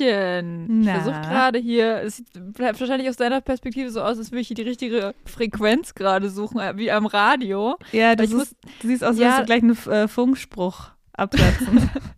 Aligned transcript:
Hallöchen. 0.00 0.80
Ich 0.80 0.86
Na? 0.86 0.94
versuche 1.00 1.20
gerade 1.20 1.58
hier, 1.58 2.02
es 2.02 2.16
sieht 2.18 2.26
wahrscheinlich 2.58 3.08
aus 3.08 3.16
deiner 3.16 3.40
Perspektive 3.40 3.90
so 3.90 4.00
aus, 4.02 4.18
als 4.18 4.30
würde 4.30 4.40
ich 4.40 4.48
hier 4.48 4.56
die 4.56 4.62
richtige 4.62 5.14
Frequenz 5.24 5.94
gerade 5.94 6.30
suchen, 6.30 6.60
äh, 6.60 6.76
wie 6.76 6.90
am 6.90 7.06
Radio. 7.06 7.76
Ja, 7.92 8.14
das 8.16 8.26
ich 8.26 8.32
ist, 8.32 8.38
muss- 8.38 8.54
du 8.82 8.88
siehst 8.88 9.02
aus, 9.04 9.10
als 9.10 9.18
Ja. 9.18 9.40
du 9.40 9.44
gleich 9.46 9.62
einen 9.62 9.76
äh, 9.88 10.08
Funkspruch 10.08 10.90
absetzen. 11.12 11.90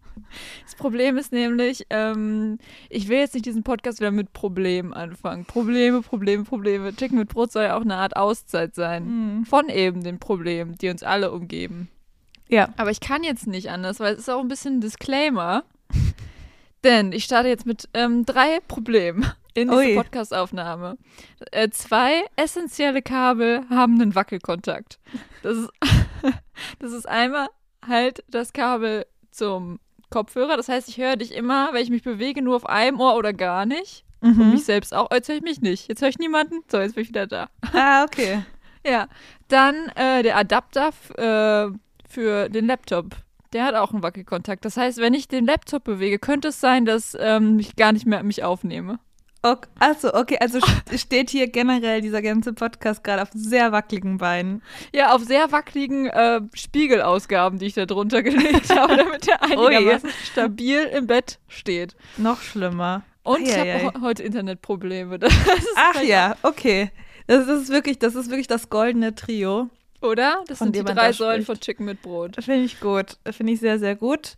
Das 0.66 0.74
Problem 0.74 1.16
ist 1.16 1.32
nämlich, 1.32 1.86
ähm, 1.88 2.58
ich 2.90 3.08
will 3.08 3.16
jetzt 3.18 3.32
nicht 3.32 3.46
diesen 3.46 3.62
Podcast 3.62 4.00
wieder 4.00 4.10
mit 4.10 4.34
Problemen 4.34 4.92
anfangen. 4.92 5.46
Probleme, 5.46 6.02
Probleme, 6.02 6.44
Probleme. 6.44 6.94
Chicken 6.94 7.16
mit 7.16 7.28
Brot 7.30 7.52
soll 7.52 7.62
ja 7.62 7.76
auch 7.78 7.80
eine 7.82 7.94
Art 7.94 8.16
Auszeit 8.16 8.74
sein. 8.74 9.04
Mhm. 9.38 9.44
Von 9.46 9.70
eben 9.70 10.02
den 10.04 10.18
Problemen, 10.18 10.74
die 10.76 10.90
uns 10.90 11.02
alle 11.02 11.32
umgeben. 11.32 11.88
Ja. 12.48 12.68
Aber 12.76 12.90
ich 12.90 13.00
kann 13.00 13.22
jetzt 13.24 13.46
nicht 13.46 13.70
anders, 13.70 13.98
weil 13.98 14.12
es 14.14 14.20
ist 14.20 14.28
auch 14.28 14.40
ein 14.40 14.48
bisschen 14.48 14.74
ein 14.78 14.80
Disclaimer. 14.82 15.64
Denn 16.86 17.12
ich 17.12 17.24
starte 17.24 17.48
jetzt 17.48 17.66
mit 17.66 17.88
ähm, 17.94 18.24
drei 18.24 18.60
Problemen 18.68 19.26
in 19.54 19.70
diese. 19.70 19.94
Podcastaufnahme. 19.96 20.96
Äh, 21.50 21.70
zwei 21.70 22.24
essentielle 22.36 23.02
Kabel 23.02 23.62
haben 23.70 24.00
einen 24.00 24.14
Wackelkontakt. 24.14 24.98
Das 25.42 25.56
ist, 25.56 25.70
das 26.78 26.92
ist 26.92 27.08
einmal 27.08 27.48
halt 27.86 28.22
das 28.28 28.52
Kabel 28.52 29.06
zum 29.30 29.80
Kopfhörer. 30.10 30.56
Das 30.56 30.68
heißt, 30.68 30.88
ich 30.88 30.98
höre 30.98 31.16
dich 31.16 31.34
immer, 31.34 31.70
wenn 31.72 31.82
ich 31.82 31.90
mich 31.90 32.02
bewege, 32.02 32.42
nur 32.42 32.56
auf 32.56 32.66
einem 32.66 33.00
Ohr 33.00 33.16
oder 33.16 33.32
gar 33.32 33.66
nicht. 33.66 34.04
Und 34.20 34.36
Mhm. 34.38 34.50
mich 34.52 34.64
selbst 34.64 34.94
auch. 34.94 35.10
Jetzt 35.12 35.28
höre 35.28 35.36
ich 35.36 35.42
mich 35.42 35.60
nicht. 35.60 35.88
Jetzt 35.88 36.00
höre 36.02 36.08
ich 36.08 36.18
niemanden. 36.18 36.60
So, 36.70 36.78
jetzt 36.80 36.94
bin 36.94 37.02
ich 37.02 37.08
wieder 37.10 37.26
da. 37.26 37.48
Ah, 37.74 38.04
okay. 38.04 38.42
Ja, 38.86 39.08
dann 39.48 39.88
äh, 39.96 40.22
der 40.22 40.36
Adapter 40.36 40.90
äh, 41.16 41.70
für 42.08 42.48
den 42.48 42.66
Laptop. 42.66 43.16
Der 43.52 43.64
hat 43.64 43.74
auch 43.74 43.92
einen 43.92 44.02
Wackelkontakt. 44.02 44.64
Das 44.64 44.76
heißt, 44.76 44.98
wenn 44.98 45.14
ich 45.14 45.28
den 45.28 45.46
Laptop 45.46 45.84
bewege, 45.84 46.18
könnte 46.18 46.48
es 46.48 46.60
sein, 46.60 46.84
dass 46.84 47.16
ähm, 47.18 47.58
ich 47.58 47.76
gar 47.76 47.92
nicht 47.92 48.06
mehr 48.06 48.22
mich 48.22 48.42
aufnehme. 48.44 48.98
ok 49.42 49.68
Achso, 49.78 50.12
okay, 50.14 50.38
also 50.40 50.58
st- 50.58 50.98
steht 50.98 51.30
hier 51.30 51.48
generell 51.48 52.00
dieser 52.00 52.22
ganze 52.22 52.52
Podcast 52.52 53.04
gerade 53.04 53.22
auf 53.22 53.28
sehr 53.32 53.70
wackeligen 53.72 54.18
Beinen. 54.18 54.62
Ja, 54.92 55.14
auf 55.14 55.22
sehr 55.22 55.52
wackeligen 55.52 56.06
äh, 56.06 56.40
Spiegelausgaben, 56.54 57.58
die 57.58 57.66
ich 57.66 57.74
da 57.74 57.86
drunter 57.86 58.22
gelegt 58.24 58.74
habe, 58.76 58.96
damit 58.96 59.26
der 59.26 59.42
einigermaßen 59.42 60.10
stabil 60.24 60.82
im 60.84 61.06
Bett 61.06 61.38
steht. 61.48 61.96
Noch 62.16 62.40
schlimmer. 62.40 63.02
Und 63.22 63.42
ich 63.42 63.54
Eieiei. 63.54 63.80
habe 63.84 64.00
heute 64.02 64.22
Internetprobleme. 64.22 65.18
Das 65.18 65.32
ist 65.32 65.68
Ach 65.76 66.00
ja, 66.02 66.36
okay. 66.42 66.90
Das 67.26 67.48
ist 67.48 67.70
wirklich, 67.70 67.98
das 67.98 68.14
ist 68.14 68.30
wirklich 68.30 68.46
das 68.46 68.70
goldene 68.70 69.14
Trio. 69.16 69.68
Oder? 70.00 70.42
Das 70.46 70.58
sind 70.58 70.74
die 70.76 70.84
drei 70.84 71.12
Säulen 71.12 71.42
spricht. 71.42 71.46
von 71.46 71.60
Chicken 71.60 71.86
mit 71.86 72.02
Brot. 72.02 72.36
Finde 72.36 72.64
ich 72.64 72.80
gut. 72.80 73.18
Finde 73.30 73.52
ich 73.52 73.60
sehr, 73.60 73.78
sehr 73.78 73.96
gut. 73.96 74.36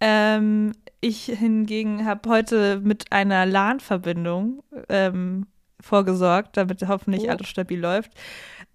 Ähm, 0.00 0.72
ich 1.00 1.24
hingegen 1.26 2.04
habe 2.04 2.28
heute 2.28 2.80
mit 2.80 3.12
einer 3.12 3.46
LAN-Verbindung 3.46 4.62
ähm, 4.88 5.46
vorgesorgt, 5.80 6.56
damit 6.56 6.86
hoffentlich 6.88 7.24
Oh. 7.24 7.30
alles 7.30 7.48
stabil 7.48 7.78
läuft. 7.80 8.10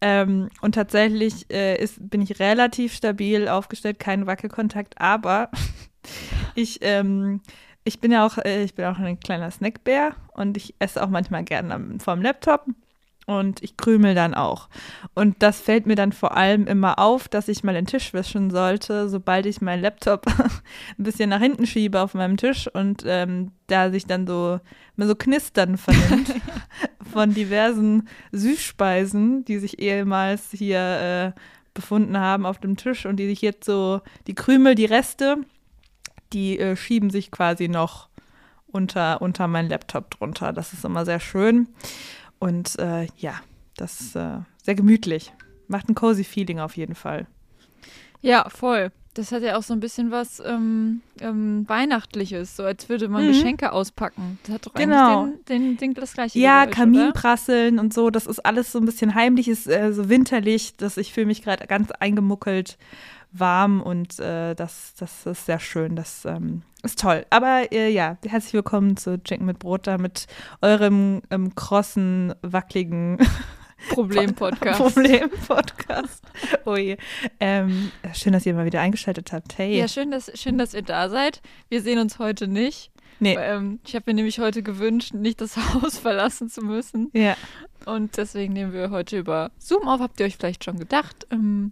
Ähm, 0.02 0.50
und 0.62 0.76
tatsächlich 0.76 1.52
äh, 1.52 1.76
ist, 1.82 2.10
bin 2.10 2.22
ich 2.22 2.40
relativ 2.40 2.94
stabil 2.94 3.48
aufgestellt, 3.48 4.00
kein 4.00 4.26
Wackelkontakt, 4.26 5.00
aber 5.00 5.50
ich, 6.56 6.80
ähm, 6.82 7.42
ich 7.84 8.00
bin 8.00 8.12
ja 8.12 8.26
auch, 8.26 8.38
äh, 8.40 8.64
ich 8.64 8.74
bin 8.74 8.86
auch 8.86 8.98
ein 8.98 9.20
kleiner 9.20 9.52
Snackbär 9.52 10.16
und 10.34 10.58
ich 10.58 10.74
esse 10.80 11.04
auch 11.04 11.10
manchmal 11.10 11.44
gerne 11.44 11.74
am, 11.74 12.00
vorm 12.00 12.22
Laptop 12.22 12.66
und 13.32 13.64
ich 13.64 13.78
krümel 13.78 14.14
dann 14.16 14.34
auch. 14.34 14.70
Und 15.14 15.42
das 15.42 15.60
fällt 15.60 15.86
mir 15.86 15.96
dann 15.96 16.12
vor 16.12 16.36
allem 16.36 16.68
immer 16.68 17.00
auf, 17.00 17.28
dass 17.28 17.48
ich 17.48 17.64
mal 17.64 17.74
den 17.74 17.86
Tisch 17.86 18.14
wischen 18.14 18.52
sollte, 18.52 19.10
sobald 19.10 19.46
ich 19.46 19.62
meinen 19.62 19.82
Laptop 19.82 20.26
ein 20.98 21.04
bisschen 21.04 21.30
nach 21.30 21.40
hinten 21.40 21.66
schiebe 21.66 22.02
auf 22.02 22.14
meinem 22.14 22.38
Tisch 22.38 22.68
und 22.68 23.04
ähm, 23.06 23.52
da 23.68 23.90
sich 23.90 24.06
dann 24.06 24.28
so 24.28 24.60
mal 24.96 25.08
so 25.08 25.16
Knistern 25.16 25.78
vernimmt 25.78 26.34
von 27.12 27.34
diversen 27.34 28.08
Süßspeisen, 28.32 29.46
die 29.46 29.60
sich 29.60 29.80
ehemals 29.80 30.50
hier 30.52 31.34
äh, 31.36 31.40
befunden 31.74 32.18
haben 32.18 32.46
auf 32.46 32.60
dem 32.60 32.78
Tisch 32.78 33.06
und 33.06 33.18
die 33.18 33.28
sich 33.28 33.42
jetzt 33.42 33.66
so, 33.66 34.02
die 34.28 34.36
Krümel, 34.36 34.76
die 34.76 34.86
Reste, 34.86 35.38
die 36.34 36.60
äh, 36.60 36.76
schieben 36.76 37.10
sich 37.10 37.32
quasi 37.32 37.68
noch 37.68 38.10
unter, 38.68 39.22
unter 39.22 39.48
meinen 39.48 39.70
Laptop 39.70 40.12
drunter. 40.12 40.54
Das 40.54 40.74
ist 40.74 40.86
immer 40.86 41.06
sehr 41.06 41.20
schön. 41.20 41.68
Und 42.42 42.78
äh, 42.80 43.08
ja, 43.18 43.36
das 43.78 44.02
ist 44.02 44.16
äh, 44.16 44.40
sehr 44.64 44.74
gemütlich. 44.76 45.32
Macht 45.68 45.88
ein 45.90 45.96
cozy 45.96 46.24
Feeling 46.24 46.60
auf 46.60 46.76
jeden 46.76 46.96
Fall. 46.96 47.28
Ja, 48.22 48.50
voll. 48.50 48.92
Das 49.14 49.32
hat 49.32 49.44
ja 49.44 49.58
auch 49.58 49.64
so 49.64 49.74
ein 49.74 49.80
bisschen 49.80 50.10
was 50.10 50.42
ähm, 50.44 51.02
ähm, 51.20 51.66
Weihnachtliches, 51.68 52.56
so 52.56 52.64
als 52.64 52.90
würde 52.90 53.10
man 53.10 53.26
Mhm. 53.26 53.28
Geschenke 53.28 53.74
auspacken. 53.74 54.40
Das 54.44 54.56
hat 54.56 54.66
doch 54.66 54.74
Genau. 54.74 55.24
eigentlich 55.26 55.46
den, 55.46 55.78
den, 55.78 55.78
den, 55.78 55.94
das 55.94 56.14
gleiche. 56.14 56.40
Ja, 56.40 56.62
Geräusch, 56.64 56.76
Kaminprasseln 56.78 57.78
und 57.78 57.94
so, 57.94 58.10
das 58.10 58.26
ist 58.26 58.40
alles 58.40 58.72
so 58.72 58.80
ein 58.80 58.86
bisschen 58.86 59.14
heimlich, 59.14 59.48
ist 59.50 59.68
äh, 59.68 59.92
so 59.94 60.10
winterlich, 60.10 60.78
dass 60.78 60.98
ich 60.98 61.14
fühle 61.14 61.26
mich 61.28 61.44
gerade 61.44 61.68
ganz 61.68 61.92
eingemuckelt 61.92 62.78
warm 63.32 63.82
und 63.82 64.20
äh, 64.20 64.56
das, 64.56 64.94
das 64.98 65.26
ist 65.26 65.46
sehr 65.46 65.60
schön. 65.60 65.96
Das 65.96 66.26
ähm, 66.26 66.64
ist 66.84 67.00
toll. 67.00 67.26
Aber 67.30 67.72
äh, 67.72 67.90
ja, 67.90 68.18
herzlich 68.26 68.54
willkommen 68.54 68.98
zu 68.98 69.22
Chicken 69.24 69.46
mit 69.46 69.60
Brot, 69.60 69.88
da 69.88 69.98
mit 69.98 70.28
eurem 70.62 71.22
ähm, 71.30 71.56
krossen, 71.56 72.34
wackeligen? 72.42 73.18
Problem-Podcast. 73.90 74.80
Problem-Podcast. 74.80 76.24
Oh 76.66 76.76
je. 76.76 76.98
Ähm, 77.40 77.92
schön, 78.14 78.34
dass 78.34 78.46
ihr 78.46 78.54
mal 78.54 78.66
wieder 78.66 78.82
eingeschaltet 78.82 79.34
habt. 79.34 79.58
Hey. 79.58 79.78
Ja, 79.78 79.88
schön 79.88 80.12
dass, 80.12 80.32
schön, 80.40 80.58
dass 80.58 80.74
ihr 80.74 80.84
da 80.84 81.10
seid. 81.10 81.42
Wir 81.70 81.82
sehen 81.82 82.00
uns 82.00 82.20
heute 82.20 82.48
nicht. 82.48 82.92
nee. 83.20 83.36
Ähm, 83.40 83.80
ich 83.86 83.96
habe 83.96 84.04
mir 84.08 84.16
nämlich 84.16 84.40
heute 84.40 84.62
gewünscht, 84.62 85.14
nicht 85.14 85.42
das 85.42 85.58
Haus 85.74 85.98
verlassen 85.98 86.50
zu 86.50 86.62
müssen. 86.62 87.10
Ja. 87.14 87.36
Und 87.86 88.18
deswegen 88.18 88.54
nehmen 88.54 88.74
wir 88.74 88.92
heute 88.92 89.18
über 89.18 89.52
Zoom 89.58 89.88
auf. 89.88 90.00
Habt 90.00 90.20
ihr 90.20 90.28
euch 90.28 90.38
vielleicht 90.38 90.64
schon 90.64 90.78
gedacht? 90.78 91.26
Ähm, 91.32 91.72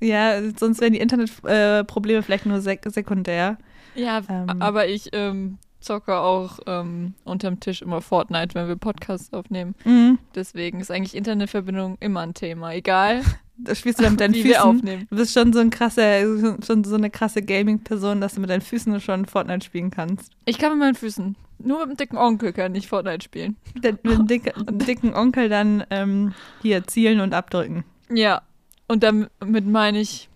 ja, 0.00 0.40
sonst 0.56 0.80
wären 0.80 0.92
die 0.92 1.00
Internetprobleme 1.00 2.18
äh, 2.18 2.22
vielleicht 2.22 2.46
nur 2.46 2.60
sek 2.60 2.82
sekundär. 2.86 3.58
ja, 3.94 4.20
Ähm. 4.28 4.60
aber 4.60 4.88
ich 4.88 5.10
ähm, 5.12 5.58
zocke 5.80 6.16
auch 6.16 6.58
ähm, 6.66 7.14
unterm 7.24 7.60
Tisch 7.60 7.82
immer 7.82 8.00
Fortnite, 8.00 8.54
wenn 8.54 8.68
wir 8.68 8.76
Podcasts 8.76 9.32
aufnehmen. 9.32 9.74
Mhm. 9.84 10.18
Deswegen 10.34 10.80
ist 10.80 10.90
eigentlich 10.90 11.14
Internetverbindung 11.14 11.96
immer 12.00 12.20
ein 12.20 12.34
Thema. 12.34 12.72
Egal, 12.72 13.22
Da 13.56 13.72
spielst 13.76 14.00
du 14.00 14.02
dann 14.02 14.14
mit 14.14 14.20
deinen 14.20 14.34
Füßen. 14.42 14.56
aufnehmen. 14.56 15.06
Du 15.10 15.16
bist 15.16 15.32
schon 15.32 15.52
so 15.52 15.60
ein 15.60 15.70
krasser, 15.70 16.22
schon 16.66 16.82
so 16.82 16.96
eine 16.96 17.08
krasse 17.08 17.40
Gaming-Person, 17.40 18.20
dass 18.20 18.34
du 18.34 18.40
mit 18.40 18.50
deinen 18.50 18.62
Füßen 18.62 19.00
schon 19.00 19.26
Fortnite 19.26 19.64
spielen 19.64 19.90
kannst. 19.92 20.32
Ich 20.44 20.58
kann 20.58 20.70
mit 20.72 20.80
meinen 20.80 20.94
Füßen. 20.96 21.36
Nur 21.60 21.78
mit 21.86 21.90
dem 21.90 21.96
dicken 21.96 22.16
Onkel 22.16 22.52
kann 22.52 22.74
ich 22.74 22.88
Fortnite 22.88 23.22
spielen. 23.22 23.56
Mit 23.74 23.84
dem 23.84 23.98
dick, 24.26 24.52
dicken 24.70 25.14
Onkel 25.14 25.48
dann 25.48 25.84
ähm, 25.90 26.34
hier 26.62 26.84
zielen 26.88 27.20
und 27.20 27.32
abdrücken. 27.32 27.84
Ja. 28.12 28.42
Und 28.86 29.02
damit 29.02 29.66
meine 29.66 30.00
ich 30.00 30.28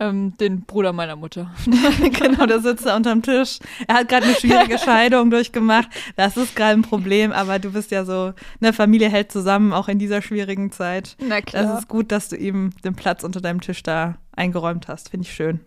ähm, 0.00 0.36
den 0.38 0.62
Bruder 0.62 0.92
meiner 0.92 1.14
Mutter. 1.14 1.52
genau, 2.18 2.46
da 2.46 2.58
sitzt 2.58 2.86
er 2.86 2.96
unterm 2.96 3.22
Tisch. 3.22 3.58
Er 3.86 3.96
hat 3.96 4.08
gerade 4.08 4.26
eine 4.26 4.34
schwierige 4.34 4.78
Scheidung 4.84 5.30
durchgemacht. 5.30 5.88
Das 6.16 6.36
ist 6.36 6.56
gerade 6.56 6.72
ein 6.72 6.82
Problem, 6.82 7.32
aber 7.32 7.58
du 7.58 7.72
bist 7.72 7.90
ja 7.90 8.04
so, 8.04 8.32
eine 8.60 8.72
Familie 8.72 9.10
hält 9.10 9.30
zusammen, 9.30 9.72
auch 9.72 9.88
in 9.88 9.98
dieser 9.98 10.22
schwierigen 10.22 10.72
Zeit. 10.72 11.16
Na 11.20 11.40
Das 11.40 11.80
ist 11.80 11.88
gut, 11.88 12.10
dass 12.10 12.28
du 12.28 12.36
ihm 12.36 12.70
den 12.82 12.94
Platz 12.94 13.22
unter 13.22 13.40
deinem 13.40 13.60
Tisch 13.60 13.82
da 13.82 14.16
eingeräumt 14.34 14.88
hast. 14.88 15.10
Finde 15.10 15.26
ich 15.26 15.34
schön. 15.34 15.60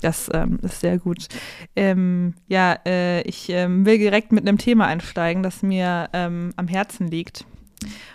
Das 0.00 0.28
ähm, 0.34 0.58
ist 0.62 0.80
sehr 0.80 0.98
gut. 0.98 1.28
Ähm, 1.76 2.34
ja, 2.48 2.76
äh, 2.84 3.22
ich 3.22 3.48
ähm, 3.50 3.86
will 3.86 3.98
direkt 3.98 4.32
mit 4.32 4.46
einem 4.46 4.58
Thema 4.58 4.86
einsteigen, 4.86 5.44
das 5.44 5.62
mir 5.62 6.10
ähm, 6.12 6.52
am 6.56 6.66
Herzen 6.66 7.06
liegt. 7.06 7.46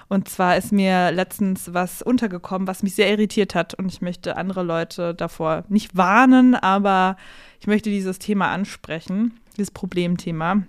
Und 0.08 0.30
zwar 0.30 0.58
ist 0.58 0.72
mir 0.72 1.12
letztens 1.12 1.74
was 1.74 2.02
untergekommen, 2.02 2.68
was 2.68 2.84
mich 2.84 2.96
sehr 2.96 3.10
irritiert 3.10 3.56
hat. 3.56 3.74
Und 3.74 3.92
ich 3.92 4.02
möchte 4.02 4.38
andere 4.38 4.64
Leute 4.64 5.14
davor 5.14 5.64
nicht 5.70 5.96
warnen, 5.98 6.56
aber 6.56 7.18
ich 7.60 7.68
möchte 7.68 7.90
dieses 7.90 8.20
Thema 8.20 8.52
ansprechen, 8.52 9.34
dieses 9.58 9.72
Problemthema. 9.72 10.64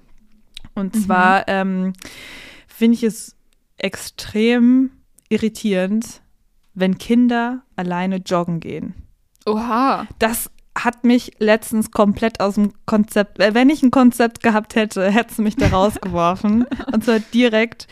Und 0.75 0.95
Mhm. 0.95 1.01
zwar 1.01 1.49
ähm, 1.49 1.93
finde 2.67 2.95
ich 2.97 3.03
es 3.05 3.37
extrem 3.79 4.91
irritierend, 5.29 6.21
wenn 6.75 6.99
Kinder 6.99 7.63
alleine 7.77 8.17
joggen 8.17 8.61
gehen. 8.61 8.95
Oha. 9.47 10.07
Das 10.19 10.51
hat 10.77 11.03
mich 11.05 11.33
letztens 11.39 11.91
komplett 11.91 12.39
aus 12.41 12.55
dem 12.55 12.73
Konzept, 12.87 13.41
äh, 13.41 13.53
wenn 13.55 13.69
ich 13.71 13.83
ein 13.83 13.91
Konzept 13.91 14.43
gehabt 14.43 14.77
hätte, 14.77 15.11
hätte 15.11 15.33
es 15.33 15.39
mich 15.39 15.57
da 15.57 15.69
rausgeworfen. 15.69 16.67
Und 16.93 17.05
zwar 17.05 17.19
direkt. 17.19 17.89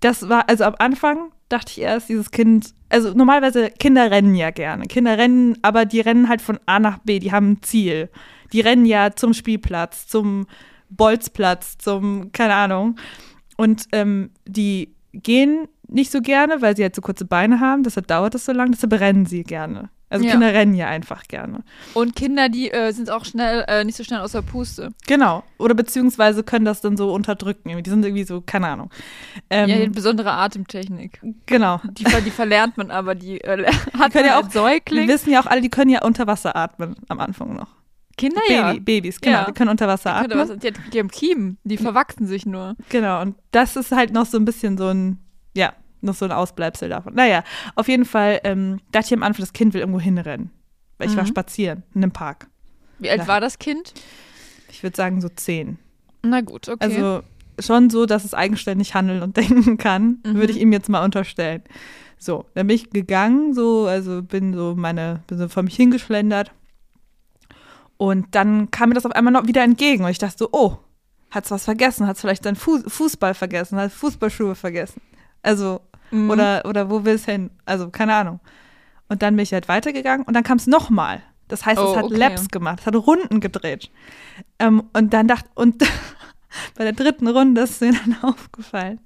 Das 0.00 0.28
war, 0.28 0.48
also 0.48 0.64
am 0.64 0.74
Anfang 0.78 1.32
dachte 1.48 1.72
ich 1.72 1.80
erst, 1.80 2.08
dieses 2.08 2.30
Kind, 2.30 2.74
also 2.88 3.12
normalerweise 3.12 3.70
Kinder 3.70 4.10
rennen 4.10 4.34
ja 4.34 4.50
gerne. 4.50 4.84
Kinder 4.86 5.18
rennen, 5.18 5.58
aber 5.62 5.84
die 5.84 6.00
rennen 6.00 6.28
halt 6.28 6.40
von 6.40 6.58
A 6.66 6.78
nach 6.78 6.98
B, 6.98 7.18
die 7.18 7.32
haben 7.32 7.52
ein 7.52 7.62
Ziel. 7.62 8.08
Die 8.52 8.60
rennen 8.60 8.86
ja 8.86 9.14
zum 9.14 9.34
Spielplatz, 9.34 10.06
zum 10.06 10.46
Bolzplatz, 10.88 11.78
zum, 11.78 12.32
keine 12.32 12.54
Ahnung. 12.54 12.96
Und 13.56 13.84
ähm, 13.92 14.30
die 14.46 14.94
gehen 15.12 15.68
nicht 15.86 16.10
so 16.10 16.20
gerne, 16.20 16.62
weil 16.62 16.76
sie 16.76 16.82
halt 16.82 16.94
so 16.94 17.02
kurze 17.02 17.24
Beine 17.24 17.60
haben, 17.60 17.82
deshalb 17.82 18.06
dauert 18.06 18.34
es 18.34 18.44
so 18.44 18.52
lange, 18.52 18.70
deshalb 18.72 18.92
rennen 18.92 19.26
sie 19.26 19.42
gerne. 19.42 19.90
Also 20.10 20.24
Ja. 20.24 20.32
Kinder 20.32 20.52
rennen 20.52 20.74
ja 20.74 20.88
einfach 20.88 21.22
gerne. 21.28 21.62
Und 21.94 22.16
Kinder, 22.16 22.48
die 22.48 22.70
äh, 22.70 22.92
sind 22.92 23.10
auch 23.10 23.24
schnell, 23.24 23.64
äh, 23.68 23.84
nicht 23.84 23.96
so 23.96 24.02
schnell 24.04 24.20
aus 24.20 24.32
der 24.32 24.42
Puste. 24.42 24.90
Genau. 25.06 25.44
Oder 25.58 25.74
beziehungsweise 25.74 26.42
können 26.42 26.64
das 26.64 26.80
dann 26.80 26.96
so 26.96 27.12
unterdrücken. 27.14 27.82
Die 27.82 27.88
sind 27.90 28.04
irgendwie 28.04 28.24
so, 28.24 28.40
keine 28.40 28.66
Ahnung. 28.68 28.90
Ähm, 29.48 29.68
ja, 29.70 29.76
die 29.76 29.86
hat 29.86 29.92
besondere 29.92 30.32
Atemtechnik. 30.32 31.20
genau. 31.46 31.80
Die, 31.92 32.04
die 32.24 32.30
verlernt 32.30 32.76
man 32.76 32.90
aber, 32.90 33.14
die 33.14 33.40
äh, 33.40 33.64
hat 33.98 34.12
können 34.12 34.26
man 34.28 34.40
ja 34.40 34.42
Wir 34.42 34.50
Säugling. 34.50 35.08
wissen 35.08 35.30
ja 35.30 35.40
auch 35.40 35.46
alle, 35.46 35.60
die 35.60 35.70
können 35.70 35.90
ja 35.90 36.02
unter 36.02 36.26
Wasser 36.26 36.56
atmen 36.56 36.96
am 37.08 37.20
Anfang 37.20 37.54
noch. 37.54 37.68
Kinder 38.16 38.40
Baby, 38.48 38.54
ja. 38.54 38.72
Babys, 38.80 39.20
genau. 39.20 39.38
Ja. 39.38 39.44
Die 39.44 39.52
können 39.52 39.70
unter 39.70 39.88
Wasser 39.88 40.12
Könnte 40.20 40.36
atmen. 40.38 40.56
was, 40.56 40.58
die, 40.58 40.72
die 40.92 40.98
haben 40.98 41.08
Kiemen, 41.08 41.56
die 41.64 41.78
verwachsen 41.78 42.26
sich 42.26 42.44
nur. 42.44 42.76
Genau, 42.90 43.22
und 43.22 43.36
das 43.52 43.76
ist 43.76 43.92
halt 43.92 44.12
noch 44.12 44.26
so 44.26 44.36
ein 44.36 44.44
bisschen 44.44 44.76
so 44.76 44.88
ein, 44.88 45.18
ja, 45.56 45.72
noch 46.02 46.14
so 46.14 46.24
ein 46.24 46.32
Ausbleibsel 46.32 46.88
davon. 46.88 47.14
Naja, 47.14 47.42
auf 47.74 47.88
jeden 47.88 48.04
Fall 48.04 48.40
ähm, 48.44 48.80
dachte 48.92 49.06
ich 49.08 49.12
am 49.14 49.22
Anfang, 49.22 49.40
das 49.42 49.52
Kind 49.52 49.74
will 49.74 49.80
irgendwo 49.80 50.00
hinrennen. 50.00 50.50
Weil 50.98 51.08
ich 51.08 51.16
war 51.16 51.24
Mhm. 51.24 51.28
spazieren 51.28 51.82
in 51.94 52.02
einem 52.02 52.12
Park. 52.12 52.48
Wie 52.98 53.10
alt 53.10 53.20
Ja. 53.22 53.26
war 53.28 53.40
das 53.40 53.58
Kind? 53.58 53.94
Ich 54.70 54.82
würde 54.82 54.96
sagen 54.96 55.20
so 55.20 55.28
zehn. 55.28 55.78
Na 56.22 56.40
gut, 56.42 56.68
okay. 56.68 56.78
Also 56.80 57.22
schon 57.58 57.90
so, 57.90 58.06
dass 58.06 58.24
es 58.24 58.34
eigenständig 58.34 58.94
handeln 58.94 59.22
und 59.22 59.36
denken 59.36 59.78
kann, 59.78 60.18
Mhm. 60.24 60.34
würde 60.34 60.52
ich 60.52 60.60
ihm 60.60 60.72
jetzt 60.72 60.88
mal 60.88 61.04
unterstellen. 61.04 61.62
So, 62.18 62.44
dann 62.54 62.66
bin 62.66 62.76
ich 62.76 62.90
gegangen, 62.90 63.54
so, 63.54 63.86
also 63.86 64.22
bin 64.22 64.52
so 64.52 64.74
meine, 64.76 65.22
bin 65.26 65.38
so 65.38 65.48
vor 65.48 65.62
mich 65.62 65.76
hingeschlendert. 65.76 66.52
Und 67.96 68.34
dann 68.34 68.70
kam 68.70 68.90
mir 68.90 68.94
das 68.94 69.06
auf 69.06 69.12
einmal 69.12 69.32
noch 69.32 69.46
wieder 69.46 69.62
entgegen. 69.62 70.04
Und 70.04 70.10
ich 70.10 70.18
dachte 70.18 70.36
so, 70.38 70.48
oh, 70.52 70.76
hat's 71.30 71.50
was 71.50 71.64
vergessen? 71.64 72.06
Hat's 72.06 72.20
vielleicht 72.20 72.44
seinen 72.44 72.56
Fu 72.56 72.78
Fußball 72.86 73.34
vergessen? 73.34 73.78
Hat 73.78 73.92
Fußballschuhe 73.92 74.54
vergessen? 74.54 75.00
Also, 75.42 75.80
Mhm. 76.10 76.30
oder, 76.30 76.64
oder 76.66 76.90
wo 76.90 77.04
will 77.04 77.14
es 77.14 77.24
hin? 77.24 77.50
Also, 77.64 77.90
keine 77.90 78.14
Ahnung. 78.14 78.40
Und 79.08 79.22
dann 79.22 79.34
bin 79.36 79.42
ich 79.42 79.52
halt 79.52 79.68
weitergegangen 79.68 80.24
und 80.26 80.34
dann 80.34 80.44
kam 80.44 80.58
es 80.58 80.66
nochmal. 80.66 81.22
Das 81.48 81.66
heißt, 81.66 81.80
Oh, 81.80 81.90
es 81.90 81.96
hat 81.96 82.04
okay. 82.04 82.16
Laps 82.16 82.48
gemacht, 82.48 82.78
es 82.80 82.86
hat 82.86 82.94
Runden 82.94 83.40
gedreht. 83.40 83.90
Ähm, 84.58 84.84
und 84.92 85.12
dann 85.12 85.26
dachte, 85.26 85.48
und 85.54 85.78
bei 86.76 86.84
der 86.84 86.92
dritten 86.92 87.26
Runde 87.26 87.62
ist 87.62 87.80
mir 87.80 87.92
dann 87.92 88.16
aufgefallen, 88.22 89.00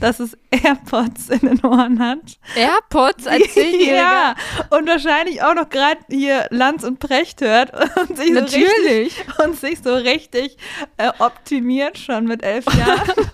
dass 0.00 0.18
es 0.18 0.36
AirPods 0.50 1.28
in 1.28 1.40
den 1.40 1.64
Ohren 1.64 2.00
hat. 2.00 2.38
AirPods 2.56 3.28
als 3.28 3.54
ja, 3.86 4.34
und 4.70 4.88
wahrscheinlich 4.88 5.42
auch 5.42 5.54
noch 5.54 5.68
gerade 5.68 6.00
hier 6.10 6.46
Lanz 6.50 6.82
und 6.82 6.98
Precht 6.98 7.40
hört 7.40 7.72
und 8.00 8.16
sich 8.16 8.32
so 8.34 8.40
richtig, 8.40 8.60
Natürlich. 8.60 9.24
und 9.44 9.56
sich 9.56 9.78
so 9.80 9.94
richtig 9.94 10.56
äh, 10.96 11.12
optimiert 11.20 11.96
schon 11.96 12.24
mit 12.24 12.42
elf 12.42 12.64
Jahren 12.74 13.30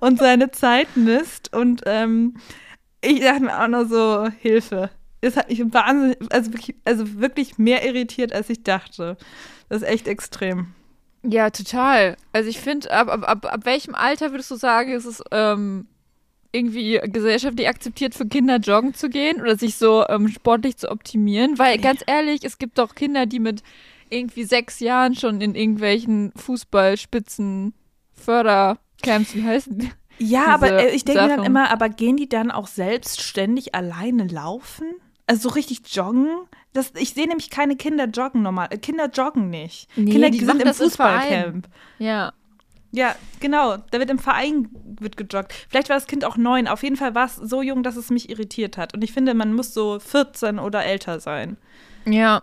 und 0.00 0.18
seine 0.18 0.50
Zeit 0.50 0.96
misst. 0.96 1.54
Und 1.54 1.82
ähm, 1.86 2.36
ich 3.00 3.20
dachte 3.20 3.42
mir 3.42 3.62
auch 3.62 3.68
nur 3.68 3.86
so, 3.86 4.28
Hilfe. 4.40 4.90
Das 5.20 5.36
hat 5.36 5.48
mich 5.48 5.60
wahnsinnig, 5.72 6.18
also 6.30 6.52
wirklich, 6.52 6.76
also 6.84 7.20
wirklich 7.20 7.58
mehr 7.58 7.86
irritiert, 7.86 8.32
als 8.32 8.50
ich 8.50 8.62
dachte. 8.62 9.16
Das 9.68 9.82
ist 9.82 9.88
echt 9.88 10.06
extrem. 10.06 10.74
Ja, 11.22 11.48
total. 11.50 12.16
Also 12.32 12.50
ich 12.50 12.60
finde, 12.60 12.90
ab, 12.90 13.08
ab, 13.08 13.26
ab, 13.26 13.46
ab 13.46 13.64
welchem 13.64 13.94
Alter 13.94 14.32
würdest 14.32 14.50
du 14.50 14.56
sagen, 14.56 14.92
ist 14.92 15.06
es 15.06 15.22
ähm, 15.30 15.86
irgendwie 16.52 17.00
gesellschaftlich 17.04 17.68
akzeptiert 17.68 18.14
für 18.14 18.26
Kinder 18.26 18.58
joggen 18.58 18.94
zu 18.94 19.08
gehen 19.08 19.40
oder 19.40 19.56
sich 19.56 19.76
so 19.76 20.04
ähm, 20.08 20.28
sportlich 20.28 20.76
zu 20.76 20.90
optimieren? 20.90 21.58
Weil 21.58 21.78
ganz 21.78 22.02
ehrlich, 22.06 22.44
es 22.44 22.58
gibt 22.58 22.78
doch 22.78 22.94
Kinder, 22.94 23.24
die 23.24 23.40
mit 23.40 23.62
irgendwie 24.10 24.44
sechs 24.44 24.80
Jahren 24.80 25.14
schon 25.14 25.40
in 25.40 25.54
irgendwelchen 25.54 26.32
Fußballspitzen 26.36 27.72
Fördercamps, 29.04 29.34
wie 29.34 29.44
heißen 29.44 29.78
die? 29.78 29.90
Ja, 30.18 30.46
aber 30.46 30.72
äh, 30.72 30.90
ich 30.90 31.04
denke 31.04 31.22
mir 31.22 31.36
dann 31.36 31.44
immer, 31.44 31.70
aber 31.70 31.88
gehen 31.88 32.16
die 32.16 32.28
dann 32.28 32.50
auch 32.50 32.66
selbstständig 32.66 33.74
alleine 33.74 34.26
laufen? 34.26 34.86
Also 35.26 35.48
so 35.48 35.54
richtig 35.54 35.80
joggen? 35.94 36.28
Das, 36.72 36.92
ich 36.96 37.14
sehe 37.14 37.26
nämlich 37.26 37.50
keine 37.50 37.76
Kinder 37.76 38.06
joggen 38.06 38.42
normal. 38.42 38.68
Äh, 38.70 38.78
Kinder 38.78 39.08
joggen 39.08 39.50
nicht. 39.50 39.88
Nee, 39.96 40.12
Kinder 40.12 40.30
die 40.30 40.44
sind 40.44 40.62
im. 40.62 40.72
Fußballcamp. 40.72 41.68
Ja. 41.98 42.32
Ja, 42.92 43.16
genau. 43.40 43.76
Da 43.90 43.98
wird 43.98 44.10
im 44.10 44.20
Verein 44.20 44.68
wird 45.00 45.16
gejoggt. 45.16 45.52
Vielleicht 45.68 45.88
war 45.88 45.96
das 45.96 46.06
Kind 46.06 46.24
auch 46.24 46.36
neun. 46.36 46.68
Auf 46.68 46.84
jeden 46.84 46.96
Fall 46.96 47.16
war 47.16 47.26
es 47.26 47.34
so 47.34 47.60
jung, 47.60 47.82
dass 47.82 47.96
es 47.96 48.10
mich 48.10 48.30
irritiert 48.30 48.76
hat. 48.78 48.94
Und 48.94 49.02
ich 49.02 49.12
finde, 49.12 49.34
man 49.34 49.52
muss 49.52 49.74
so 49.74 49.98
14 49.98 50.60
oder 50.60 50.84
älter 50.84 51.18
sein. 51.18 51.56
Ja. 52.04 52.40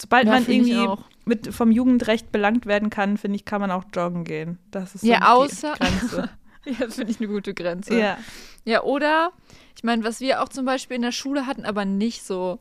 Sobald 0.00 0.24
Ja, 0.24 0.32
man 0.32 0.46
irgendwie. 0.46 0.88
Mit 1.30 1.54
vom 1.54 1.70
Jugendrecht 1.70 2.30
belangt 2.32 2.66
werden 2.66 2.90
kann, 2.90 3.16
finde 3.16 3.36
ich, 3.36 3.44
kann 3.46 3.60
man 3.62 3.70
auch 3.70 3.84
joggen 3.94 4.24
gehen. 4.24 4.58
Das 4.70 4.94
ist 4.94 5.00
so 5.02 5.06
Ja, 5.06 5.18
die 5.20 5.24
außer- 5.24 5.76
Grenze. 5.78 6.28
Ja, 6.66 6.74
das 6.84 6.96
finde 6.96 7.10
ich 7.10 7.18
eine 7.20 7.28
gute 7.28 7.54
Grenze. 7.54 7.98
ja. 7.98 8.18
Ja, 8.66 8.82
oder, 8.82 9.32
ich 9.74 9.82
meine, 9.82 10.04
was 10.04 10.20
wir 10.20 10.42
auch 10.42 10.50
zum 10.50 10.66
Beispiel 10.66 10.96
in 10.96 11.00
der 11.02 11.10
Schule 11.10 11.46
hatten, 11.46 11.64
aber 11.64 11.86
nicht 11.86 12.22
so 12.22 12.58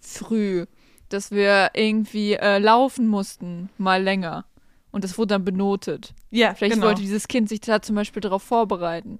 früh, 0.00 0.66
dass 1.08 1.32
wir 1.32 1.70
irgendwie 1.74 2.34
äh, 2.34 2.58
laufen 2.58 3.08
mussten, 3.08 3.70
mal 3.76 4.00
länger. 4.00 4.44
Und 4.92 5.02
das 5.02 5.18
wurde 5.18 5.34
dann 5.34 5.44
benotet. 5.44 6.14
Ja, 6.30 6.54
Vielleicht 6.54 6.74
genau. 6.76 6.86
wollte 6.86 7.02
dieses 7.02 7.26
Kind 7.26 7.48
sich 7.48 7.60
da 7.60 7.82
zum 7.82 7.96
Beispiel 7.96 8.20
darauf 8.20 8.44
vorbereiten. 8.44 9.18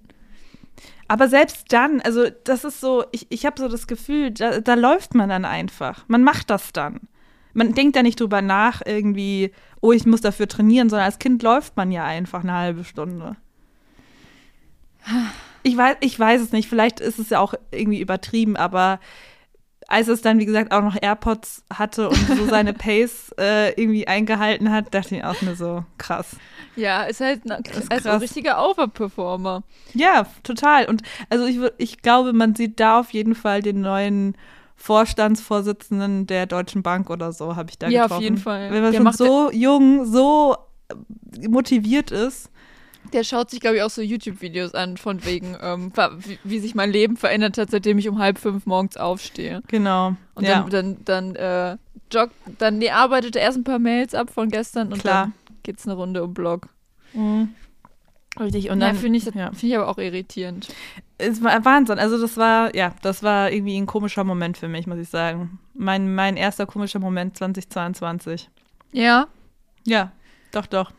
Aber 1.09 1.27
selbst 1.29 1.73
dann, 1.73 2.01
also 2.01 2.27
das 2.45 2.63
ist 2.63 2.81
so, 2.81 3.05
ich, 3.11 3.27
ich 3.31 3.45
habe 3.45 3.61
so 3.61 3.67
das 3.69 3.89
Gefühl, 3.89 4.31
da, 4.31 4.61
da 4.61 4.75
läuft 4.75 5.15
man 5.17 5.29
dann 5.29 5.45
einfach. 5.45 6.05
Man 6.07 6.23
macht 6.23 6.51
das 6.51 6.73
dann. 6.73 7.01
Man 7.55 7.75
denkt 7.75 7.97
da 7.97 8.03
nicht 8.03 8.21
drüber 8.21 8.43
nach, 8.43 8.83
irgendwie, 8.85 9.53
oh, 9.81 9.93
ich 9.93 10.07
muss 10.07 10.21
dafür 10.21 10.49
trainieren, 10.49 10.91
sondern 10.91 11.07
als 11.07 11.19
Kind 11.19 11.43
läuft 11.43 11.77
man 11.77 11.91
ja 11.91 12.05
einfach 12.05 12.43
eine 12.43 12.55
halbe 12.55 12.85
Stunde. 12.85 13.37
Ich 15.63 15.77
weiß, 15.77 15.97
ich 16.01 16.19
weiß 16.19 16.41
es 16.41 16.53
nicht, 16.53 16.69
vielleicht 16.69 17.01
ist 17.01 17.19
es 17.19 17.31
ja 17.31 17.41
auch 17.41 17.55
irgendwie 17.71 18.01
übertrieben, 18.01 18.57
aber 18.57 19.01
als 19.89 20.09
es 20.09 20.23
dann, 20.23 20.39
wie 20.39 20.47
gesagt, 20.47 20.73
auch 20.73 20.83
noch 20.83 20.97
AirPods 21.01 21.65
hatte 21.73 22.09
und 22.09 22.27
so 22.27 22.47
seine 22.49 22.73
Pace 22.73 23.35
äh, 23.39 23.71
irgendwie 23.81 24.07
eingehalten 24.07 24.71
hat, 24.71 24.95
dachte 24.95 25.17
ich 25.17 25.25
auch 25.25 25.41
nur 25.43 25.57
so, 25.57 25.85
krass. 25.99 26.37
Ja, 26.77 27.03
ist 27.05 27.21
halt 27.21 27.49
ein, 27.51 27.63
ist 27.65 27.91
also 27.91 28.11
ein 28.11 28.19
richtiger 28.19 28.69
Overperformer. 28.69 29.63
Ja, 29.93 30.27
total. 30.43 30.87
Und 30.87 31.03
also 31.31 31.47
ich, 31.47 31.59
ich 31.79 32.03
glaube, 32.03 32.33
man 32.33 32.55
sieht 32.55 32.81
da 32.81 33.01
auf 33.01 33.13
jeden 33.13 33.35
Fall 33.35 33.63
den 33.63 33.81
neuen 33.81 34.37
Vorstandsvorsitzenden 34.77 36.27
der 36.27 36.47
Deutschen 36.47 36.83
Bank 36.83 37.11
oder 37.11 37.33
so, 37.33 37.57
habe 37.57 37.71
ich 37.71 37.79
da 37.79 37.89
Ja, 37.89 38.03
auf 38.03 38.09
getroffen. 38.09 38.23
jeden 38.23 38.39
Fall. 38.39 38.71
Wenn 38.71 38.83
man 38.83 38.93
Der 38.93 39.01
schon 39.01 39.13
so 39.13 39.51
jung, 39.53 40.05
so 40.07 40.57
äh, 40.89 41.49
motiviert 41.49 42.11
ist. 42.11 42.51
Der 43.13 43.23
schaut 43.23 43.51
sich, 43.51 43.61
glaube 43.61 43.77
ich, 43.77 43.83
auch 43.83 43.91
so 43.91 44.01
YouTube-Videos 44.03 44.75
an, 44.75 44.97
von 44.97 45.25
wegen, 45.25 45.57
ähm, 45.61 45.93
wie, 46.19 46.39
wie 46.43 46.59
sich 46.59 46.75
mein 46.75 46.91
Leben 46.91 47.17
verändert 47.17 47.59
hat, 47.59 47.71
seitdem 47.71 47.99
ich 47.99 48.09
um 48.09 48.19
halb 48.19 48.39
fünf 48.39 48.67
morgens 48.67 48.97
aufstehe. 48.97 49.63
Genau. 49.69 50.17
Und 50.35 50.45
ja, 50.45 50.67
dann, 50.69 50.97
dann, 51.05 51.35
dann 51.35 51.37
äh, 51.37 51.77
joggt, 52.11 52.35
dann 52.59 52.79
nee, 52.79 52.91
arbeitet 52.91 53.37
er 53.37 53.43
erst 53.43 53.59
ein 53.59 53.65
paar 53.65 53.79
Mails 53.79 54.15
ab 54.15 54.31
von 54.31 54.49
gestern 54.49 54.93
und 54.93 55.01
Klar. 55.01 55.25
dann 55.25 55.33
geht's 55.63 55.87
eine 55.87 55.97
Runde 55.97 56.25
um 56.25 56.33
Blog. 56.35 56.69
Mhm. 57.13 57.51
Richtig. 58.39 58.71
Und 58.71 58.81
ja, 58.81 58.89
dann 58.89 58.97
finde 58.97 59.19
ich, 59.19 59.25
ja. 59.27 59.53
find 59.53 59.65
ich 59.65 59.77
aber 59.77 59.89
auch 59.89 59.99
irritierend. 59.99 60.69
es 61.19 61.43
war 61.43 61.65
Wahnsinn. 61.65 61.99
Also 61.99 62.21
das 62.21 62.37
war, 62.37 62.75
ja, 62.75 62.95
das 63.03 63.23
war 63.23 63.51
irgendwie 63.53 63.77
ein 63.77 63.87
komischer 63.87 64.25
Moment 64.25 64.57
für 64.57 64.69
mich, 64.69 64.87
muss 64.87 64.99
ich 64.99 65.09
sagen. 65.09 65.59
Mein, 65.75 66.15
mein 66.15 66.37
erster 66.37 66.67
komischer 66.67 66.99
Moment 66.99 67.37
2022. 67.37 68.51
Ja. 68.93 69.29
Ja, 69.87 70.13
doch, 70.53 70.67
doch. 70.67 70.93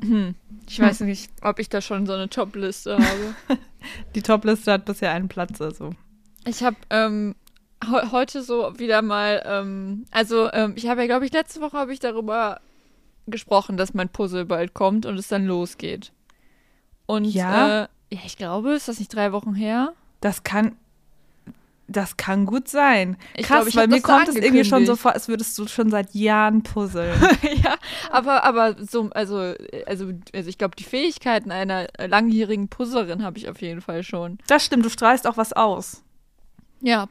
Hm. 0.00 0.34
Ich 0.68 0.78
weiß 0.78 1.00
nicht, 1.00 1.30
ob 1.42 1.58
ich 1.58 1.68
da 1.68 1.80
schon 1.80 2.06
so 2.06 2.12
eine 2.12 2.28
Top-Liste 2.28 2.98
habe. 2.98 3.34
Die 4.14 4.22
Topliste 4.22 4.72
hat 4.72 4.84
bisher 4.84 5.12
einen 5.12 5.28
Platz, 5.28 5.60
also. 5.60 5.90
Ich 6.44 6.62
habe 6.62 6.76
ähm, 6.90 7.34
he 7.82 8.10
heute 8.12 8.42
so 8.42 8.78
wieder 8.78 9.02
mal, 9.02 9.42
ähm, 9.44 10.06
also 10.10 10.50
ähm, 10.52 10.74
ich 10.76 10.88
habe 10.88 11.00
ja, 11.00 11.06
glaube 11.06 11.26
ich, 11.26 11.32
letzte 11.32 11.60
Woche 11.60 11.76
habe 11.76 11.92
ich 11.92 12.00
darüber 12.00 12.60
gesprochen, 13.30 13.76
dass 13.76 13.94
mein 13.94 14.08
Puzzle 14.08 14.44
bald 14.44 14.74
kommt 14.74 15.06
und 15.06 15.16
es 15.18 15.28
dann 15.28 15.46
losgeht. 15.46 16.12
Und 17.06 17.24
Ja? 17.24 17.84
äh, 17.84 17.88
ja, 18.10 18.20
ich 18.24 18.36
glaube, 18.36 18.72
ist 18.72 18.88
das 18.88 18.98
nicht 18.98 19.14
drei 19.14 19.32
Wochen 19.32 19.54
her? 19.54 19.92
Das 20.20 20.42
kann, 20.42 20.76
das 21.86 22.16
kann 22.16 22.44
gut 22.46 22.68
sein. 22.68 23.16
Ich 23.34 23.46
Krass, 23.46 23.64
glaub, 23.66 23.76
weil 23.76 23.88
mir 23.88 24.02
kommt 24.02 24.28
es 24.28 24.36
irgendwie 24.36 24.64
schon 24.64 24.84
so 24.86 24.96
vor, 24.96 25.12
als 25.12 25.28
würdest 25.28 25.56
du 25.58 25.66
schon 25.66 25.90
seit 25.90 26.14
Jahren 26.14 26.62
puzzeln. 26.62 27.18
ja, 27.64 27.76
aber, 28.10 28.44
aber 28.44 28.76
so, 28.84 29.08
also, 29.10 29.54
also, 29.86 30.12
also 30.34 30.48
ich 30.50 30.58
glaube, 30.58 30.76
die 30.76 30.84
Fähigkeiten 30.84 31.50
einer 31.50 31.86
langjährigen 31.98 32.68
Puzzlerin 32.68 33.22
habe 33.22 33.38
ich 33.38 33.48
auf 33.48 33.60
jeden 33.62 33.80
Fall 33.80 34.02
schon. 34.02 34.38
das 34.46 34.64
stimmt, 34.64 34.84
du 34.84 34.90
strahlst 34.90 35.26
auch 35.26 35.36
was 35.36 35.52
aus. 35.52 36.02
Ja. 36.80 37.08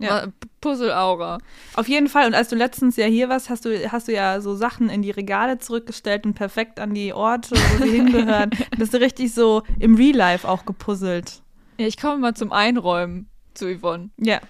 Ja. 0.00 0.26
Puzzle-Aura. 0.60 1.38
Auf 1.74 1.88
jeden 1.88 2.08
Fall. 2.08 2.26
Und 2.26 2.34
als 2.34 2.48
du 2.48 2.56
letztens 2.56 2.96
ja 2.96 3.06
hier 3.06 3.28
warst, 3.28 3.50
hast 3.50 3.64
du, 3.64 3.90
hast 3.92 4.08
du 4.08 4.12
ja 4.12 4.40
so 4.40 4.54
Sachen 4.54 4.88
in 4.90 5.02
die 5.02 5.10
Regale 5.10 5.58
zurückgestellt 5.58 6.24
und 6.26 6.34
perfekt 6.34 6.80
an 6.80 6.94
die 6.94 7.12
Orte, 7.12 7.54
wo 7.54 7.84
sie 7.84 7.90
hingehören. 7.90 8.50
Bist 8.78 8.92
du 8.94 8.98
richtig 9.00 9.32
so 9.34 9.62
im 9.78 9.94
Real 9.96 10.16
Life 10.16 10.48
auch 10.48 10.64
gepuzzelt. 10.66 11.42
Ja, 11.78 11.86
ich 11.86 11.96
komme 11.98 12.18
mal 12.18 12.34
zum 12.34 12.52
Einräumen 12.52 13.28
zu 13.54 13.66
Yvonne. 13.74 14.10
Ja. 14.18 14.40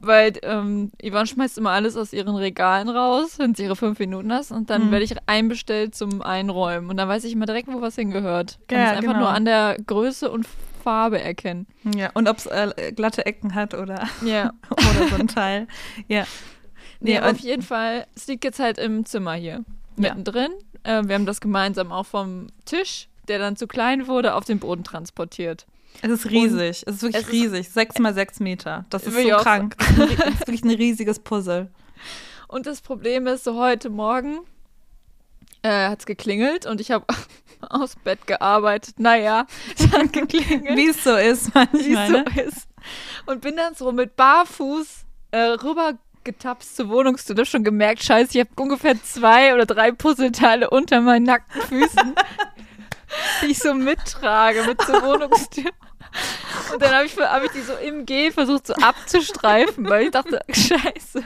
Weil 0.00 0.34
ähm, 0.42 0.92
Yvonne 1.02 1.26
schmeißt 1.26 1.58
immer 1.58 1.70
alles 1.70 1.96
aus 1.96 2.12
ihren 2.12 2.36
Regalen 2.36 2.88
raus, 2.88 3.38
wenn 3.38 3.54
sie 3.54 3.64
ihre 3.64 3.76
fünf 3.76 3.98
Minuten 3.98 4.32
hast. 4.32 4.52
Und 4.52 4.70
dann 4.70 4.86
Mhm. 4.86 4.90
werde 4.92 5.04
ich 5.04 5.14
einbestellt 5.26 5.94
zum 5.94 6.22
Einräumen. 6.22 6.88
Und 6.88 6.96
dann 6.98 7.08
weiß 7.08 7.24
ich 7.24 7.32
immer 7.32 7.46
direkt, 7.46 7.68
wo 7.68 7.80
was 7.80 7.96
hingehört. 7.96 8.58
Kann 8.68 8.78
Ja, 8.78 8.84
es 8.84 8.90
einfach 8.98 9.02
genau. 9.14 9.18
nur 9.24 9.28
an 9.30 9.44
der 9.44 9.76
Größe 9.86 10.30
und 10.30 10.46
Farbe 10.88 11.20
erkennen. 11.20 11.66
Ja, 11.94 12.08
und 12.14 12.28
ob 12.30 12.38
es 12.38 12.46
äh, 12.46 12.92
glatte 12.96 13.26
Ecken 13.26 13.54
hat 13.54 13.74
oder, 13.74 14.08
Ja. 14.24 14.54
oder 14.70 15.08
so 15.10 15.16
ein 15.16 15.28
Teil. 15.28 15.66
Ja. 16.06 16.26
Nee, 17.00 17.18
und- 17.18 17.24
auf 17.24 17.38
jeden 17.40 17.60
Fall, 17.60 18.06
es 18.16 18.26
liegt 18.26 18.42
jetzt 18.44 18.58
halt 18.58 18.78
im 18.78 19.04
Zimmer 19.04 19.34
hier. 19.34 19.64
Ja. 19.98 20.14
Mittendrin. 20.14 20.50
Äh, 20.84 21.02
wir 21.04 21.14
haben 21.14 21.26
das 21.26 21.42
gemeinsam 21.42 21.92
auch 21.92 22.06
vom 22.06 22.46
Tisch, 22.64 23.08
der 23.28 23.38
dann 23.38 23.54
zu 23.56 23.66
klein 23.66 24.06
wurde, 24.06 24.34
auf 24.34 24.46
den 24.46 24.60
Boden 24.60 24.82
transportiert. 24.82 25.66
Es 26.00 26.08
ist 26.10 26.30
riesig. 26.30 26.84
es 26.86 26.94
ist 26.96 27.02
wirklich 27.02 27.22
es 27.26 27.32
riesig. 27.32 27.68
Sechs 27.68 27.98
mal 27.98 28.14
sechs 28.14 28.40
Meter. 28.40 28.86
Das 28.88 29.06
ist 29.06 29.14
so 29.14 29.28
krank. 29.36 29.76
Das 29.78 29.90
ist 30.08 30.38
wirklich 30.40 30.64
ein 30.64 30.70
riesiges 30.70 31.18
Puzzle. 31.18 31.68
Und 32.46 32.64
das 32.66 32.80
Problem 32.80 33.26
ist, 33.26 33.44
so 33.44 33.58
heute 33.58 33.90
Morgen 33.90 34.38
äh, 35.68 35.88
hat 35.88 36.00
es 36.00 36.06
geklingelt 36.06 36.66
und 36.66 36.80
ich 36.80 36.90
habe 36.90 37.04
aus 37.60 37.96
Bett 37.96 38.26
gearbeitet. 38.26 38.98
Naja, 38.98 39.46
es 39.76 39.90
hat 39.92 40.12
geklingelt. 40.12 40.76
Wie 40.76 40.88
es 40.88 41.04
so 41.04 41.14
ist, 41.16 41.54
wie 41.54 41.94
manchmal. 41.94 42.04
es 42.04 42.10
Ne? 42.10 42.24
so 42.34 42.40
ist. 42.42 42.68
Und 43.26 43.40
bin 43.42 43.56
dann 43.56 43.74
so 43.74 43.92
mit 43.92 44.16
Barfuß 44.16 45.04
äh, 45.32 45.38
rübergetapst 45.38 46.76
zur 46.76 46.88
Wohnungstür. 46.88 47.36
Ich 47.36 47.40
hab 47.40 47.48
schon 47.48 47.64
gemerkt, 47.64 48.02
scheiße, 48.02 48.38
ich 48.38 48.40
habe 48.40 48.62
ungefähr 48.62 49.00
zwei 49.02 49.54
oder 49.54 49.66
drei 49.66 49.92
Puzzleteile 49.92 50.70
unter 50.70 51.00
meinen 51.00 51.24
nackten 51.24 51.60
Füßen, 51.62 52.14
die 53.42 53.46
ich 53.46 53.58
so 53.58 53.74
mittrage 53.74 54.62
mit 54.64 54.80
zur 54.82 55.02
Wohnungstür. 55.02 55.70
Und 56.72 56.82
dann 56.82 56.92
habe 56.94 57.06
ich, 57.06 57.16
hab 57.16 57.42
ich 57.44 57.50
die 57.52 57.60
so 57.60 57.72
im 57.74 58.04
Gehen 58.06 58.32
versucht 58.32 58.66
so 58.66 58.74
abzustreifen, 58.74 59.88
weil 59.88 60.04
ich 60.06 60.10
dachte, 60.10 60.40
scheiße, 60.50 61.22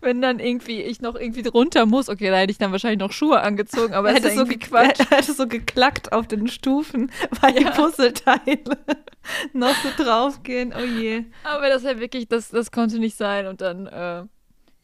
wenn 0.00 0.20
dann 0.20 0.38
irgendwie 0.38 0.82
ich 0.82 1.00
noch 1.00 1.14
irgendwie 1.14 1.42
drunter 1.42 1.86
muss, 1.86 2.08
okay, 2.08 2.30
da 2.30 2.36
hätte 2.36 2.50
ich 2.52 2.58
dann 2.58 2.72
wahrscheinlich 2.72 2.98
noch 3.00 3.12
Schuhe 3.12 3.40
angezogen, 3.40 3.94
aber 3.94 4.10
es 4.10 4.16
hätte 4.16 4.28
ja 4.28 4.34
so, 4.34 4.40
irgendwie 4.40 4.58
ge- 4.58 4.68
Quatsch. 4.68 5.00
hätte 5.10 5.32
so 5.32 5.46
geklackt 5.46 6.12
auf 6.12 6.26
den 6.26 6.48
Stufen, 6.48 7.10
weil 7.40 7.52
die 7.54 7.64
Ja. 7.64 7.70
Puzzleteile 7.70 8.58
noch 9.52 9.74
so 9.82 10.02
draufgehen. 10.02 10.72
Oh 10.76 10.84
je. 10.84 11.24
Aber 11.44 11.68
das 11.68 11.84
halt 11.84 12.00
wirklich, 12.00 12.28
das, 12.28 12.48
das 12.50 12.70
konnte 12.70 12.98
nicht 12.98 13.16
sein. 13.16 13.46
Und 13.46 13.60
dann, 13.60 13.86
äh, 13.86 14.24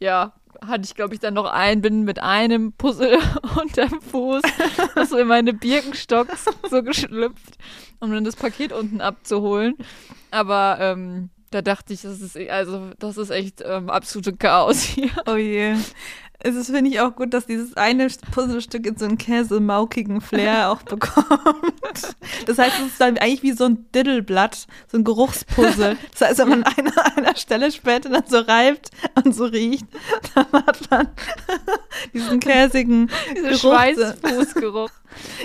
ja, 0.01 0.33
hatte 0.67 0.85
ich, 0.85 0.95
glaube 0.95 1.15
ich, 1.15 1.21
dann 1.21 1.35
noch 1.35 1.51
einen, 1.51 1.81
bin 1.81 2.05
mit 2.05 2.21
einem 2.21 2.73
Puzzle 2.73 3.19
unterm 3.61 4.01
Fuß, 4.01 4.43
so 5.09 5.19
in 5.19 5.29
meine 5.29 5.53
Birkenstocks 5.53 6.47
so 6.71 6.83
geschlüpft, 6.83 7.59
um 8.01 8.11
dann 8.13 8.25
das 8.25 8.37
Paket 8.37 8.73
unten 8.73 9.01
abzuholen. 9.01 9.77
Aber 10.31 10.79
ähm, 10.81 11.31
da 11.51 11.63
dachte 11.63 11.93
ich, 11.93 12.03
das 12.03 12.21
ist, 12.21 12.37
also, 12.37 12.91
das 12.99 13.17
ist 13.17 13.31
echt 13.31 13.63
ähm, 13.65 13.89
absolute 13.89 14.37
Chaos 14.37 14.83
hier. 14.83 15.11
Oh 15.27 15.37
je. 15.37 15.77
Es 16.47 16.55
ist, 16.57 16.67
finde 16.71 16.91
ich, 16.91 17.01
auch 17.01 17.17
gut, 17.17 17.33
dass 17.33 17.47
dieses 17.47 17.75
eine 17.77 18.07
Puzzlestück 18.33 18.87
in 18.87 18.97
so 18.99 19.07
einen 19.07 19.17
käsemaukigen 19.17 20.21
Flair 20.21 20.71
auch 20.71 20.83
bekommt. 20.83 22.15
Das 22.47 22.59
heißt, 22.59 22.81
es 22.81 22.87
ist 22.89 23.01
dann 23.01 23.17
eigentlich 23.17 23.43
wie 23.43 23.53
so 23.53 23.65
ein 23.65 23.87
Diddleblatt, 23.95 24.67
so 24.93 24.99
ein 24.99 25.05
Geruchspuzzle. 25.05 25.97
Das 26.19 26.21
heißt, 26.29 26.39
wenn 26.41 26.49
man 26.51 26.63
an 26.65 26.75
einer, 26.77 27.17
einer 27.17 27.37
Stelle 27.37 27.73
später 27.73 28.11
dann 28.11 28.25
so 28.29 28.39
reibt 28.39 28.91
und 29.25 29.35
so 29.35 29.47
riecht, 29.47 29.87
dann 30.35 30.47
hat 30.53 30.91
man 30.91 31.09
diesen 32.13 32.41
käsigen 32.41 33.09
Geruch. 33.35 33.59
Schweißfußgeruch. 33.61 34.91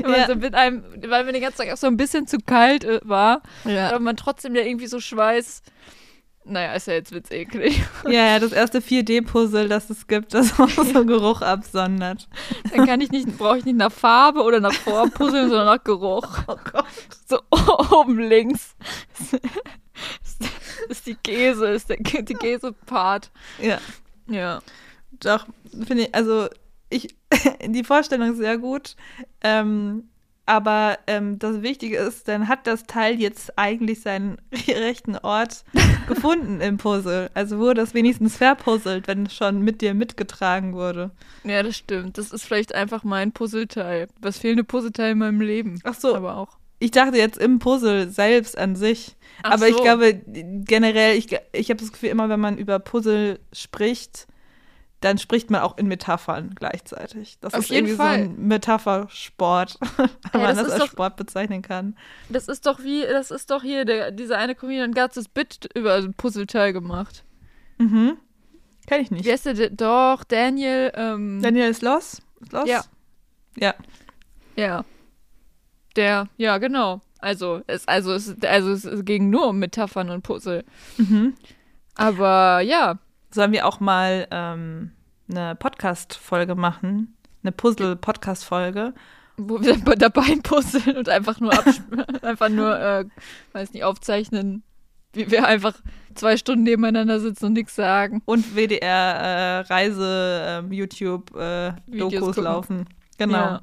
Wenn 0.02 0.12
man 0.12 0.20
Ja. 0.20 0.28
so 0.28 0.36
mit 0.36 0.54
einem, 0.54 0.84
weil 1.08 1.24
mir 1.24 1.32
den 1.32 1.42
ganzen 1.42 1.60
Tag 1.60 1.72
auch 1.72 1.78
so 1.78 1.88
ein 1.88 1.96
bisschen 1.98 2.28
zu 2.28 2.38
kalt 2.46 2.84
äh, 2.84 3.00
war, 3.04 3.42
Ja. 3.66 3.90
aber 3.90 4.00
man 4.00 4.18
trotzdem 4.18 4.54
ja 4.56 4.64
irgendwie 4.64 4.88
so 4.88 5.00
Schweiß. 5.00 5.62
Naja, 6.50 6.74
ist 6.74 6.88
ja 6.88 6.94
jetzt 6.94 7.12
witzeklig. 7.14 7.82
Ja, 8.06 8.26
ja, 8.26 8.40
das 8.40 8.52
erste 8.52 8.80
4D-Puzzle, 8.80 9.70
das 9.70 9.90
es 9.90 10.08
gibt, 10.08 10.34
das 10.34 10.60
auch 10.60 10.68
so 10.70 11.06
Geruch 11.06 11.42
absondert. 11.42 12.28
Dann 12.74 12.88
kann 12.88 13.02
ich 13.02 13.12
nicht, 13.12 13.38
brauche 13.38 13.60
ich 13.60 13.66
nicht 13.66 13.78
nach 13.78 13.92
Farbe 13.92 14.42
oder 14.42 14.60
nach 14.60 14.74
Form 14.74 15.12
puzzeln, 15.12 15.50
sondern 15.50 15.68
nach 15.68 15.84
Geruch. 15.84 16.28
Oh 16.48 16.56
Gott. 16.72 16.86
So 17.28 17.40
oben 18.00 18.18
links 18.20 18.76
ist 20.90 21.06
die 21.06 21.16
Käse, 21.16 21.68
ist 21.68 21.90
der, 21.90 21.98
die 21.98 22.34
Käse-Part. 22.34 23.30
Ja, 23.62 23.80
Ja. 24.28 24.62
doch, 25.20 25.46
finde 25.86 26.04
ich, 26.06 26.16
also 26.16 26.48
ich, 26.90 27.16
die 27.68 27.84
Vorstellung 27.84 28.32
ist 28.32 28.38
sehr 28.38 28.58
gut. 28.58 28.96
Ähm, 29.42 30.10
aber 30.46 30.98
ähm, 31.06 31.38
das 31.38 31.62
Wichtige 31.62 31.98
ist, 31.98 32.28
dann 32.28 32.48
hat 32.48 32.66
das 32.66 32.86
Teil 32.86 33.20
jetzt 33.20 33.60
eigentlich 33.60 34.02
seinen 34.02 34.42
rechten 34.68 35.16
Ort 35.18 35.64
gefunden 36.10 36.60
im 36.60 36.76
Puzzle. 36.78 37.30
Also 37.34 37.58
wurde 37.60 37.82
es 37.82 37.94
wenigstens 37.94 38.36
verpuzzelt, 38.36 39.08
wenn 39.08 39.28
es 39.28 39.34
schon 39.34 39.62
mit 39.62 39.80
dir 39.82 39.94
mitgetragen 39.94 40.74
wurde. 40.74 41.12
Ja, 41.46 41.64
das 41.64 41.78
stimmt. 41.78 42.18
Das 42.18 42.32
ist 42.32 42.44
vielleicht 42.46 42.76
einfach 42.76 43.04
mein 43.06 43.32
Puzzleteil. 43.32 44.08
Das 44.20 44.38
fehlende 44.38 44.66
Puzzleteil 44.66 45.14
in 45.14 45.20
meinem 45.20 45.40
Leben. 45.40 45.80
Ach 45.86 45.94
so, 45.96 46.14
Aber 46.16 46.36
auch. 46.38 46.58
ich 46.80 46.92
dachte 46.92 47.18
jetzt 47.18 47.38
im 47.38 47.60
Puzzle 47.60 48.10
selbst 48.10 48.58
an 48.58 48.76
sich. 48.76 49.16
Ach 49.44 49.52
aber 49.54 49.70
ich 49.70 49.78
so. 49.78 49.84
glaube 49.84 50.22
generell, 50.26 51.18
ich, 51.18 51.28
ich 51.54 51.70
habe 51.70 51.80
das 51.80 51.92
Gefühl, 51.94 52.10
immer 52.10 52.28
wenn 52.28 52.40
man 52.42 52.58
über 52.58 52.80
Puzzle 52.80 53.40
spricht, 53.54 54.28
dann 55.02 55.18
spricht 55.18 55.50
man 55.50 55.62
auch 55.62 55.78
in 55.78 55.88
Metaphern 55.88 56.54
gleichzeitig. 56.56 57.38
Das 57.40 57.54
Auf 57.54 57.62
ist 57.62 57.70
jeden 57.70 57.88
irgendwie 57.88 57.98
Fall. 58.04 58.18
so 58.26 58.30
ein 58.32 58.48
Metaphersport, 58.48 59.78
wenn 59.98 60.42
Ja, 60.42 60.48
man 60.48 60.56
das 60.58 60.70
als 60.72 60.78
doch- 60.80 60.88
Sport 60.92 61.16
bezeichnen 61.16 61.62
kann. 61.62 61.96
Das 62.30 62.48
ist 62.48 62.66
doch 62.66 62.80
wie, 62.84 63.02
das 63.04 63.32
ist 63.32 63.50
doch 63.52 63.62
hier, 63.64 63.86
der, 63.86 64.12
dieser 64.12 64.38
eine 64.38 64.56
Comedian 64.56 64.94
hat 64.96 65.16
das 65.16 65.28
Bit 65.30 65.70
über 65.76 65.96
ein 65.96 66.14
Puzzleteil 66.14 66.74
gemacht. 66.74 67.24
Mhm. 67.78 68.18
Kenn 68.88 69.02
ich 69.02 69.12
nicht. 69.12 69.26
Wie 69.26 69.32
heißt 69.32 69.46
der? 69.46 69.70
Doch, 69.70 70.24
Daniel, 70.24 70.92
ähm, 70.96 71.42
Daniel 71.42 71.70
ist 71.70 71.82
los? 71.82 72.22
Ist 72.42 72.52
los? 72.52 72.68
Ja. 72.68 72.82
Ja. 73.58 73.76
Ja. 74.56 74.84
Der, 75.96 76.28
ja, 76.38 76.58
genau. 76.58 77.02
Also, 77.20 77.62
es, 77.68 77.88
also, 77.88 78.14
es, 78.14 78.36
also, 78.44 78.72
es 78.72 79.06
ging 79.06 79.30
nur 79.30 79.48
um 79.48 79.60
Metaphern 79.60 80.10
und 80.10 80.24
Puzzle. 80.24 80.64
Mhm. 80.98 81.34
Aber 81.96 82.62
ja, 82.62 82.98
Sollen 83.32 83.52
wir 83.52 83.68
auch 83.68 83.80
mal 83.80 84.28
ähm, 84.32 84.92
eine 85.30 85.56
Podcast-Folge 85.56 86.56
machen? 86.56 87.16
Eine 87.44 87.52
Puzzle-Podcast-Folge? 87.52 88.94
wo 89.40 89.62
wir 89.62 89.78
dabei 89.96 90.36
puzzeln 90.44 90.98
und 90.98 91.10
einfach 91.10 91.40
nur, 91.40 91.54
einfach 92.22 92.50
nur, 92.50 92.80
äh, 92.80 93.06
weiß 93.54 93.74
nicht, 93.74 93.84
aufzeichnen, 93.84 94.64
wie 95.14 95.32
wir 95.32 95.48
einfach 95.48 95.74
zwei 96.16 96.38
Stunden 96.38 96.64
nebeneinander 96.64 97.20
sitzen 97.20 97.46
und 97.46 97.54
nichts 97.54 97.76
sagen. 97.76 98.22
Und 98.26 98.56
WDR 98.56 98.86
äh, 98.88 99.60
Reise, 99.62 100.44
ähm, 100.46 100.72
YouTube 100.72 101.36
äh, 101.36 101.74
laufen. 101.88 102.88
Genau. 103.18 103.38
Ja. 103.38 103.62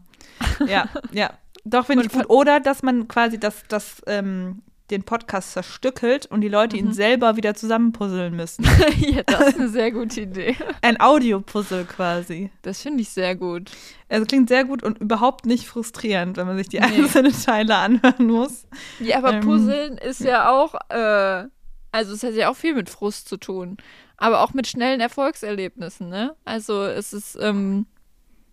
Ja, 0.66 0.88
ja. 1.12 1.30
Doch, 1.64 1.86
finde 1.86 2.06
ich 2.06 2.12
gut. 2.12 2.30
Oder 2.30 2.60
dass 2.60 2.82
man 2.82 3.08
quasi 3.08 3.40
das, 3.40 3.64
das, 3.68 4.00
ähm, 4.06 4.62
den 4.90 5.02
Podcast 5.02 5.52
zerstückelt 5.52 6.26
und 6.26 6.42
die 6.42 6.48
Leute 6.48 6.76
ihn 6.76 6.86
Mhm. 6.86 6.92
selber 6.92 7.36
wieder 7.36 7.54
zusammenpuzzeln 7.54 8.34
müssen. 8.36 8.64
ja, 8.98 9.22
das 9.24 9.48
ist 9.48 9.58
eine 9.58 9.68
sehr 9.68 9.90
gute 9.90 10.20
Idee. 10.20 10.56
Ein 10.82 11.00
Audiopuzzle 11.00 11.84
quasi. 11.84 12.50
Das 12.62 12.82
finde 12.82 13.02
ich 13.02 13.08
sehr 13.08 13.34
gut. 13.34 13.70
Also 14.08 14.24
klingt 14.26 14.48
sehr 14.48 14.64
gut 14.64 14.82
und 14.84 14.98
überhaupt 14.98 15.44
nicht 15.46 15.66
frustrierend, 15.66 16.36
wenn 16.36 16.46
man 16.46 16.56
sich 16.56 16.68
die 16.68 16.78
Nee. 16.78 16.84
einzelnen 17.02 17.32
Teile 17.32 17.74
anhören 17.76 18.26
muss. 18.26 18.66
Ja, 19.00 19.18
aber 19.18 19.34
Ähm. 19.34 19.40
Puzzeln 19.40 19.98
ist 19.98 20.20
ja 20.20 20.50
auch, 20.50 20.74
äh, 20.90 21.44
also 21.92 22.12
es 22.14 22.22
hat 22.22 22.34
ja 22.34 22.48
auch 22.50 22.56
viel 22.56 22.74
mit 22.74 22.88
Frust 22.88 23.28
zu 23.28 23.36
tun. 23.38 23.78
Aber 24.18 24.40
auch 24.42 24.54
mit 24.54 24.66
schnellen 24.66 25.00
Erfolgserlebnissen, 25.00 26.08
ne? 26.08 26.34
Also 26.44 26.84
es 26.84 27.12
ist 27.12 27.36
ähm, 27.40 27.86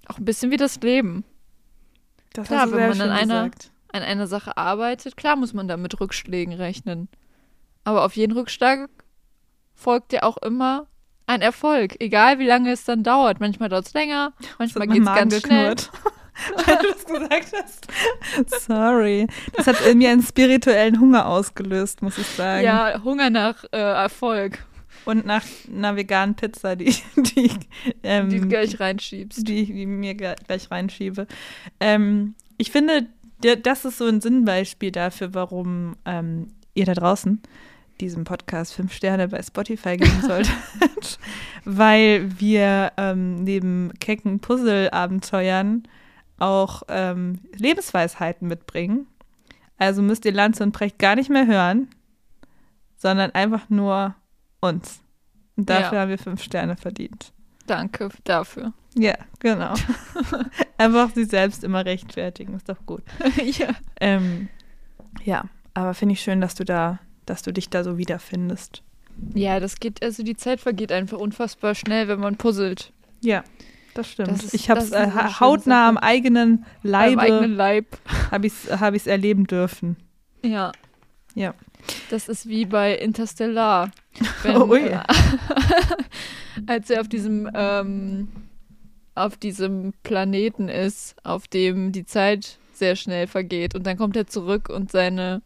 auch 0.07 0.17
ein 0.17 0.25
bisschen 0.25 0.51
wie 0.51 0.57
das 0.57 0.79
Leben. 0.81 1.23
Das 2.33 2.47
Klar, 2.47 2.61
hast 2.61 2.71
du 2.71 2.77
wenn 2.77 2.89
man 2.89 3.01
an 3.01 3.07
schön 3.07 3.11
einer- 3.31 3.43
gesagt. 3.49 3.71
An 3.93 4.01
einer 4.01 4.27
Sache 4.27 4.57
arbeitet, 4.57 5.15
klar 5.15 5.35
muss 5.35 5.53
man 5.53 5.67
da 5.67 5.77
mit 5.77 5.99
Rückschlägen 5.99 6.53
rechnen. 6.53 7.07
Aber 7.85 8.03
auf 8.03 8.15
jeden 8.15 8.33
Rückschlag 8.33 8.89
folgt 9.75 10.13
ja 10.13 10.23
auch 10.23 10.37
immer 10.37 10.87
ein 11.25 11.41
Erfolg, 11.41 11.95
egal 11.99 12.39
wie 12.39 12.47
lange 12.47 12.71
es 12.71 12.83
dann 12.83 13.03
dauert. 13.03 13.39
Manchmal 13.39 13.69
dauert 13.69 13.87
es 13.87 13.93
länger, 13.93 14.33
manchmal 14.59 14.87
geht 14.87 15.01
es 15.01 15.05
ganz 15.05 15.39
schnell. 15.41 15.75
Weil 16.65 16.77
du 16.77 16.87
das 16.91 17.05
gesagt 17.05 17.53
hast. 17.53 18.65
Sorry. 18.65 19.27
Das 19.53 19.67
hat 19.67 19.79
in 19.85 19.99
mir 19.99 20.09
einen 20.09 20.23
spirituellen 20.23 20.99
Hunger 20.99 21.27
ausgelöst, 21.27 22.01
muss 22.01 22.17
ich 22.17 22.25
sagen. 22.25 22.65
Ja, 22.65 23.01
Hunger 23.03 23.29
nach 23.29 23.63
äh, 23.71 23.77
Erfolg, 23.77 24.65
Und 25.05 25.25
nach 25.25 25.43
einer 25.71 25.95
veganen 25.95 26.35
Pizza, 26.35 26.75
die, 26.75 26.95
die, 27.15 27.51
ähm, 28.01 28.29
die 28.29 28.39
du 28.39 28.47
gleich 28.47 28.79
reinschiebst. 28.79 29.47
die, 29.47 29.65
die 29.65 29.85
mir 29.85 30.15
gleich 30.15 30.71
reinschiebe. 30.71 31.27
Ähm, 31.79 32.35
ich 32.57 32.71
finde, 32.71 33.07
das 33.43 33.85
ist 33.85 33.97
so 33.97 34.05
ein 34.05 34.21
Sinnbeispiel 34.21 34.91
dafür, 34.91 35.33
warum 35.33 35.95
ähm, 36.05 36.47
ihr 36.73 36.85
da 36.85 36.93
draußen 36.93 37.41
diesem 38.01 38.23
Podcast 38.23 38.73
fünf 38.73 38.91
Sterne 38.93 39.27
bei 39.27 39.41
Spotify 39.41 39.97
geben 39.97 40.21
solltet. 40.27 41.19
Weil 41.65 42.39
wir 42.39 42.91
ähm, 42.97 43.43
neben 43.43 43.91
kecken 43.99 44.39
Puzzle-Abenteuern 44.39 45.83
auch 46.39 46.83
ähm, 46.89 47.39
Lebensweisheiten 47.55 48.47
mitbringen. 48.47 49.07
Also 49.77 50.01
müsst 50.01 50.25
ihr 50.25 50.31
Lanze 50.33 50.63
und 50.63 50.71
Precht 50.71 50.97
gar 50.99 51.15
nicht 51.15 51.29
mehr 51.29 51.45
hören, 51.47 51.87
sondern 52.95 53.31
einfach 53.31 53.69
nur 53.69 54.15
uns. 54.59 55.01
Und 55.55 55.69
dafür 55.69 55.93
Ja. 55.97 56.01
haben 56.01 56.09
wir 56.09 56.17
fünf 56.17 56.41
Sterne 56.41 56.75
verdient. 56.75 57.31
Danke 57.67 58.09
dafür. 58.23 58.73
Ja, 58.95 59.15
genau. 59.39 59.73
Einfach 60.77 61.11
sich 61.11 61.29
selbst 61.29 61.63
immer 61.63 61.85
rechtfertigen, 61.85 62.53
ist 62.55 62.69
doch 62.69 62.85
gut. 62.85 63.01
ja. 63.43 63.69
Ähm, 63.99 64.49
ja, 65.23 65.45
Aber 65.73 65.93
finde 65.93 66.13
ich 66.13 66.21
schön, 66.21 66.41
dass 66.41 66.55
du 66.55 66.63
da, 66.65 66.99
dass 67.25 67.41
du 67.41 67.51
dich 67.51 67.69
da 67.69 67.83
so 67.83 67.97
wiederfindest. 67.97 68.83
Ja, 69.33 69.59
das 69.59 69.79
geht, 69.79 70.03
also 70.03 70.23
die 70.23 70.35
Zeit 70.35 70.59
vergeht 70.59 70.91
einfach 70.91 71.17
unfassbar 71.17 71.75
schnell, 71.75 72.07
wenn 72.07 72.19
man 72.19 72.35
puzzelt. 72.35 72.91
Ja, 73.21 73.43
das 73.93 74.09
stimmt. 74.09 74.29
Das 74.43 74.53
ich 74.53 74.69
habe 74.69 74.81
es 74.81 74.91
äh, 74.91 75.07
hautnah 75.39 75.87
am 75.87 75.97
eigenen 75.97 76.65
Am 76.83 76.93
eigenen 76.93 77.19
Leibe 77.21 77.45
Leib. 77.45 77.85
habe 78.31 78.47
ich 78.47 78.53
es 78.53 78.79
hab 78.79 78.93
ich's 78.95 79.07
erleben 79.07 79.45
dürfen. 79.45 79.97
Ja. 80.43 80.71
Ja. 81.35 81.53
Das 82.09 82.27
ist 82.27 82.47
wie 82.47 82.65
bei 82.65 82.95
Interstellar. 82.95 83.91
Wenn, 84.43 84.57
Ui. 84.61 84.79
äh, 84.79 84.99
als 86.67 86.89
er 86.89 87.01
auf 87.01 87.07
diesem, 87.07 87.49
ähm, 87.53 88.27
auf 89.15 89.37
diesem 89.37 89.93
Planeten 90.03 90.69
ist, 90.69 91.15
auf 91.23 91.47
dem 91.47 91.91
die 91.91 92.05
Zeit 92.05 92.57
sehr 92.73 92.95
schnell 92.95 93.27
vergeht. 93.27 93.75
Und 93.75 93.85
dann 93.85 93.97
kommt 93.97 94.15
er 94.15 94.27
zurück 94.27 94.69
und 94.69 94.91
seine 94.91 95.41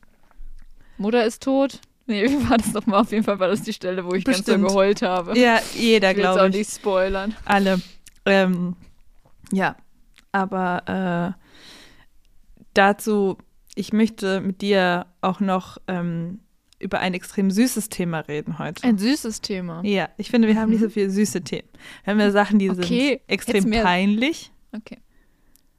Mutter 0.97 1.25
ist 1.25 1.43
tot. 1.43 1.79
Nee, 2.05 2.25
wie 2.29 2.49
war 2.49 2.57
das 2.57 2.73
nochmal? 2.73 3.01
Auf 3.01 3.11
jeden 3.11 3.23
Fall 3.23 3.39
war 3.39 3.49
das 3.49 3.61
die 3.61 3.73
Stelle, 3.73 4.05
wo 4.05 4.13
ich 4.13 4.23
ganz 4.23 4.39
Bestimmt. 4.39 4.61
so 4.61 4.67
geheult 4.67 5.01
habe. 5.01 5.37
Ja, 5.37 5.59
jeder, 5.75 6.11
ich 6.11 6.17
will 6.17 6.25
auch 6.25 6.35
glaube 6.35 6.49
ich. 6.49 6.55
nicht 6.55 6.71
spoilern. 6.71 7.35
Alle. 7.45 7.81
Ähm, 8.25 8.75
ja, 9.51 9.75
aber 10.31 11.35
äh, 11.35 11.41
dazu, 12.73 13.37
ich 13.75 13.93
möchte 13.93 14.41
mit 14.41 14.61
dir 14.61 15.05
auch 15.21 15.39
noch 15.39 15.77
ähm, 15.87 16.39
über 16.79 16.99
ein 16.99 17.13
extrem 17.13 17.49
süßes 17.51 17.89
Thema 17.89 18.19
reden 18.19 18.59
heute. 18.59 18.83
Ein 18.83 18.97
süßes 18.97 19.41
Thema. 19.41 19.81
ja, 19.83 20.09
ich 20.17 20.29
finde, 20.29 20.47
wir 20.47 20.59
haben 20.59 20.69
nicht 20.69 20.79
Mhm. 20.81 20.85
so 20.85 20.89
viele 20.91 21.09
süße 21.09 21.41
Themen. 21.43 21.67
Wir 22.03 22.11
haben 22.13 22.19
ja 22.19 22.31
Sachen, 22.31 22.59
die 22.59 22.69
Okay, 22.69 23.09
sind 23.09 23.21
extrem 23.29 23.63
mehr- 23.69 23.83
peinlich. 23.83 24.51
Okay. 24.75 24.99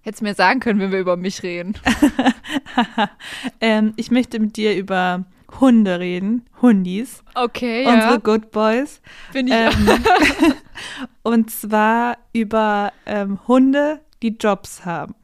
Hättest 0.00 0.22
mir 0.22 0.34
sagen 0.34 0.60
können, 0.60 0.80
wenn 0.80 0.90
wir 0.92 0.98
über 1.00 1.16
mich 1.16 1.42
reden. 1.42 1.74
ähm, 3.60 3.92
ich 3.96 4.10
möchte 4.10 4.38
mit 4.40 4.56
dir 4.56 4.76
über 4.76 5.24
Hunde 5.60 5.98
reden, 6.00 6.44
Hundis, 6.60 7.22
Okay, 7.34 7.86
unsere 7.86 8.12
ja. 8.12 8.16
Good 8.16 8.50
Boys. 8.50 9.00
Bin 9.32 9.48
ich 9.48 9.54
Ähm, 9.54 9.72
und 11.22 11.50
zwar 11.50 12.18
über 12.32 12.92
ähm, 13.06 13.38
Hunde, 13.48 14.00
die 14.22 14.36
Jobs 14.38 14.84
haben. 14.84 15.14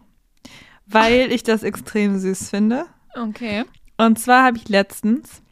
Weil 0.86 1.32
ich 1.32 1.42
das 1.42 1.62
extrem 1.62 2.18
süß 2.18 2.50
finde. 2.50 2.86
Okay. 3.14 3.64
Und 3.96 4.18
zwar 4.18 4.44
habe 4.44 4.56
ich 4.58 4.68
letztens 4.68 5.42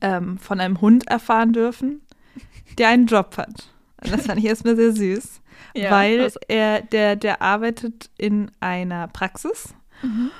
ähm, 0.00 0.38
von 0.38 0.60
einem 0.60 0.80
Hund 0.80 1.08
erfahren 1.08 1.52
dürfen, 1.52 2.00
der 2.78 2.88
einen 2.88 3.06
Job 3.06 3.36
hat. 3.36 3.68
Und 4.02 4.12
das 4.12 4.26
fand 4.26 4.38
ich 4.38 4.46
erstmal 4.46 4.76
sehr 4.76 4.92
süß, 4.92 5.40
Ja, 5.74 5.90
weil 5.90 6.24
was- 6.24 6.36
er, 6.48 6.80
der, 6.82 7.16
der 7.16 7.42
arbeitet 7.42 8.10
in 8.16 8.50
einer 8.60 9.08
Praxis. 9.08 9.74
Mhm. 10.02 10.30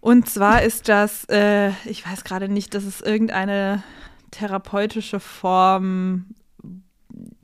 Und 0.00 0.28
zwar 0.28 0.62
ist 0.62 0.88
das, 0.88 1.24
äh, 1.28 1.70
ich 1.84 2.06
weiß 2.06 2.24
gerade 2.24 2.48
nicht, 2.48 2.74
das 2.74 2.84
ist 2.84 3.02
irgendeine 3.04 3.82
therapeutische 4.30 5.20
Form. 5.20 6.26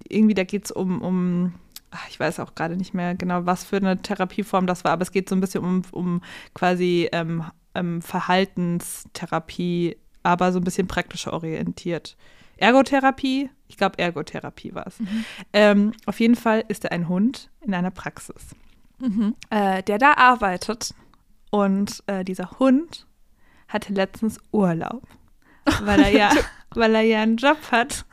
Irgendwie, 0.08 0.35
da 0.35 0.44
geht 0.44 0.66
es 0.66 0.70
um, 0.70 1.02
um, 1.02 1.52
ach, 1.90 2.08
ich 2.08 2.18
weiß 2.20 2.38
auch 2.40 2.54
gerade 2.54 2.76
nicht 2.76 2.94
mehr 2.94 3.14
genau, 3.16 3.44
was 3.44 3.64
für 3.64 3.76
eine 3.76 4.00
Therapieform 4.00 4.66
das 4.66 4.85
war, 4.85 4.92
aber 4.92 5.02
es 5.02 5.11
geht 5.12 5.28
so 5.28 5.35
ein 5.35 5.40
bisschen 5.40 5.64
um, 5.64 5.82
um 5.90 6.23
quasi 6.54 7.08
ähm, 7.12 7.44
ähm, 7.75 8.00
Verhaltenstherapie, 8.00 9.96
aber 10.26 10.52
so 10.52 10.59
ein 10.59 10.64
bisschen 10.64 10.88
praktischer 10.88 11.33
orientiert. 11.33 12.16
Ergotherapie, 12.59 13.50
ich 13.68 13.76
glaube 13.76 13.99
Ergotherapie 13.99 14.75
war 14.75 14.87
es. 14.87 14.99
Mhm. 15.00 15.25
Ähm, 15.52 15.92
auf 16.06 16.18
jeden 16.21 16.35
Fall 16.37 16.64
ist 16.68 16.85
er 16.85 16.92
ein 16.92 17.09
Hund 17.09 17.50
in 17.61 17.75
einer 17.75 17.90
Praxis 17.90 18.54
Mhm. 18.99 19.35
äh, 19.50 19.83
der 19.83 19.99
da 19.99 20.14
arbeitet. 20.14 20.95
Und 21.50 22.02
äh, 22.06 22.25
dieser 22.25 22.50
Hund 22.58 23.06
hatte 23.69 23.93
letztens 23.93 24.39
Urlaub, 24.52 25.06
weil 25.82 26.00
er 26.00 26.10
ja, 26.10 26.30
weil 26.75 26.95
er 26.95 27.02
ja 27.02 27.21
einen 27.23 27.36
Job 27.36 27.58
hat. 27.71 28.04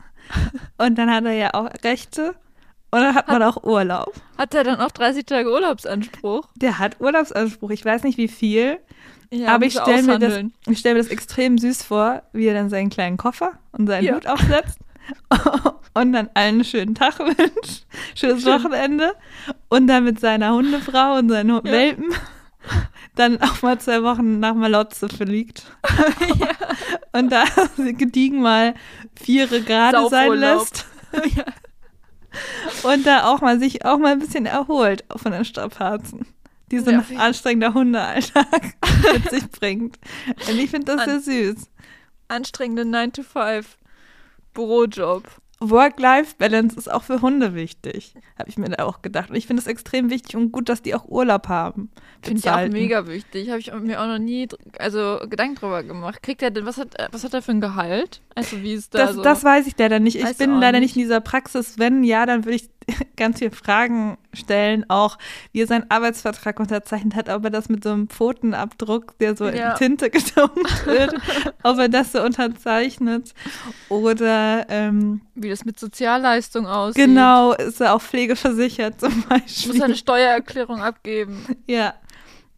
Und 0.78 0.96
dann 0.96 1.10
hat 1.10 1.24
er 1.24 1.32
ja 1.32 1.54
auch 1.54 1.68
Rechte 1.82 2.34
und 2.94 3.00
dann 3.00 3.14
hat 3.14 3.28
man 3.28 3.42
auch 3.42 3.62
Urlaub. 3.64 4.12
Hat 4.38 4.54
er 4.54 4.64
dann 4.64 4.80
auch 4.80 4.90
30 4.90 5.26
Tage 5.26 5.50
Urlaubsanspruch? 5.50 6.48
Der 6.56 6.78
hat 6.78 7.00
Urlaubsanspruch. 7.00 7.70
Ich 7.70 7.84
weiß 7.84 8.02
nicht 8.04 8.18
wie 8.18 8.28
viel, 8.28 8.78
Ja, 9.30 9.54
aber 9.54 9.66
ich 9.66 9.72
stelle 9.72 10.02
mir, 10.02 10.18
das- 10.18 10.38
ich 10.68 10.78
stell 10.78 10.94
mir 10.94 11.00
das 11.00 11.08
extrem 11.10 11.58
süß 11.58 11.82
vor, 11.82 12.22
wie 12.32 12.46
er 12.46 12.54
dann 12.54 12.70
seinen 12.70 12.90
kleinen 12.90 13.16
Koffer 13.16 13.52
und 13.72 13.86
seinen 13.88 14.04
Ja. 14.04 14.14
Hut 14.14 14.26
aufsetzt 14.26 14.78
und 15.94 16.12
dann 16.12 16.30
allen 16.34 16.54
einen 16.54 16.64
schönen 16.64 16.94
Tag 16.94 17.18
wünscht, 17.18 17.84
schönes 18.14 18.42
Schön. 18.42 18.52
Wochenende 18.52 19.12
und 19.68 19.86
dann 19.86 20.04
mit 20.04 20.18
seiner 20.20 20.52
Hundefrau 20.54 21.16
und 21.18 21.28
seinen 21.28 21.50
Ja. 21.50 21.64
Welpen 21.64 22.14
dann 23.16 23.40
auch 23.42 23.60
mal 23.62 23.78
zwei 23.78 24.02
Wochen 24.02 24.40
nach 24.40 24.54
Malotze 24.54 25.08
fliegt 25.08 25.64
und 27.12 27.30
da 27.30 27.44
gediegen 27.76 28.40
mal 28.40 28.74
Viere 29.14 29.60
gerade 29.60 30.08
sein 30.08 30.32
lässt 30.32 30.86
und 32.82 33.06
da 33.06 33.26
auch 33.32 33.40
mal 33.40 33.58
sich 33.58 33.84
auch 33.84 33.98
mal 33.98 34.12
ein 34.12 34.18
bisschen 34.18 34.46
erholt 34.46 35.04
von 35.16 35.32
den 35.32 35.44
Strapazen, 35.44 36.26
die 36.70 36.78
so 36.78 36.90
ein 36.90 37.04
anstrengender 37.18 37.74
Hundealltag 37.74 38.74
mit 39.12 39.30
sich 39.30 39.50
bringt. 39.50 39.98
Und 40.48 40.58
ich 40.58 40.70
finde 40.70 40.96
das 40.96 41.04
sehr 41.04 41.14
An- 41.14 41.54
süß. 41.54 41.70
Anstrengende 42.28 42.84
9 42.84 43.12
to 43.12 43.22
5 43.22 43.78
Bürojob. 44.54 45.24
Work-Life-Balance 45.70 46.76
ist 46.76 46.90
auch 46.90 47.02
für 47.02 47.22
Hunde 47.22 47.54
wichtig, 47.54 48.14
habe 48.38 48.48
ich 48.48 48.58
mir 48.58 48.68
da 48.70 48.84
auch 48.84 49.02
gedacht. 49.02 49.30
Und 49.30 49.36
ich 49.36 49.46
finde 49.46 49.60
es 49.60 49.66
extrem 49.66 50.10
wichtig 50.10 50.36
und 50.36 50.52
gut, 50.52 50.68
dass 50.68 50.82
die 50.82 50.94
auch 50.94 51.04
Urlaub 51.06 51.48
haben. 51.48 51.90
Finde 52.22 52.40
ich 52.40 52.50
auch 52.50 52.68
mega 52.68 53.06
wichtig. 53.06 53.50
Habe 53.50 53.60
ich 53.60 53.72
mir 53.72 54.00
auch 54.00 54.06
noch 54.06 54.18
nie 54.18 54.48
also 54.78 55.20
Gedanken 55.28 55.56
drüber 55.56 55.82
gemacht. 55.82 56.22
Kriegt 56.22 56.42
er 56.42 56.50
denn, 56.50 56.66
was 56.66 56.78
hat, 56.78 56.98
äh, 56.98 57.08
was 57.12 57.24
hat 57.24 57.34
er 57.34 57.42
für 57.42 57.52
ein 57.52 57.60
Gehalt? 57.60 58.20
Also 58.34 58.62
wie 58.62 58.72
ist 58.74 58.94
da 58.94 58.98
Das, 59.06 59.16
so? 59.16 59.22
das 59.22 59.44
weiß 59.44 59.66
ich 59.66 59.74
leider 59.78 60.00
nicht. 60.00 60.16
Ich 60.16 60.24
Weißt 60.24 60.40
du 60.40 60.44
bin 60.44 60.60
leider 60.60 60.80
nicht? 60.80 60.96
nicht 60.96 60.96
in 60.96 61.02
dieser 61.02 61.20
Praxis. 61.20 61.78
Wenn 61.78 62.04
ja, 62.04 62.26
dann 62.26 62.44
würde 62.44 62.56
ich 62.56 62.68
ganz 63.16 63.38
viele 63.38 63.50
Fragen 63.50 64.16
stellen, 64.36 64.84
auch 64.88 65.18
wie 65.52 65.62
er 65.62 65.66
seinen 65.66 65.90
Arbeitsvertrag 65.90 66.58
unterzeichnet 66.60 67.14
hat, 67.14 67.28
ob 67.28 67.44
er 67.44 67.50
das 67.50 67.68
mit 67.68 67.84
so 67.84 67.90
einem 67.90 68.08
Pfotenabdruck, 68.08 69.18
der 69.18 69.36
so 69.36 69.46
Ja. 69.48 69.72
in 69.72 69.76
Tinte 69.78 70.10
gedumpt 70.10 70.86
wird, 70.86 71.14
ob 71.62 71.78
er 71.78 71.88
das 71.88 72.12
so 72.12 72.22
unterzeichnet. 72.22 73.34
Oder 73.88 74.66
ähm, 74.68 75.20
wie 75.34 75.48
das 75.50 75.64
mit 75.64 75.78
Sozialleistung 75.78 76.66
aussieht. 76.66 77.04
genau, 77.06 77.52
ist 77.52 77.80
er 77.80 77.94
auch 77.94 78.02
pflegeversichert 78.02 79.00
zum 79.00 79.14
Muss 79.14 79.24
er 79.24 79.38
Beispiel. 79.40 79.82
eine 79.82 79.96
Steuererklärung 79.96 80.80
abgeben. 80.82 81.44
Ja. 81.66 81.94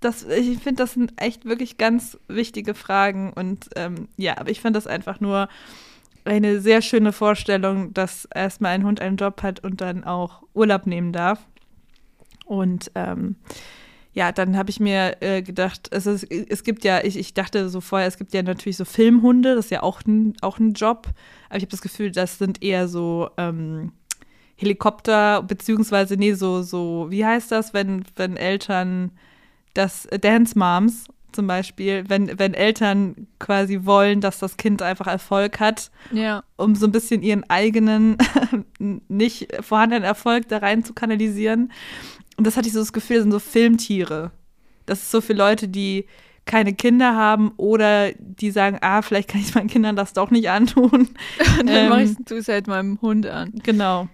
Das, 0.00 0.24
ich 0.24 0.58
finde, 0.58 0.82
das 0.82 0.92
sind 0.92 1.14
echt 1.16 1.46
wirklich 1.46 1.78
ganz 1.78 2.18
wichtige 2.28 2.74
Fragen. 2.74 3.32
Und 3.32 3.70
ähm, 3.76 4.08
ja, 4.18 4.36
aber 4.38 4.50
ich 4.50 4.60
finde 4.60 4.76
das 4.76 4.86
einfach 4.86 5.20
nur 5.20 5.48
eine 6.26 6.60
sehr 6.60 6.82
schöne 6.82 7.12
Vorstellung, 7.12 7.94
dass 7.94 8.26
erstmal 8.26 8.72
ein 8.72 8.84
Hund 8.84 9.00
einen 9.00 9.16
Job 9.16 9.42
hat 9.42 9.60
und 9.64 9.80
dann 9.80 10.04
auch 10.04 10.42
Urlaub 10.52 10.86
nehmen 10.86 11.12
darf. 11.12 11.38
Und 12.46 12.90
ähm, 12.94 13.36
ja, 14.12 14.32
dann 14.32 14.56
habe 14.56 14.70
ich 14.70 14.80
mir 14.80 15.18
äh, 15.20 15.42
gedacht, 15.42 15.88
es, 15.90 16.06
ist, 16.06 16.24
es 16.30 16.64
gibt 16.64 16.84
ja, 16.84 17.04
ich, 17.04 17.18
ich 17.18 17.34
dachte 17.34 17.68
so 17.68 17.82
vorher, 17.82 18.08
es 18.08 18.16
gibt 18.16 18.32
ja 18.32 18.42
natürlich 18.42 18.78
so 18.78 18.86
Filmhunde, 18.86 19.54
das 19.54 19.66
ist 19.66 19.70
ja 19.70 19.82
auch 19.82 20.00
ein, 20.06 20.32
auch 20.40 20.58
ein 20.58 20.72
Job. 20.72 21.08
Aber 21.48 21.58
ich 21.58 21.62
habe 21.62 21.70
das 21.70 21.82
Gefühl, 21.82 22.10
das 22.10 22.38
sind 22.38 22.62
eher 22.62 22.88
so 22.88 23.28
ähm, 23.36 23.92
Helikopter, 24.56 25.42
beziehungsweise, 25.42 26.16
nee, 26.16 26.32
so, 26.32 26.62
so, 26.62 27.08
wie 27.10 27.26
heißt 27.26 27.52
das, 27.52 27.74
wenn, 27.74 28.04
wenn 28.16 28.38
Eltern 28.38 29.12
das 29.74 30.06
äh, 30.06 30.18
Dance 30.18 30.58
Moms 30.58 31.08
zum 31.32 31.46
Beispiel, 31.46 32.04
wenn, 32.08 32.38
wenn 32.38 32.54
Eltern 32.54 33.26
quasi 33.38 33.80
wollen, 33.84 34.20
dass 34.20 34.38
das 34.38 34.56
Kind 34.56 34.80
einfach 34.82 35.06
Erfolg 35.06 35.60
hat, 35.60 35.90
Ja. 36.12 36.42
um 36.56 36.74
so 36.74 36.86
ein 36.86 36.92
bisschen 36.92 37.22
ihren 37.22 37.44
eigenen 37.50 38.16
nicht 39.08 39.48
vorhandenen 39.60 40.04
Erfolg 40.04 40.48
da 40.48 40.58
rein 40.58 40.84
zu 40.84 40.94
kanalisieren. 40.94 41.72
Und 42.36 42.46
das 42.46 42.56
hatte 42.56 42.68
ich 42.68 42.74
so 42.74 42.80
das 42.80 42.92
Gefühl, 42.92 43.16
das 43.16 43.22
sind 43.24 43.32
so 43.32 43.38
Filmtiere. 43.38 44.30
Das 44.86 45.00
ist 45.00 45.10
so 45.10 45.20
für 45.20 45.32
Leute, 45.32 45.68
die 45.68 46.06
keine 46.44 46.72
Kinder 46.74 47.14
haben 47.16 47.52
oder 47.56 48.12
die 48.18 48.50
sagen, 48.52 48.78
ah, 48.80 49.02
vielleicht 49.02 49.28
kann 49.30 49.40
ich 49.40 49.54
meinen 49.54 49.68
Kindern 49.68 49.96
das 49.96 50.12
doch 50.12 50.30
nicht 50.30 50.48
antun. 50.48 50.90
Und 50.90 51.10
dann 51.58 51.68
Ähm, 51.68 51.88
mache 51.88 52.02
ich 52.02 52.16
es 52.30 52.48
halt 52.48 52.66
meinem 52.68 53.00
Hund 53.02 53.26
an. 53.26 53.52
Genau. 53.64 54.08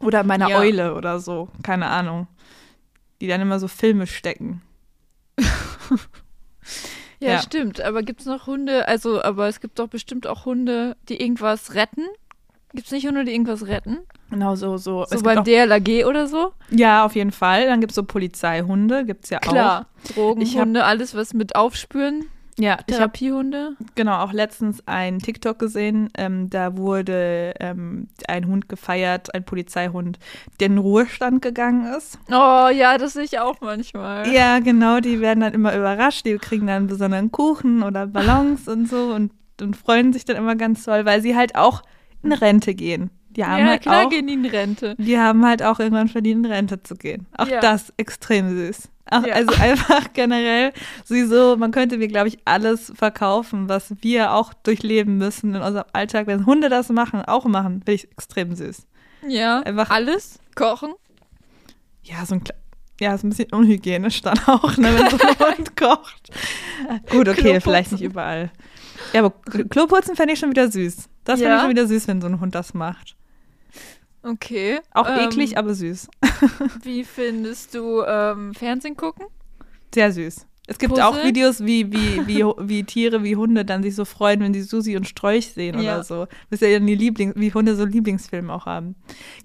Oder 0.00 0.24
meiner 0.24 0.50
Ja. 0.50 0.58
Eule 0.58 0.94
oder 0.94 1.20
so, 1.20 1.48
keine 1.62 1.86
Ahnung. 1.86 2.26
Die 3.20 3.28
dann 3.28 3.40
immer 3.40 3.58
so 3.58 3.66
Filme 3.68 4.06
stecken. 4.06 4.60
Ja, 7.20 7.32
Ja. 7.32 7.38
stimmt. 7.40 7.80
Aber 7.80 8.02
gibt 8.02 8.20
es 8.20 8.26
noch 8.26 8.46
Hunde? 8.46 8.86
Also, 8.88 9.22
aber 9.22 9.48
es 9.48 9.60
gibt 9.60 9.78
doch 9.78 9.88
bestimmt 9.88 10.26
auch 10.26 10.44
Hunde, 10.44 10.96
die 11.08 11.20
irgendwas 11.20 11.74
retten. 11.74 12.02
Gibt 12.72 12.86
es 12.86 12.92
nicht 12.92 13.06
Hunde, 13.06 13.24
die 13.24 13.32
irgendwas 13.32 13.66
retten? 13.66 13.98
Genau, 14.30 14.56
so, 14.56 14.76
so. 14.78 15.04
So 15.08 15.14
es 15.14 15.22
beim 15.22 15.44
DLAG 15.44 16.06
oder 16.06 16.26
so? 16.26 16.52
ja, 16.70 17.04
auf 17.04 17.14
jeden 17.14 17.30
Fall. 17.30 17.66
Dann 17.66 17.80
gibt 17.80 17.92
es 17.92 17.96
so 17.96 18.02
Polizeihunde, 18.02 19.04
gibt 19.04 19.24
es 19.24 19.30
ja 19.30 19.38
auch. 19.38 19.42
Klar. 19.42 19.86
Drogenhunde, 20.14 20.84
alles, 20.84 21.14
was 21.14 21.34
mit 21.34 21.54
Aufspüren 21.54 22.26
Ja, 22.58 22.76
Therapiehunde. 22.76 23.76
genau 23.96 24.18
auch 24.22 24.32
letztens 24.32 24.82
ein 24.86 25.18
TikTok 25.18 25.58
gesehen. 25.58 26.08
Ähm, 26.16 26.50
da 26.50 26.76
wurde 26.76 27.54
ähm, 27.58 28.08
ein 28.28 28.46
Hund 28.46 28.68
gefeiert, 28.68 29.34
ein 29.34 29.44
Polizeihund, 29.44 30.18
der 30.60 30.68
in 30.68 30.78
Ruhestand 30.78 31.42
gegangen 31.42 31.86
ist. 31.94 32.18
Oh 32.30 32.68
ja, 32.72 32.96
das 32.98 33.14
sehe 33.14 33.24
ich 33.24 33.38
auch 33.40 33.60
manchmal. 33.60 34.32
Ja, 34.32 34.60
genau, 34.60 35.00
die 35.00 35.20
werden 35.20 35.40
dann 35.40 35.52
immer 35.52 35.74
überrascht. 35.76 36.26
Die 36.26 36.36
kriegen 36.38 36.66
dann 36.68 36.76
einen 36.76 36.86
besonderen 36.86 37.32
Kuchen 37.32 37.82
oder 37.82 38.06
Ballons 38.06 38.68
und 38.68 38.88
so 38.88 39.12
und, 39.12 39.32
und 39.60 39.76
freuen 39.76 40.12
sich 40.12 40.24
dann 40.24 40.36
immer 40.36 40.54
ganz 40.54 40.84
toll, 40.84 41.04
weil 41.04 41.20
sie 41.22 41.34
halt 41.36 41.56
auch 41.56 41.82
in 42.22 42.32
Rente 42.32 42.74
gehen. 42.74 43.10
Die 43.30 43.44
haben 43.44 43.58
ja, 43.64 43.70
halt 43.70 43.82
klar 43.82 44.06
auch, 44.06 44.10
gehen 44.10 44.28
die 44.28 44.34
in 44.34 44.46
Rente. 44.46 44.94
die 44.96 45.18
haben 45.18 45.44
halt 45.44 45.60
auch 45.64 45.80
irgendwann 45.80 46.06
verdient, 46.06 46.46
in 46.46 46.52
Rente 46.52 46.82
zu 46.84 46.94
gehen. 46.94 47.26
Auch 47.36 47.48
Ja. 47.48 47.58
das 47.60 47.92
extrem 47.96 48.48
süß. 48.56 48.88
Auch, 49.10 49.26
Ja. 49.26 49.34
Also 49.34 49.52
einfach 49.60 50.12
generell 50.12 50.72
sowieso, 51.04 51.56
man 51.56 51.70
könnte 51.72 51.98
mir, 51.98 52.08
glaube 52.08 52.28
ich, 52.28 52.38
alles 52.44 52.92
verkaufen, 52.96 53.68
was 53.68 53.92
wir 54.00 54.32
auch 54.32 54.54
durchleben 54.54 55.18
müssen 55.18 55.54
in 55.54 55.60
unserem 55.62 55.86
Alltag. 55.92 56.26
Wenn 56.26 56.46
Hunde 56.46 56.68
das 56.68 56.88
machen, 56.88 57.22
auch 57.22 57.44
machen, 57.44 57.74
finde 57.84 57.92
ich 57.92 58.10
extrem 58.12 58.54
süß. 58.54 58.86
Ja, 59.28 59.60
Einfach- 59.60 59.90
alles. 59.90 60.38
Kochen. 60.54 60.92
Ja, 62.02 62.24
so 62.26 62.34
ein 62.36 62.44
ja, 63.00 63.12
ist 63.12 63.24
ein 63.24 63.30
bisschen 63.30 63.52
unhygienisch 63.52 64.22
dann 64.22 64.38
auch, 64.46 64.76
ne, 64.76 64.88
wenn 64.96 65.10
so 65.10 65.18
ein 65.18 65.38
Hund 65.58 65.76
kocht. 65.76 66.30
Gut, 67.10 67.28
okay, 67.28 67.34
Kloputzen. 67.40 67.60
vielleicht 67.60 67.92
nicht 67.92 68.02
überall. 68.02 68.52
Ja, 69.12 69.24
aber 69.24 69.30
Kloputzen 69.68 70.14
fände 70.14 70.32
ich 70.34 70.38
schon 70.38 70.50
wieder 70.50 70.70
süß. 70.70 71.08
Das 71.24 71.40
finde 71.40 71.50
Ja? 71.50 71.56
ich 71.56 71.62
schon 71.62 71.70
wieder 71.70 71.86
süß, 71.88 72.06
wenn 72.06 72.20
so 72.20 72.28
ein 72.28 72.38
Hund 72.40 72.54
das 72.54 72.72
macht. 72.72 73.16
Okay. 74.24 74.80
Auch 74.92 75.08
ähm, 75.08 75.28
eklig, 75.28 75.58
aber 75.58 75.74
süß. 75.74 76.08
Wie 76.82 77.04
findest 77.04 77.74
du 77.74 78.02
ähm, 78.02 78.54
Fernsehen 78.54 78.96
gucken? 78.96 79.26
Sehr 79.94 80.12
süß. 80.12 80.46
Es 80.66 80.78
gibt 80.78 80.94
Puzzle? 80.94 81.04
auch 81.04 81.22
Videos, 81.22 81.60
wie, 81.62 81.92
wie, 81.92 82.26
wie, 82.26 82.42
wie 82.42 82.84
Tiere, 82.84 83.22
wie 83.22 83.36
Hunde 83.36 83.66
dann 83.66 83.82
sich 83.82 83.94
so 83.94 84.06
freuen, 84.06 84.40
wenn 84.40 84.54
sie 84.54 84.62
Susi 84.62 84.96
und 84.96 85.06
Strolch 85.06 85.52
sehen 85.52 85.78
Ja. 85.78 85.96
oder 85.96 86.04
so. 86.04 86.26
Das 86.48 86.62
ist 86.62 86.62
ja 86.62 86.78
die 86.78 86.94
Lieblings, 86.94 87.34
wie 87.36 87.52
Hunde 87.52 87.76
so 87.76 87.84
Lieblingsfilme 87.84 88.50
auch 88.50 88.64
haben. 88.64 88.94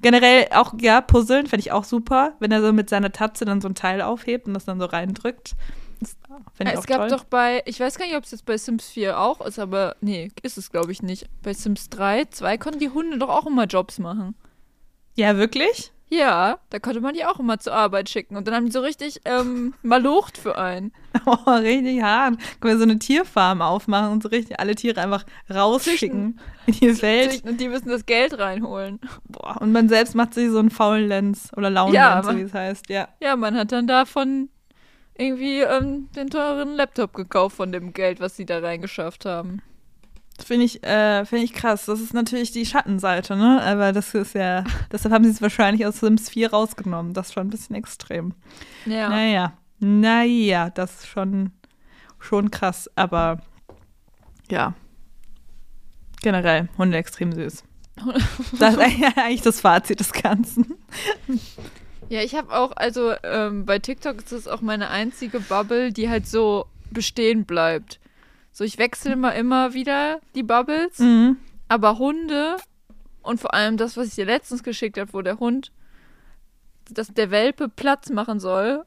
Generell 0.01 0.47
auch, 0.53 0.73
ja, 0.79 1.01
Puzzeln 1.01 1.47
fände 1.47 1.59
ich 1.61 1.73
auch 1.73 1.83
super, 1.83 2.35
wenn 2.39 2.51
er 2.51 2.61
so 2.61 2.71
mit 2.71 2.89
seiner 2.89 3.11
Tatze 3.11 3.43
dann 3.43 3.59
so 3.59 3.67
ein 3.67 3.75
Teil 3.75 4.01
aufhebt 4.01 4.47
und 4.47 4.53
das 4.53 4.63
dann 4.63 4.79
so 4.79 4.85
reindrückt. 4.85 5.55
Das 5.99 6.15
ich 6.57 6.67
es 6.67 6.87
gab 6.87 6.99
toll. 6.99 7.09
doch 7.09 7.25
bei, 7.25 7.63
ich 7.65 7.81
weiß 7.81 7.97
gar 7.97 8.05
nicht, 8.05 8.15
ob 8.15 8.23
es 8.23 8.31
jetzt 8.31 8.45
bei 8.45 8.57
Sims 8.57 8.87
4 8.87 9.19
auch 9.19 9.41
ist, 9.45 9.59
aber 9.59 9.97
nee, 9.99 10.31
ist 10.41 10.57
es 10.57 10.71
glaube 10.71 10.93
ich 10.93 11.01
nicht. 11.03 11.27
Bei 11.43 11.53
Sims 11.53 11.89
3, 11.89 12.25
2 12.25 12.57
konnten 12.57 12.79
die 12.79 12.89
Hunde 12.89 13.17
doch 13.17 13.27
auch 13.27 13.45
immer 13.45 13.65
Jobs 13.65 13.99
machen. 13.99 14.35
Ja, 15.15 15.37
wirklich? 15.37 15.91
Ja, 16.11 16.57
da 16.71 16.79
konnte 16.79 17.01
man 17.01 17.13
die 17.13 17.23
auch 17.23 17.39
immer 17.39 17.59
zur 17.59 17.73
Arbeit 17.73 18.09
schicken. 18.09 18.35
Und 18.35 18.47
dann 18.47 18.55
haben 18.55 18.65
die 18.65 18.71
so 18.71 18.79
richtig 18.79 19.21
ähm, 19.25 19.75
malocht 19.83 20.37
für 20.37 20.57
einen. 20.57 20.91
Oh, 21.25 21.51
richtig 21.51 22.01
hart. 22.01 22.37
Können 22.59 22.73
wir 22.73 22.77
so 22.77 22.83
eine 22.83 22.97
Tierfarm 22.97 23.61
aufmachen 23.61 24.11
und 24.11 24.23
so 24.23 24.29
richtig 24.29 24.59
alle 24.59 24.73
Tiere 24.73 25.01
einfach 25.01 25.25
rausschicken 25.53 26.39
in 26.65 26.73
die 26.73 27.01
Welt. 27.01 27.43
Und 27.45 27.59
die 27.59 27.67
müssen 27.67 27.89
das 27.89 28.05
Geld 28.05 28.37
reinholen. 28.37 28.99
Boah, 29.27 29.61
und 29.61 29.71
man 29.71 29.89
selbst 29.89 30.15
macht 30.15 30.33
sich 30.33 30.49
so 30.49 30.59
einen 30.59 30.71
faulen 30.71 31.07
Lenz 31.07 31.51
oder 31.55 31.69
Launen 31.69 31.93
Ja, 31.93 32.15
Lenz, 32.15 32.27
so 32.27 32.37
wie 32.37 32.41
es 32.41 32.53
heißt. 32.53 32.89
Ja. 32.89 33.09
Ja, 33.19 33.35
man 33.35 33.55
hat 33.55 33.71
dann 33.71 33.85
davon 33.85 34.49
irgendwie 35.15 35.61
ähm, 35.61 36.09
den 36.15 36.29
teuren 36.29 36.75
Laptop 36.75 37.13
gekauft 37.13 37.57
von 37.57 37.71
dem 37.71 37.93
Geld, 37.93 38.19
was 38.19 38.35
sie 38.35 38.45
da 38.45 38.59
reingeschafft 38.59 39.25
haben. 39.25 39.61
Finde 40.43 40.65
ich, 40.65 40.83
äh, 40.83 41.25
finde 41.25 41.45
ich 41.45 41.53
krass. 41.53 41.85
Das 41.85 41.99
ist 41.99 42.13
natürlich 42.13 42.51
die 42.51 42.65
Schattenseite, 42.65 43.35
ne? 43.35 43.61
Aber 43.61 43.91
das 43.91 44.13
ist 44.13 44.33
ja, 44.33 44.63
deshalb 44.91 45.13
haben 45.13 45.23
sie 45.23 45.31
es 45.31 45.41
wahrscheinlich 45.41 45.85
aus 45.85 45.99
Sims 45.99 46.29
4 46.29 46.51
rausgenommen. 46.51 47.13
Das 47.13 47.27
ist 47.27 47.33
schon 47.33 47.47
ein 47.47 47.49
bisschen 47.49 47.75
extrem. 47.75 48.33
Ja. 48.85 49.09
Naja, 49.09 49.53
naja, 49.79 50.69
das 50.69 50.95
ist 50.95 51.07
schon, 51.07 51.51
schon 52.19 52.51
krass. 52.51 52.89
Aber 52.95 53.41
ja, 54.49 54.73
generell, 56.21 56.69
Hunde 56.77 56.97
extrem 56.97 57.31
süß. 57.31 57.63
Das 58.59 58.75
ist 58.75 58.79
eigentlich 59.17 59.41
das 59.41 59.61
Fazit 59.61 59.99
des 59.99 60.13
Ganzen. 60.13 60.75
Ja, 62.09 62.21
ich 62.21 62.35
habe 62.35 62.55
auch, 62.55 62.71
also 62.75 63.13
ähm, 63.23 63.65
bei 63.65 63.79
TikTok 63.79 64.17
ist 64.17 64.31
das 64.31 64.47
auch 64.47 64.61
meine 64.61 64.89
einzige 64.89 65.39
Bubble, 65.39 65.91
die 65.91 66.09
halt 66.09 66.27
so 66.27 66.65
bestehen 66.91 67.45
bleibt. 67.45 67.99
So, 68.59 68.65
ich 68.65 68.77
wechsle 68.77 69.13
immer, 69.13 69.33
immer 69.35 69.73
wieder 69.73 70.19
die 70.35 70.43
Bubbles, 70.43 70.99
Mhm. 70.99 71.37
aber 71.69 71.97
Hunde 71.97 72.57
und 73.21 73.39
vor 73.39 73.53
allem 73.53 73.77
das, 73.77 73.95
was 73.95 74.07
ich 74.07 74.15
dir 74.15 74.25
letztens 74.25 74.63
geschickt 74.63 74.97
habe, 74.97 75.13
wo 75.13 75.21
der 75.21 75.39
Hund, 75.39 75.71
dass 76.91 77.07
der 77.07 77.31
Welpe 77.31 77.69
Platz 77.69 78.09
machen 78.09 78.41
soll 78.41 78.83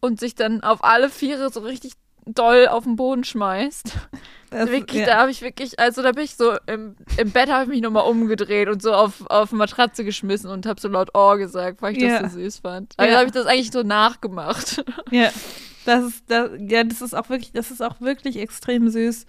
und 0.00 0.20
sich 0.20 0.34
dann 0.34 0.62
auf 0.62 0.84
alle 0.84 1.08
Viere 1.08 1.48
so 1.48 1.60
richtig 1.60 1.94
doll 2.26 2.68
auf 2.68 2.84
den 2.84 2.96
Boden 2.96 3.24
schmeißt. 3.24 3.92
Das, 4.50 4.70
wirklich, 4.70 5.00
ja. 5.00 5.06
da 5.06 5.18
habe 5.18 5.30
ich 5.30 5.42
wirklich, 5.42 5.78
also 5.78 6.02
da 6.02 6.12
bin 6.12 6.24
ich 6.24 6.34
so 6.36 6.56
im, 6.66 6.96
im 7.18 7.30
Bett 7.32 7.50
habe 7.50 7.64
ich 7.64 7.68
mich 7.68 7.80
nochmal 7.82 8.04
umgedreht 8.08 8.68
und 8.70 8.80
so 8.80 8.94
auf, 8.94 9.26
auf 9.28 9.52
Matratze 9.52 10.04
geschmissen 10.04 10.48
und 10.50 10.64
habe 10.64 10.80
so 10.80 10.88
laut 10.88 11.10
Oh 11.12 11.36
gesagt, 11.36 11.82
weil 11.82 11.94
ich 11.94 12.02
Ja. 12.02 12.22
das 12.22 12.32
so 12.32 12.38
süß 12.40 12.60
fand. 12.60 12.94
Also 12.96 13.12
Ja. 13.12 13.18
habe 13.18 13.26
ich 13.26 13.32
das 13.32 13.44
eigentlich 13.44 13.70
so 13.70 13.82
nachgemacht. 13.82 14.82
Ja, 15.10 15.30
das 15.88 16.04
ist, 16.04 16.24
das, 16.28 16.50
ja, 16.68 16.84
das 16.84 17.02
ist 17.02 17.14
auch 17.14 17.28
wirklich, 17.28 17.52
das 17.52 17.70
ist 17.70 17.82
auch 17.82 18.00
wirklich 18.00 18.38
extrem 18.38 18.88
süß. 18.88 19.26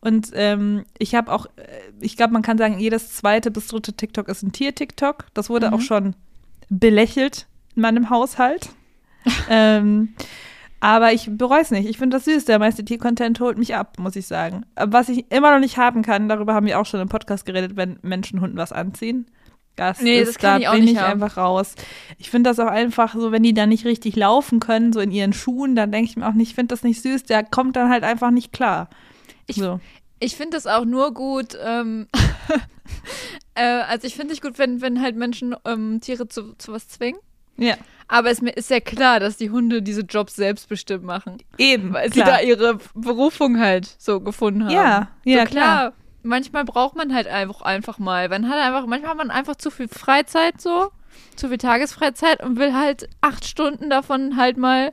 Und 0.00 0.30
ähm, 0.34 0.84
ich 0.98 1.14
habe 1.14 1.32
auch, 1.32 1.46
äh, 1.56 1.66
ich 2.00 2.16
glaube, 2.16 2.32
man 2.32 2.42
kann 2.42 2.58
sagen, 2.58 2.78
jedes 2.78 3.14
zweite 3.14 3.50
bis 3.50 3.68
dritte 3.68 3.92
TikTok 3.92 4.28
ist 4.28 4.42
ein 4.42 4.52
Tier-TikTok. 4.52 5.26
Das 5.34 5.48
wurde 5.50 5.68
Mhm. 5.68 5.74
auch 5.74 5.80
schon 5.80 6.16
belächelt 6.68 7.46
in 7.76 7.82
meinem 7.82 8.10
Haushalt. 8.10 8.70
ähm, 9.50 10.14
aber 10.80 11.12
ich 11.12 11.28
bereue 11.30 11.60
es 11.60 11.70
nicht. 11.70 11.86
Ich 11.88 11.98
finde 11.98 12.16
das 12.16 12.24
süß. 12.24 12.46
Der 12.46 12.58
meiste 12.58 12.84
Tier-Content 12.84 13.38
holt 13.40 13.58
mich 13.58 13.74
ab, 13.74 13.98
muss 13.98 14.16
ich 14.16 14.26
sagen. 14.26 14.64
Aber 14.74 14.92
Was 14.94 15.08
ich 15.10 15.30
immer 15.30 15.52
noch 15.52 15.60
nicht 15.60 15.76
haben 15.76 16.02
kann, 16.02 16.28
darüber 16.28 16.54
haben 16.54 16.66
wir 16.66 16.80
auch 16.80 16.86
schon 16.86 17.00
im 17.00 17.08
Podcast 17.10 17.44
geredet, 17.44 17.76
wenn 17.76 17.98
Menschen 18.02 18.40
Hunden 18.40 18.56
was 18.56 18.72
anziehen. 18.72 19.26
Das 19.76 20.00
Nee, 20.02 20.20
ist, 20.20 20.42
da 20.42 20.58
bin 20.58 20.86
ich 20.86 20.98
haben. 20.98 21.22
einfach 21.22 21.36
raus. 21.38 21.74
Ich 22.18 22.28
finde 22.30 22.50
das 22.50 22.58
auch 22.58 22.66
einfach 22.66 23.14
so, 23.14 23.32
wenn 23.32 23.42
die 23.42 23.54
dann 23.54 23.70
nicht 23.70 23.86
richtig 23.86 24.14
laufen 24.16 24.60
können, 24.60 24.92
so 24.92 25.00
in 25.00 25.10
ihren 25.10 25.32
Schuhen, 25.32 25.74
dann 25.74 25.90
denke 25.90 26.10
ich 26.10 26.16
mir 26.16 26.26
auch 26.28 26.34
nicht, 26.34 26.50
ich 26.50 26.54
finde 26.54 26.74
das 26.74 26.82
nicht 26.82 27.00
süß, 27.02 27.22
der 27.24 27.44
kommt 27.44 27.76
dann 27.76 27.88
halt 27.90 28.04
einfach 28.04 28.30
nicht 28.30 28.52
klar. 28.52 28.90
Ich- 29.46 29.56
so. 29.56 29.80
Ich 30.22 30.36
finde 30.36 30.58
das 30.58 30.66
auch 30.66 30.84
nur 30.84 31.14
gut, 31.14 31.56
ähm, 31.64 32.06
äh, 33.54 33.62
also 33.62 34.06
ich 34.06 34.14
finde 34.16 34.34
es 34.34 34.40
gut, 34.40 34.58
wenn, 34.58 34.80
wenn 34.82 35.00
halt 35.00 35.16
Menschen 35.16 35.54
ähm, 35.64 36.00
Tiere 36.00 36.28
zu, 36.28 36.54
zu 36.58 36.72
was 36.72 36.88
zwingen. 36.88 37.20
Ja, 37.56 37.76
Aber 38.08 38.30
es 38.30 38.40
mir 38.40 38.50
ist 38.50 38.70
ja 38.70 38.80
klar, 38.80 39.20
dass 39.20 39.36
die 39.36 39.50
Hunde 39.50 39.82
diese 39.82 40.00
Jobs 40.02 40.36
selbstbestimmt 40.36 41.04
machen. 41.04 41.38
eben. 41.58 41.92
Weil 41.92 42.12
sie 42.12 42.20
klar. 42.22 42.38
da 42.38 42.40
ihre 42.40 42.78
Berufung 42.94 43.58
halt 43.60 43.86
so 43.98 44.20
gefunden 44.20 44.64
haben. 44.64 44.72
Ja, 44.72 45.08
ja, 45.24 45.44
so, 45.44 45.50
klar. 45.50 45.92
Manchmal 46.22 46.64
braucht 46.64 46.96
man 46.96 47.14
halt 47.14 47.26
einfach, 47.26 47.62
einfach 47.62 47.98
mal. 47.98 48.28
Man 48.28 48.48
hat 48.48 48.58
einfach, 48.58 48.86
manchmal 48.86 49.10
hat 49.12 49.16
man 49.18 49.30
einfach 49.30 49.56
zu 49.56 49.70
viel 49.70 49.88
Freizeit 49.88 50.60
so, 50.60 50.90
zu 51.36 51.48
viel 51.48 51.58
Tagesfreizeit 51.58 52.42
und 52.42 52.58
will 52.58 52.74
halt 52.74 53.08
acht 53.20 53.44
Stunden 53.46 53.88
davon 53.90 54.36
halt 54.36 54.56
mal 54.56 54.92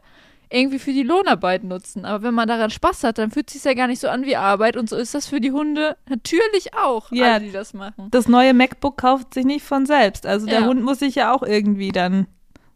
irgendwie 0.50 0.80
für 0.80 0.94
die 0.94 1.04
Lohnarbeit 1.04 1.66
nutzen. 1.66 2.06
Aber 2.06 2.24
wenn 2.24 2.34
man 2.34 2.48
daran 2.48 2.70
Spaß 2.70 3.04
hat, 3.04 3.18
dann 3.18 3.32
fühlt 3.32 3.48
es 3.50 3.56
sich 3.56 3.64
ja 3.66 3.74
gar 3.74 3.88
nicht 3.88 4.00
so 4.00 4.08
an 4.08 4.24
wie 4.24 4.38
Arbeit 4.38 4.78
und 4.78 4.88
so 4.90 4.96
ist 4.96 5.14
das 5.14 5.28
für 5.28 5.42
die 5.42 5.52
Hunde 5.52 5.98
natürlich 6.08 6.74
auch, 6.74 7.12
Ja. 7.12 7.34
alle, 7.34 7.46
die 7.46 7.52
das 7.52 7.74
machen. 7.74 8.08
Das 8.12 8.30
neue 8.30 8.54
MacBook 8.54 8.98
kauft 8.98 9.34
sich 9.34 9.44
nicht 9.44 9.66
von 9.66 9.86
selbst. 9.86 10.26
Also 10.26 10.46
der 10.46 10.62
Ja. 10.62 10.66
Hund 10.66 10.82
muss 10.82 11.00
sich 11.00 11.16
ja 11.16 11.34
auch 11.34 11.44
irgendwie 11.44 11.92
dann 11.92 12.28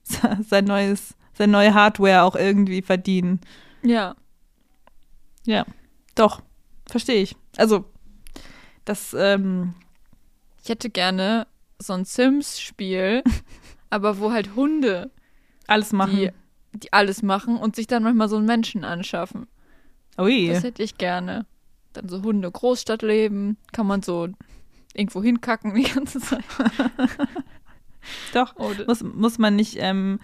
sein 0.42 0.66
neues, 0.66 1.16
seine 1.34 1.54
neue 1.54 1.74
Hardware 1.74 2.24
auch 2.24 2.36
irgendwie 2.36 2.82
verdienen. 2.82 3.40
Ja. 3.84 4.16
Ja, 5.46 5.66
doch, 6.16 6.42
verstehe 6.90 7.22
ich. 7.22 7.36
Also, 7.58 7.86
das, 8.86 9.16
ähm, 9.18 9.74
Ich 10.64 10.70
hätte 10.70 10.90
gerne 10.90 11.48
so 11.80 11.94
ein 11.94 12.06
Sims-Spiel, 12.06 13.24
aber 13.90 14.20
wo 14.20 14.32
halt 14.32 14.56
Hunde 14.56 15.12
alles 15.68 15.94
machen. 15.94 16.16
die, 16.16 16.32
die 16.74 16.94
alles 16.94 17.24
machen 17.24 17.58
und 17.58 17.76
sich 17.76 17.88
dann 17.88 18.04
manchmal 18.04 18.30
so 18.30 18.38
einen 18.38 18.46
Menschen 18.46 18.84
anschaffen. 18.84 19.48
Ui. 20.18 20.48
Das 20.48 20.64
hätte 20.64 20.84
ich 20.84 20.98
gerne. 20.98 21.46
Dann 21.94 22.08
so 22.10 22.22
Hunde 22.22 22.50
Großstadt 22.50 23.02
leben, 23.02 23.58
kann 23.72 23.88
man 23.88 24.02
so 24.02 24.30
irgendwo 24.94 25.24
hinkacken 25.24 25.74
die 25.74 25.84
ganze 25.84 26.20
Zeit. 26.20 26.44
Doch, 28.34 28.56
Oder, 28.56 28.86
muss, 28.86 29.04
muss 29.04 29.38
man 29.38 29.56
nicht 29.56 29.78
ähm, 29.80 30.20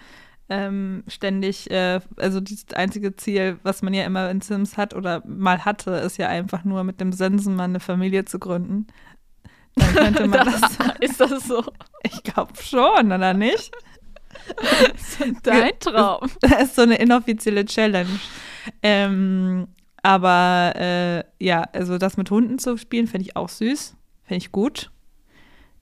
ähm, 0.50 1.04
ständig, 1.08 1.70
äh, 1.70 2.00
also 2.16 2.40
das 2.40 2.66
einzige 2.74 3.14
Ziel, 3.16 3.58
was 3.62 3.82
man 3.82 3.92
ja 3.92 4.04
immer 4.04 4.30
in 4.30 4.40
Sims 4.40 4.76
hat 4.76 4.94
oder 4.94 5.22
mal 5.26 5.64
hatte, 5.64 5.90
ist 5.92 6.16
ja 6.16 6.28
einfach 6.28 6.64
nur 6.64 6.84
mit 6.84 7.00
dem 7.00 7.12
Sensenmann 7.12 7.72
eine 7.72 7.80
Familie 7.80 8.24
zu 8.24 8.38
gründen. 8.38 8.86
Dann 9.74 9.94
könnte 9.94 10.26
man 10.26 10.46
das, 10.60 10.78
ist 11.00 11.20
das 11.20 11.46
so 11.46 11.64
ich 12.02 12.22
glaube 12.22 12.52
schon, 12.62 13.12
oder 13.12 13.34
nicht? 13.34 13.72
dein 15.42 15.72
Traum? 15.80 16.28
Das 16.40 16.62
ist 16.62 16.76
so 16.76 16.82
eine 16.82 16.96
inoffizielle 16.96 17.64
Challenge. 17.64 18.18
Ähm, 18.82 19.68
aber 20.02 20.74
äh, 20.76 21.24
ja, 21.44 21.62
also 21.72 21.98
das 21.98 22.16
mit 22.16 22.30
Hunden 22.30 22.58
zu 22.58 22.76
spielen, 22.76 23.06
finde 23.06 23.26
ich 23.26 23.36
auch 23.36 23.48
süß. 23.48 23.96
Finde 24.24 24.38
ich 24.38 24.52
gut. 24.52 24.90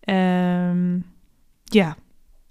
Ähm, 0.06 1.04
ja, 1.72 1.96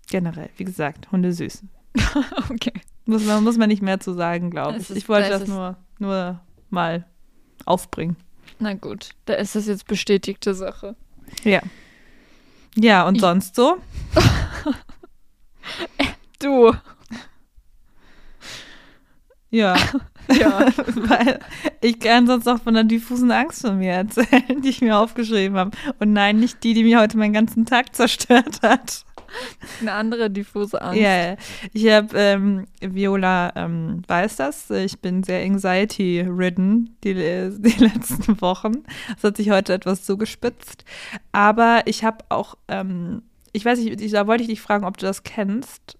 generell, 0.08 0.49
wie 0.58 0.65
gesagt, 0.65 1.12
Hunde 1.12 1.32
süß. 1.32 1.63
Okay. 2.49 2.73
Muss 3.05 3.23
man, 3.25 3.43
muss 3.43 3.58
man 3.58 3.69
nicht 3.69 3.81
mehr 3.84 3.99
zu 3.99 4.13
sagen, 4.13 4.49
glaube 4.49 4.79
ich. 4.79 4.89
Ich 4.89 5.08
wollte 5.08 5.29
das 5.29 5.41
das 5.41 5.49
nur, 5.49 5.77
nur 5.99 6.41
mal 6.69 7.05
aufbringen. 7.65 8.15
Na 8.60 8.73
gut, 8.73 9.10
da 9.25 9.34
ist 9.36 9.55
das 9.55 9.67
jetzt 9.67 9.86
bestätigte 9.88 10.53
Sache. 10.55 10.95
Ja. 11.43 11.62
Ja, 12.75 13.08
und 13.08 13.15
Ich- 13.15 13.21
sonst 13.21 13.55
so? 13.55 13.77
Du. 16.39 16.73
Ja. 19.49 19.75
Ja. 20.39 20.65
Weil 20.95 21.39
ich 21.81 21.99
kann 21.99 22.25
sonst 22.25 22.45
noch 22.45 22.60
von 22.63 22.75
einer 22.75 22.84
diffusen 22.84 23.31
Angst 23.31 23.62
von 23.62 23.77
mir 23.77 23.91
erzählen, 23.91 24.60
die 24.63 24.69
ich 24.69 24.81
mir 24.81 24.97
aufgeschrieben 24.97 25.55
habe. 25.55 25.69
Und 25.99 26.13
nein, 26.13 26.39
nicht 26.39 26.63
die, 26.63 26.73
die 26.73 26.84
mir 26.84 26.99
heute 26.99 27.15
meinen 27.15 27.31
ganzen 27.34 27.67
Tag 27.67 27.95
zerstört 27.95 28.63
hat. 28.63 29.05
Eine 29.81 29.91
andere 29.93 30.29
diffuse 30.29 30.81
Angst. 30.81 30.99
Ja, 31.01 31.35
ich 31.73 31.87
habe, 31.89 32.09
ähm, 32.17 32.65
Viola 32.81 33.51
ähm, 33.55 34.01
weiß 34.07 34.35
das, 34.37 34.69
ich 34.69 34.99
bin 34.99 35.23
sehr 35.23 35.43
anxiety-ridden 35.43 36.95
die, 37.03 37.13
die 37.13 37.83
letzten 37.83 38.41
Wochen. 38.41 38.83
Das 39.15 39.23
hat 39.23 39.37
sich 39.37 39.49
heute 39.49 39.73
etwas 39.73 40.03
zugespitzt. 40.03 40.85
Aber 41.31 41.81
ich 41.85 42.03
habe 42.03 42.23
auch, 42.29 42.55
ähm, 42.67 43.23
ich 43.51 43.65
weiß 43.65 43.79
nicht, 43.79 44.01
ich- 44.01 44.11
da 44.11 44.27
wollte 44.27 44.43
ich 44.43 44.49
dich 44.49 44.61
fragen, 44.61 44.85
ob 44.85 44.97
du 44.97 45.05
das 45.05 45.23
kennst. 45.23 45.97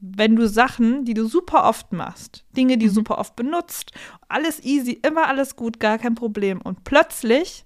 Wenn 0.00 0.36
du 0.36 0.46
Sachen, 0.46 1.04
die 1.04 1.14
du 1.14 1.26
super 1.26 1.64
oft 1.64 1.92
machst, 1.92 2.44
Dinge, 2.56 2.76
die 2.78 2.86
du 2.86 2.90
Mhm. 2.92 2.94
super 2.96 3.18
oft 3.18 3.34
benutzt, 3.34 3.92
alles 4.28 4.62
easy, 4.62 5.00
immer 5.02 5.26
alles 5.26 5.56
gut, 5.56 5.80
gar 5.80 5.98
kein 5.98 6.14
Problem. 6.14 6.60
Und 6.60 6.84
plötzlich 6.84 7.64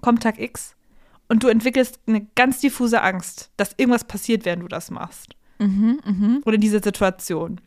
kommt 0.00 0.22
Tag 0.22 0.38
X 0.40 0.74
und 1.28 1.42
du 1.42 1.48
entwickelst 1.48 2.00
eine 2.06 2.26
ganz 2.34 2.60
diffuse 2.60 3.02
Angst, 3.02 3.50
dass 3.56 3.74
irgendwas 3.76 4.04
passiert, 4.04 4.44
während 4.44 4.62
du 4.62 4.68
das 4.68 4.90
machst 4.90 5.34
Mhm, 5.58 6.00
mhm. 6.04 6.42
oder 6.44 6.58
diese 6.58 6.80
Situation. 6.80 7.60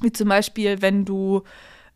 Wie 0.00 0.12
zum 0.12 0.28
Beispiel, 0.28 0.80
wenn 0.80 1.04
du, 1.04 1.42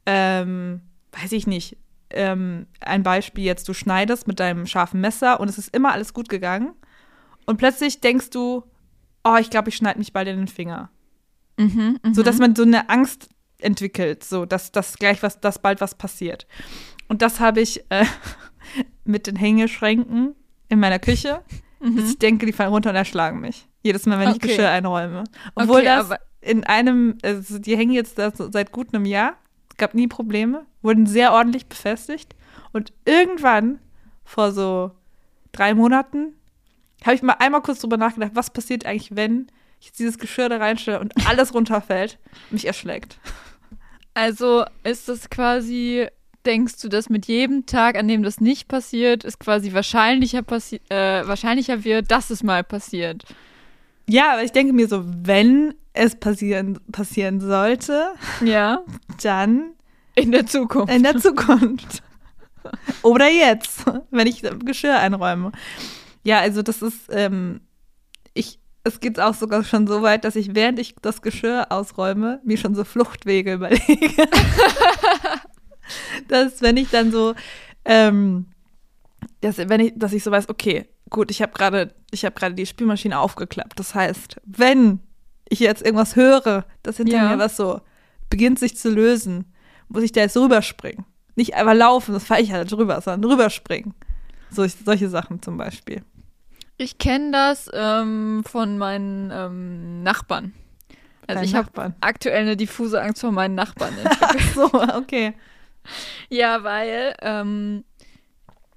ähm, 0.07 0.83
weiß 1.13 1.33
ich 1.33 1.47
nicht, 1.47 1.79
ähm, 2.11 2.67
ein 2.81 3.03
Beispiel 3.03 3.45
jetzt, 3.45 3.69
du 3.69 3.75
schneidest 3.75 4.29
mit 4.29 4.41
deinem 4.41 4.67
scharfen 4.67 5.01
Messer 5.01 5.41
und 5.41 5.49
es 5.49 5.59
ist 5.59 5.75
immer 5.75 5.93
alles 5.93 6.13
gut 6.13 6.29
gegangen 6.29 6.75
und 7.47 7.57
plötzlich 7.57 8.01
denkst 8.01 8.31
du, 8.31 8.65
oh, 9.25 9.37
ich 9.41 9.51
glaube, 9.51 9.71
ich 9.71 9.77
schneide 9.77 9.99
mich 9.99 10.13
bald 10.13 10.29
in 10.29 10.37
den 10.37 10.49
Finger. 10.49 10.91
Mhm, 11.57 11.99
mhm. 12.03 12.15
So 12.15 12.23
dass 12.23 12.39
man 12.39 12.55
so 12.55 12.63
eine 12.63 12.91
Angst 12.91 13.31
entwickelt, 13.59 14.25
so 14.25 14.45
dass, 14.45 14.73
dass 14.73 14.99
gleich 14.99 15.23
was, 15.23 15.41
dass 15.41 15.61
bald 15.61 15.81
was 15.81 15.95
passiert. 15.95 16.47
Und 17.09 17.23
das 17.23 17.41
habe 17.41 17.61
ich 17.61 17.85
äh, 17.91 18.05
mit 19.05 19.27
den 19.27 19.37
Hängeschränken 19.37 20.35
in 20.69 20.81
meiner 20.81 20.99
Küche. 20.99 21.43
dass 21.45 21.55
Mhm. 21.81 21.99
Ich 21.99 22.19
denke, 22.19 22.47
die 22.47 22.53
fallen 22.53 22.71
runter 22.73 22.91
und 22.91 22.97
erschlagen 22.97 23.41
mich. 23.41 23.67
Jedes 23.83 24.07
Mal, 24.07 24.19
wenn 24.19 24.31
ich 24.31 24.37
Okay. 24.37 24.49
Geschirr 24.49 24.71
einräume. 24.71 25.25
Obwohl 25.55 25.81
Okay, 25.81 25.85
das 25.85 26.11
in 26.41 26.65
einem, 26.65 27.19
also 27.23 27.59
die 27.59 27.77
hängen 27.77 27.93
jetzt 27.93 28.19
da 28.19 28.31
seit 28.35 28.73
gut 28.73 28.95
einem 28.95 29.05
Jahr. 29.07 29.35
Es 29.71 29.77
gab 29.77 29.95
nie 29.95 30.07
Probleme, 30.07 30.67
wurden 30.83 31.07
sehr 31.07 31.33
ordentlich 31.33 31.67
befestigt. 31.67 32.35
Und 32.73 32.93
irgendwann, 33.05 33.79
vor 34.25 34.53
so 34.53 34.93
drei 35.53 35.75
Monaten, 35.75 36.35
habe 37.05 37.15
ich 37.15 37.23
mal 37.23 37.37
einmal 37.39 37.61
kurz 37.63 37.81
drüber 37.81 37.97
nachgedacht, 37.97 38.33
was 38.35 38.51
passiert 38.51 38.87
eigentlich, 38.87 39.15
wenn 39.15 39.49
ich 39.81 39.87
jetzt 39.87 39.99
dieses 39.99 40.19
Geschirr 40.19 40.49
da 40.49 40.57
reinstelle 40.57 41.01
und 41.01 41.13
alles 41.27 41.53
runterfällt 41.53 42.19
und 42.47 42.55
mich 42.55 42.67
erschlägt. 42.67 43.19
Also 44.15 44.65
ist 44.85 45.09
das 45.09 45.29
quasi, 45.29 46.07
denkst 46.47 46.81
du, 46.83 46.89
dass 46.89 47.09
mit 47.11 47.27
jedem 47.27 47.67
Tag, 47.67 47.97
an 47.97 48.09
dem 48.09 48.23
das 48.23 48.41
nicht 48.41 48.69
passiert, 48.69 49.25
es 49.25 49.39
quasi 49.39 49.73
wahrscheinlicher, 49.73 50.43
passi 50.43 50.81
äh, 50.89 51.27
wahrscheinlicher 51.27 51.85
wird, 51.85 52.11
dass 52.11 52.31
es 52.31 52.43
mal 52.43 52.63
passiert? 52.65 53.25
Ja, 54.09 54.33
aber 54.35 54.43
ich 54.45 54.53
denke 54.53 54.73
mir 54.73 54.87
so, 54.89 55.03
wenn 55.07 55.75
es 55.95 56.17
passieren, 56.17 56.79
passieren 56.93 57.41
sollte, 57.41 58.09
Ja. 58.45 58.81
dann 59.23 59.73
In 60.15 60.33
der 60.33 60.47
Zukunft. 60.47 60.93
in 60.95 61.03
der 61.03 61.17
Zukunft. 61.19 62.03
Oder 63.03 63.29
jetzt, 63.31 63.85
wenn 64.11 64.27
ich 64.27 64.43
Geschirr 64.65 64.99
einräume. 64.99 65.53
Ja, 66.23 66.39
also 66.41 66.63
das 66.63 66.81
ist, 66.83 67.09
ähm, 67.11 67.61
ich, 68.33 68.59
es 68.85 69.01
geht 69.01 69.21
auch 69.21 69.35
sogar 69.35 69.65
schon 69.65 69.87
so 69.87 70.01
weit, 70.03 70.25
dass 70.25 70.35
ich, 70.37 70.55
während 70.55 70.79
ich 70.79 70.95
das 71.03 71.21
Geschirr 71.23 71.67
ausräume, 71.71 72.41
mir 72.45 72.57
schon 72.57 72.75
so 72.75 72.85
Fluchtwege 72.85 73.55
überlege. 73.55 73.85
dass 76.29 76.63
wenn 76.63 76.77
ich 76.77 76.91
dann 76.91 77.11
so, 77.13 77.35
ähm, 77.85 78.47
dass, 79.41 79.59
wenn 79.59 79.81
ich, 79.81 79.93
dass 79.97 80.13
ich 80.13 80.23
so 80.23 80.31
weiß, 80.31 80.49
okay, 80.49 80.87
gut, 81.11 81.31
ich 81.31 81.43
habe 81.43 81.53
gerade, 81.53 81.95
ich 82.11 82.25
habe 82.25 82.35
gerade 82.35 82.55
die 82.55 82.67
Spülmaschine 82.67 83.19
aufgeklappt. 83.19 83.79
Das 83.79 83.95
heißt, 83.95 84.41
wenn 84.45 85.01
ich 85.49 85.61
jetzt 85.61 85.83
irgendwas 85.85 86.17
höre, 86.17 86.65
dass 86.83 86.97
hinter 86.97 87.17
Ja. 87.17 87.29
mir 87.31 87.39
was 87.39 87.57
so 87.57 87.81
beginnt 88.31 88.59
sich 88.59 88.77
zu 88.77 88.91
lösen, 88.91 89.53
muss 89.89 90.03
ich 90.03 90.13
da 90.13 90.23
jetzt 90.23 90.37
rüberspringen. 90.37 91.05
Nicht 91.37 91.55
einfach 91.55 91.75
laufen, 91.75 92.15
das 92.15 92.25
fahre 92.25 92.41
ich 92.41 92.53
halt 92.53 92.71
drüber, 92.71 93.01
sondern 93.01 93.31
rüberspringen. 93.31 93.95
So, 94.51 94.67
solche 94.67 95.09
Sachen 95.09 95.43
zum 95.43 95.57
Beispiel. 95.57 96.03
Ich 96.77 96.99
kenne 96.99 97.31
das 97.33 97.71
ähm, 97.73 98.43
von 98.47 98.79
meinen 98.79 99.31
ähm, 99.33 100.03
Nachbarn. 100.03 100.55
Also 101.27 101.41
Deinen 101.41 101.45
ich 101.45 101.55
habe 101.55 101.95
aktuell 102.01 102.43
eine 102.43 102.57
diffuse 102.57 103.01
Angst 103.01 103.21
vor 103.21 103.33
meinen 103.33 103.55
Nachbarn. 103.55 103.95
Ach 104.21 104.55
so, 104.55 104.65
okay. 104.97 105.35
ja, 106.29 106.63
weil 106.65 107.15
ähm, 107.23 107.85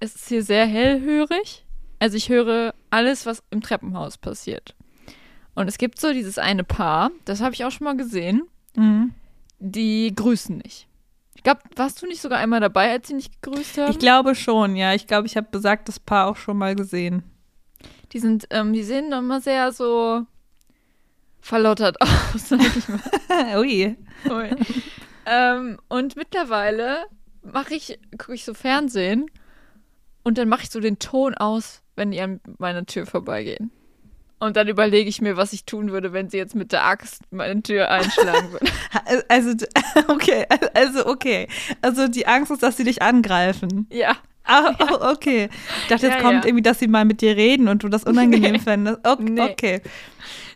es 0.00 0.14
ist 0.14 0.28
hier 0.28 0.42
sehr 0.42 0.66
hellhörig. 0.66 1.64
Also 1.98 2.16
ich 2.16 2.28
höre 2.28 2.74
alles, 2.90 3.26
was 3.26 3.42
im 3.50 3.60
Treppenhaus 3.60 4.18
passiert. 4.18 4.74
Und 5.54 5.66
es 5.68 5.78
gibt 5.78 6.00
so 6.00 6.12
dieses 6.12 6.38
eine 6.38 6.62
Paar, 6.62 7.10
das 7.24 7.40
habe 7.40 7.54
ich 7.54 7.64
auch 7.64 7.70
schon 7.72 7.84
mal 7.86 7.96
gesehen, 7.96 8.42
Mhm. 8.76 9.12
die 9.58 10.12
grüßen 10.14 10.56
nicht. 10.58 10.86
Ich 11.34 11.42
glaube, 11.42 11.60
warst 11.76 12.00
du 12.02 12.06
nicht 12.06 12.20
sogar 12.20 12.38
einmal 12.38 12.60
dabei, 12.60 12.92
als 12.92 13.08
sie 13.08 13.14
nicht 13.14 13.42
gegrüßt 13.42 13.78
haben? 13.78 13.90
Ich 13.90 13.98
glaube 13.98 14.34
schon, 14.36 14.76
ja. 14.76 14.94
Ich 14.94 15.06
glaube, 15.06 15.26
ich 15.26 15.36
habe 15.36 15.48
besagtes 15.50 15.98
Paar 15.98 16.26
auch 16.28 16.36
schon 16.36 16.56
mal 16.58 16.74
gesehen. 16.76 17.22
Die 18.12 18.18
sind, 18.20 18.46
ähm, 18.50 18.72
die 18.72 18.82
sehen 18.84 19.12
immer 19.12 19.40
sehr 19.40 19.72
so 19.72 20.24
verlottert 21.40 22.00
aus, 22.00 22.48
sag 22.48 22.60
ich 22.60 22.88
mal. 22.88 23.00
Ui. 23.58 23.96
Ui. 24.30 24.50
Ähm, 25.28 25.78
und 25.88 26.16
mittlerweile 26.16 27.04
mache 27.42 27.74
ich, 27.74 27.98
gucke 28.18 28.34
ich 28.34 28.44
so 28.44 28.54
Fernsehen 28.54 29.30
und 30.22 30.38
dann 30.38 30.48
mache 30.48 30.62
ich 30.62 30.70
so 30.70 30.80
den 30.80 30.98
Ton 30.98 31.34
aus, 31.34 31.82
wenn 31.96 32.10
die 32.10 32.20
an 32.20 32.40
meiner 32.58 32.86
Tür 32.86 33.06
vorbeigehen. 33.06 33.70
Und 34.40 34.56
dann 34.56 34.68
überlege 34.68 35.08
ich 35.08 35.20
mir, 35.20 35.36
was 35.36 35.52
ich 35.52 35.64
tun 35.64 35.90
würde, 35.90 36.12
wenn 36.12 36.30
sie 36.30 36.36
jetzt 36.36 36.54
mit 36.54 36.70
der 36.70 36.84
Axt 36.84 37.22
meine 37.30 37.60
Tür 37.62 37.90
einschlagen 37.90 38.52
würden. 38.52 38.68
Also, 39.28 39.50
okay, 40.08 40.46
also, 40.74 41.06
okay. 41.06 41.48
Also, 41.82 42.08
die 42.08 42.26
Angst 42.26 42.50
ist, 42.50 42.62
dass 42.62 42.76
sie 42.76 42.84
dich 42.84 43.02
angreifen. 43.02 43.86
ja. 43.90 44.16
Ah, 44.48 44.74
oh, 44.80 45.12
okay. 45.12 45.48
Ich 45.82 45.88
dachte, 45.88 46.06
jetzt 46.06 46.16
Ja, 46.16 46.22
kommt 46.22 46.44
ja. 46.44 46.48
irgendwie, 46.48 46.62
dass 46.62 46.78
sie 46.80 46.88
mal 46.88 47.04
mit 47.04 47.20
dir 47.20 47.36
reden 47.36 47.68
und 47.68 47.82
du 47.84 47.88
das 47.88 48.04
unangenehm 48.04 48.52
Nee. 48.52 48.58
fändest. 48.58 48.98
Okay. 49.06 49.22
Nee. 49.30 49.40
okay. 49.42 49.80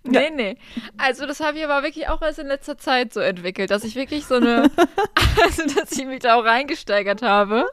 Nee, 0.04 0.30
nee. 0.34 0.56
Also 0.98 1.26
das 1.26 1.38
habe 1.38 1.58
ich 1.58 1.64
aber 1.64 1.84
wirklich 1.84 2.08
auch 2.08 2.20
erst 2.22 2.40
in 2.40 2.48
letzter 2.48 2.76
Zeit 2.76 3.12
so 3.14 3.20
entwickelt, 3.20 3.70
dass 3.70 3.84
ich 3.84 3.94
wirklich 3.94 4.24
so 4.24 4.34
eine, 4.34 4.68
also 5.42 5.62
dass 5.76 5.92
ich 5.92 6.04
mich 6.06 6.18
da 6.20 6.34
auch 6.34 6.44
reingesteigert 6.44 7.22
habe, 7.22 7.66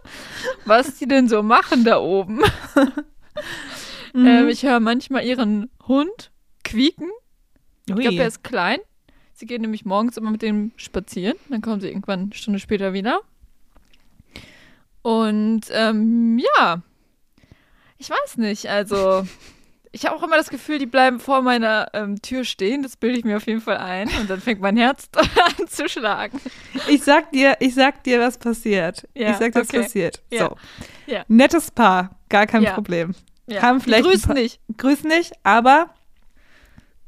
was 0.65 0.97
die 0.99 1.07
denn 1.07 1.27
so 1.27 1.41
machen 1.41 1.85
da 1.85 1.97
oben. 1.99 2.41
Mhm. 4.13 4.25
Ähm, 4.27 4.47
ich 4.49 4.63
höre 4.63 4.79
manchmal 4.79 5.23
ihren 5.25 5.69
Hund 5.87 6.31
quieken. 6.63 7.09
Ich 7.87 7.95
Ui. 7.95 8.01
glaube, 8.01 8.17
er 8.17 8.27
ist 8.27 8.43
klein. 8.43 8.79
Sie 9.33 9.45
gehen 9.45 9.61
nämlich 9.61 9.85
morgens 9.85 10.17
immer 10.17 10.31
mit 10.31 10.41
dem 10.41 10.71
spazieren. 10.75 11.37
Dann 11.49 11.61
kommen 11.61 11.79
sie 11.81 11.87
irgendwann 11.87 12.23
eine 12.23 12.33
Stunde 12.33 12.59
später 12.59 12.93
wieder. 12.93 13.21
Und 15.01 15.61
ähm, 15.71 16.39
ja, 16.57 16.81
ich 17.97 18.09
weiß 18.09 18.37
nicht. 18.37 18.67
Also, 18.69 19.25
ich 19.91 20.05
habe 20.05 20.15
auch 20.15 20.23
immer 20.23 20.37
das 20.37 20.49
Gefühl, 20.49 20.79
die 20.79 20.85
bleiben 20.85 21.19
vor 21.19 21.41
meiner 21.41 21.87
ähm, 21.93 22.21
Tür 22.21 22.43
stehen. 22.43 22.83
Das 22.83 22.97
bilde 22.97 23.19
ich 23.19 23.25
mir 23.25 23.37
auf 23.37 23.47
jeden 23.47 23.61
Fall 23.61 23.77
ein. 23.77 24.09
Und 24.19 24.29
dann 24.29 24.41
fängt 24.41 24.61
mein 24.61 24.77
Herz 24.77 25.09
an 25.15 25.67
zu 25.67 25.87
schlagen. 25.89 26.39
Ich 26.87 27.03
sag 27.03 27.31
dir, 27.31 27.57
ich 27.59 27.73
sag 27.75 28.03
dir, 28.03 28.19
was 28.19 28.37
passiert. 28.37 29.07
Ja, 29.13 29.31
ich 29.31 29.37
sag 29.37 29.53
dir, 29.53 29.61
was 29.61 29.69
okay. 29.69 29.81
passiert. 29.81 30.21
Ja. 30.31 30.49
So. 30.49 30.55
Ja. 31.07 31.25
Nettes 31.27 31.71
Paar, 31.71 32.17
gar 32.29 32.45
kein. 32.45 32.65
Problem. 32.65 33.15
Ja. 33.47 33.63
Haben 33.63 33.81
vielleicht 33.81 34.25
paar- 34.25 34.35
nicht. 34.35 34.59
Grüß 34.77 35.03
nicht, 35.05 35.33
aber 35.43 35.93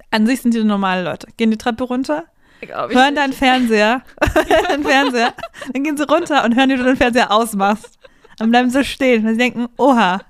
an 0.10 0.26
sich 0.26 0.42
sind 0.42 0.54
die 0.54 0.64
normale 0.64 1.04
Leute. 1.04 1.28
Gehen 1.38 1.52
die 1.52 1.58
Treppe 1.58 1.84
runter, 1.84 2.26
hören 2.68 3.16
deinen 3.16 3.34
Fernseher, 3.34 4.04
deinen 4.68 4.84
Fernseher, 4.84 5.34
dann 5.74 5.84
gehen 5.84 5.98
sie 5.98 6.08
runter 6.08 6.44
und 6.44 6.56
hören, 6.56 6.70
wie 6.70 6.78
du 6.78 6.84
den 6.84 6.98
Fernseher 6.98 7.32
ausmachst. 7.32 7.98
Dann 8.38 8.50
bleiben 8.50 8.70
sie 8.70 8.84
stehen, 8.84 9.24
weil 9.24 9.34
sie 9.34 9.40
denken, 9.40 9.68
oha, 9.78 10.22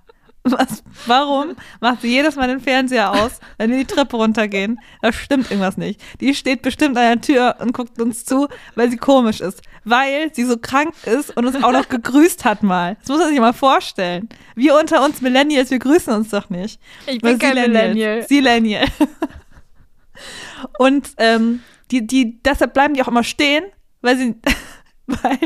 was, 0.44 0.84
warum 1.06 1.56
macht 1.82 2.02
sie 2.02 2.10
jedes 2.10 2.36
Mal 2.36 2.48
den 2.48 2.60
Fernseher 2.60 3.12
aus, 3.12 3.40
wenn 3.58 3.70
wir 3.70 3.78
die 3.78 3.86
Treppe 3.86 4.18
runtergehen? 4.18 4.80
Da 5.02 5.14
stimmt 5.14 5.52
irgendwas 5.52 5.78
nicht. 5.78 6.02
Die 6.20 6.34
steht 6.34 6.64
bestimmt 6.64 6.98
an 6.98 7.04
der 7.04 7.22
Tür 7.22 7.56
und 7.60 7.74
guckt 7.74 8.02
uns 8.02 8.26
zu, 8.26 8.48
weil 8.76 8.90
sie 8.90 8.98
komisch 8.98 9.40
ist. 9.40 9.62
Weil 9.84 10.34
sie 10.34 10.46
so 10.46 10.58
krank 10.58 10.94
ist 11.06 11.36
und 11.38 11.46
uns 11.46 11.64
auch 11.64 11.72
noch 11.72 11.90
gegrüßt 11.90 12.44
hat 12.44 12.64
mal. 12.64 12.98
Das 13.02 13.10
muss 13.10 13.20
man 13.20 13.30
sich 13.30 13.40
mal 13.40 13.54
vorstellen. 13.54 14.30
Wir 14.56 14.76
unter 14.76 15.06
uns 15.06 15.22
Millennials, 15.22 15.70
wir 15.70 15.80
grüßen 15.80 16.14
uns 16.14 16.30
doch 16.30 16.50
nicht. 16.50 16.80
Ich 17.06 17.22
bin 17.22 17.38
kein. 17.38 17.56
Millennial. 17.56 18.28
Silenial. 18.28 18.88
Und 20.78 21.10
ähm, 21.18 21.62
die, 21.92 22.08
die, 22.08 22.42
deshalb 22.44 22.74
bleiben 22.74 22.94
die 22.94 23.02
auch 23.02 23.08
immer 23.08 23.24
stehen, 23.24 23.66
weil 24.02 24.18
sie, 24.18 24.36
Weil 25.24 25.38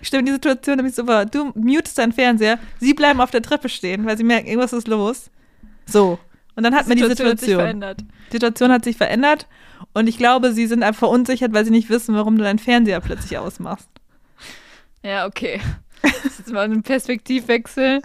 ich 0.00 0.06
stelle 0.06 0.22
mir 0.22 0.28
die 0.28 0.32
Situation 0.34 0.76
nämlich 0.76 0.94
so 0.94 1.04
vor, 1.04 1.24
du 1.26 1.52
mutest 1.54 1.98
deinen 1.98 2.12
Fernseher, 2.12 2.58
sie 2.78 2.94
bleiben 2.94 3.20
auf 3.20 3.30
der 3.30 3.42
Treppe 3.42 3.68
stehen, 3.68 4.06
weil 4.06 4.16
sie 4.16 4.24
merken, 4.24 4.46
irgendwas 4.46 4.72
ist 4.72 4.88
los. 4.88 5.30
So. 5.86 6.18
Und 6.56 6.62
dann 6.62 6.74
hat 6.74 6.88
man 6.88 6.96
die 6.96 7.02
Situation 7.02 7.30
hat 7.30 7.38
sich 7.38 7.48
Situation. 7.48 7.60
verändert. 7.60 8.00
Die 8.28 8.32
Situation 8.32 8.72
hat 8.72 8.84
sich 8.84 8.96
verändert 8.96 9.46
und 9.92 10.08
ich 10.08 10.18
glaube, 10.18 10.52
sie 10.52 10.66
sind 10.66 10.82
einfach 10.82 11.00
verunsichert, 11.00 11.52
weil 11.52 11.64
sie 11.64 11.70
nicht 11.70 11.90
wissen, 11.90 12.14
warum 12.14 12.36
du 12.36 12.44
deinen 12.44 12.58
Fernseher 12.58 13.00
plötzlich 13.00 13.38
ausmachst. 13.38 13.88
Ja, 15.02 15.26
okay. 15.26 15.60
Das 16.02 16.24
ist 16.24 16.38
jetzt 16.38 16.52
mal 16.52 16.64
ein 16.70 16.82
Perspektivwechsel, 16.82 18.00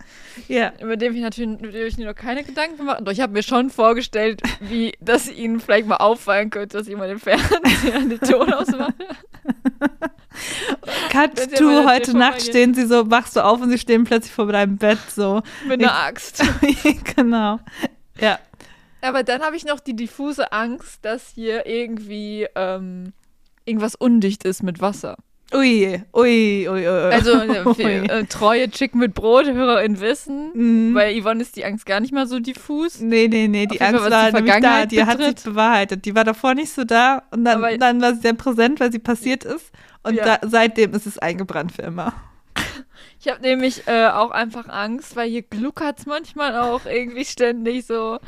Ja. 0.48 0.74
über 0.82 0.98
den 0.98 1.16
ich 1.16 1.22
natürlich 1.22 1.60
über 1.60 1.72
den 1.72 1.88
ich 1.88 1.98
mir 1.98 2.06
noch 2.06 2.16
keine 2.16 2.44
Gedanken 2.44 2.78
gemacht 2.78 2.96
habe. 2.98 3.06
Doch 3.06 3.12
ich 3.12 3.22
habe 3.22 3.34
mir 3.34 3.44
schon 3.44 3.70
vorgestellt, 3.70 4.42
wie, 4.62 4.94
dass 5.00 5.30
ihnen 5.30 5.60
vielleicht 5.60 5.88
mal 5.88 5.98
auffallen 5.98 6.50
könnte, 6.50 6.78
dass 6.78 6.88
den 7.08 7.20
Fernseher 7.20 7.96
an 7.96 8.10
den 8.10 8.20
Ton 8.20 8.52
ausmache. 8.54 8.94
Cut 11.10 11.36
to 11.56 11.70
das 11.70 11.86
heute 11.86 12.18
Nacht 12.18 12.42
stehen 12.42 12.74
sie 12.74 12.86
so, 12.86 13.10
wachst 13.10 13.36
du 13.36 13.44
auf 13.44 13.62
und 13.62 13.70
sie 13.70 13.80
stehen 13.80 14.04
plötzlich 14.04 14.34
vor 14.34 14.52
deinem 14.52 14.78
Bett 14.78 15.00
so. 15.10 15.42
Mit 15.68 15.82
einer 15.82 15.94
Axt. 15.94 16.44
genau. 17.16 17.60
Ja. 18.20 18.40
Aber 19.02 19.24
dann 19.24 19.42
habe 19.42 19.56
ich 19.56 19.66
noch 19.66 19.80
die 19.80 19.96
diffuse 19.96 20.52
Angst, 20.52 21.06
dass 21.06 21.30
hier 21.30 21.66
irgendwie 21.66 22.48
ähm, 22.56 23.14
irgendwas 23.66 23.96
undicht 23.96 24.44
ist 24.44 24.64
mit 24.64 24.82
Wasser. 24.82 25.18
Ui, 25.54 26.02
ui, 26.14 26.68
ui, 26.68 26.70
ui. 26.70 26.88
Also 26.88 27.32
äh, 27.80 28.06
äh, 28.08 28.26
treue 28.26 28.70
Chick 28.70 28.96
mit 28.96 29.14
Brot, 29.14 29.46
HörerInnen 29.46 30.00
wissen. 30.02 30.52
Mhm. 30.90 30.94
Bei 30.94 31.20
Yvonne 31.20 31.42
ist 31.42 31.56
die 31.56 31.64
Angst 31.66 31.86
gar 31.86 32.00
nicht 32.00 32.12
mal 32.14 32.28
so 32.28 32.40
diffus. 32.40 33.00
Nee, 33.00 33.28
nee, 33.28 33.48
nee, 33.48 33.68
die 33.68 33.80
Auf 33.80 33.88
Angst 33.88 34.02
Fall, 34.02 34.12
war 34.12 34.28
die 34.32 34.36
nämlich 34.36 34.52
da, 34.54 34.60
Vergangenheit 34.60 34.92
die 34.92 35.04
hat 35.06 35.18
betrifft. 35.18 35.40
sich 35.40 35.52
bewahrheitet. 35.52 36.06
Die 36.06 36.16
war 36.16 36.24
davor 36.24 36.56
nicht 36.56 36.72
so 36.74 36.84
da 36.84 37.24
und 37.32 37.46
dann, 37.46 37.64
Aber- 37.64 37.78
dann 37.78 38.02
war 38.02 38.16
sie 38.16 38.22
sehr 38.22 38.34
präsent, 38.34 38.80
weil 38.80 38.92
sie 38.92 39.00
passiert 39.00 39.44
ist. 39.44 39.72
Und 40.04 40.16
Ja. 40.16 40.38
da, 40.38 40.48
seitdem 40.48 40.94
ist 40.94 41.06
es 41.06 41.18
eingebrannt 41.20 41.72
für 41.72 41.84
immer. 41.84 42.14
Ich 43.20 43.28
habe 43.32 43.42
nämlich 43.42 43.88
äh, 43.88 44.08
auch 44.08 44.32
einfach 44.32 44.68
Angst, 44.70 45.16
weil 45.16 45.30
hier 45.30 45.42
gluckert 45.42 46.00
es 46.00 46.06
manchmal 46.06 46.56
auch 46.58 46.86
irgendwie 46.86 47.26
ständig 47.26 47.86
so, 47.86 48.20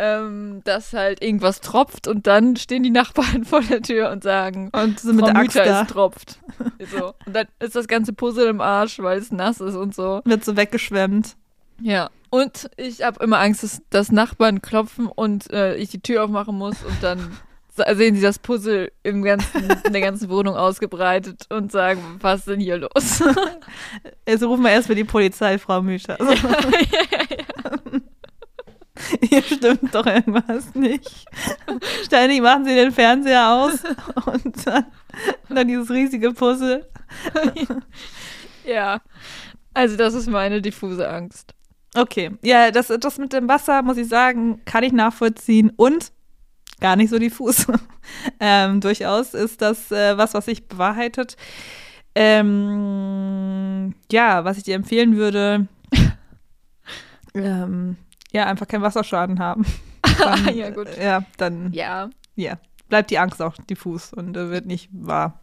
ähm, 0.00 0.62
dass 0.64 0.94
halt 0.94 1.22
irgendwas 1.22 1.60
tropft 1.60 2.08
und 2.08 2.26
dann 2.26 2.56
stehen 2.56 2.82
die 2.82 2.90
Nachbarn 2.90 3.44
vor 3.44 3.60
der 3.60 3.82
Tür 3.82 4.10
und 4.10 4.22
sagen, 4.22 4.70
Und 4.72 4.98
so 4.98 5.12
mit 5.12 5.26
Frau 5.26 5.34
Mütter, 5.34 5.64
da 5.64 5.82
es 5.82 5.88
tropft. 5.88 6.40
so. 6.90 7.12
Und 7.26 7.36
dann 7.36 7.46
ist 7.58 7.76
das 7.76 7.86
ganze 7.86 8.14
Puzzle 8.14 8.48
im 8.48 8.62
Arsch, 8.62 8.98
weil 8.98 9.18
es 9.18 9.30
nass 9.30 9.60
ist 9.60 9.76
und 9.76 9.94
so. 9.94 10.22
wird 10.24 10.44
so 10.44 10.56
weggeschwemmt. 10.56 11.36
Ja. 11.82 12.08
Und 12.30 12.70
ich 12.76 13.02
habe 13.02 13.22
immer 13.22 13.40
Angst, 13.40 13.62
dass, 13.62 13.82
dass 13.90 14.10
Nachbarn 14.10 14.62
klopfen 14.62 15.06
und 15.06 15.52
äh, 15.52 15.74
ich 15.76 15.90
die 15.90 16.00
Tür 16.00 16.24
aufmachen 16.24 16.56
muss 16.56 16.82
und 16.82 17.02
dann 17.02 17.36
sehen 17.94 18.14
sie 18.14 18.22
das 18.22 18.38
Puzzle 18.38 18.92
im 19.02 19.22
ganzen, 19.22 19.68
in 19.84 19.92
der 19.92 20.00
ganzen 20.00 20.30
Wohnung 20.30 20.56
ausgebreitet 20.56 21.46
und 21.50 21.72
sagen, 21.72 22.00
was 22.20 22.40
ist 22.40 22.48
denn 22.48 22.60
hier 22.60 22.78
los? 22.78 23.22
Also 24.26 24.48
rufen 24.48 24.62
wir 24.62 24.70
erstmal 24.70 24.96
die 24.96 25.04
Polizei, 25.04 25.58
Frau 25.58 25.82
Müscher. 25.82 26.18
Also, 26.20 26.34
hier 29.22 29.42
stimmt 29.42 29.94
doch 29.94 30.06
irgendwas 30.06 30.74
nicht. 30.74 31.26
Ständig 32.04 32.42
machen 32.42 32.64
sie 32.64 32.74
den 32.74 32.92
Fernseher 32.92 33.50
aus 33.50 33.78
und 34.26 34.66
dann, 34.66 34.86
dann 35.48 35.68
dieses 35.68 35.90
riesige 35.90 36.32
Puzzle. 36.32 36.88
ja. 38.64 39.00
Also 39.72 39.96
das 39.96 40.14
ist 40.14 40.28
meine 40.28 40.60
diffuse 40.60 41.08
Angst. 41.08 41.54
Okay, 41.94 42.30
ja, 42.42 42.70
das, 42.70 42.88
das 42.88 43.18
mit 43.18 43.32
dem 43.32 43.48
Wasser, 43.48 43.82
muss 43.82 43.96
ich 43.96 44.08
sagen, 44.08 44.60
kann 44.64 44.84
ich 44.84 44.92
nachvollziehen 44.92 45.72
und 45.76 46.12
gar 46.80 46.96
nicht 46.96 47.10
so 47.10 47.18
diffus. 47.18 47.66
ähm, 48.40 48.80
durchaus 48.80 49.34
ist 49.34 49.60
das 49.60 49.90
äh, 49.90 50.16
was, 50.16 50.34
was 50.34 50.46
sich 50.46 50.68
bewahrheitet. 50.68 51.36
Ähm, 52.14 53.94
ja, 54.10 54.44
was 54.44 54.58
ich 54.58 54.64
dir 54.64 54.74
empfehlen 54.74 55.16
würde, 55.16 55.68
ähm, 57.34 57.96
ja, 58.32 58.46
einfach 58.46 58.66
keinen 58.68 58.82
Wasserschaden 58.82 59.38
haben. 59.38 59.64
Dann, 60.18 60.54
Ja, 60.54 60.70
gut. 60.70 60.88
Ja, 61.00 61.24
dann 61.36 61.72
Ja. 61.72 62.10
ja, 62.36 62.58
bleibt 62.88 63.10
die 63.10 63.18
Angst 63.18 63.40
auch 63.42 63.56
diffus 63.68 64.12
und 64.12 64.36
äh, 64.36 64.50
wird 64.50 64.66
nicht 64.66 64.88
wahr. 64.92 65.40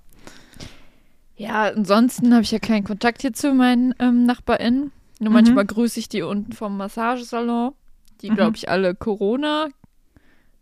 Ja, 1.36 1.64
ansonsten 1.66 2.34
habe 2.34 2.44
ich 2.44 2.52
ja 2.52 2.60
keinen 2.60 2.84
Kontakt 2.84 3.22
hier 3.22 3.34
zu 3.34 3.54
meinen 3.54 3.94
ähm, 4.00 4.26
NachbarInnen. 4.26 4.92
Nur 5.20 5.30
Mhm. 5.30 5.34
manchmal 5.34 5.66
grüße 5.66 6.00
ich 6.00 6.10
die 6.10 6.22
unten 6.24 6.52
vom 6.54 6.78
Massagesalon, 6.78 7.74
die, 8.22 8.32
Mhm. 8.32 8.36
glaube 8.36 8.56
ich, 8.58 8.70
alle 8.70 8.94
Corona 8.96 9.70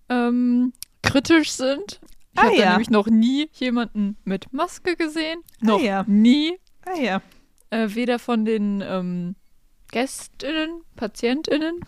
ähm, 0.10 0.74
kritisch 1.02 1.52
sind. 1.52 2.00
Ich 2.34 2.40
Ah, 2.40 2.44
habe 2.48 2.58
ja. 2.58 2.70
nämlich 2.72 2.90
noch 2.90 3.08
nie 3.08 3.50
jemanden 3.54 4.18
mit 4.26 4.52
Maske 4.52 4.96
gesehen. 4.96 5.40
Noch 5.62 5.82
ja. 5.82 6.04
nie. 6.08 6.58
Ah 6.86 7.00
ja. 7.00 7.22
Äh, 7.70 7.88
weder 7.96 8.20
von 8.20 8.44
den 8.46 8.84
ähm, 8.86 9.36
GästInnen, 9.92 10.82
PatientInnen, 10.98 11.80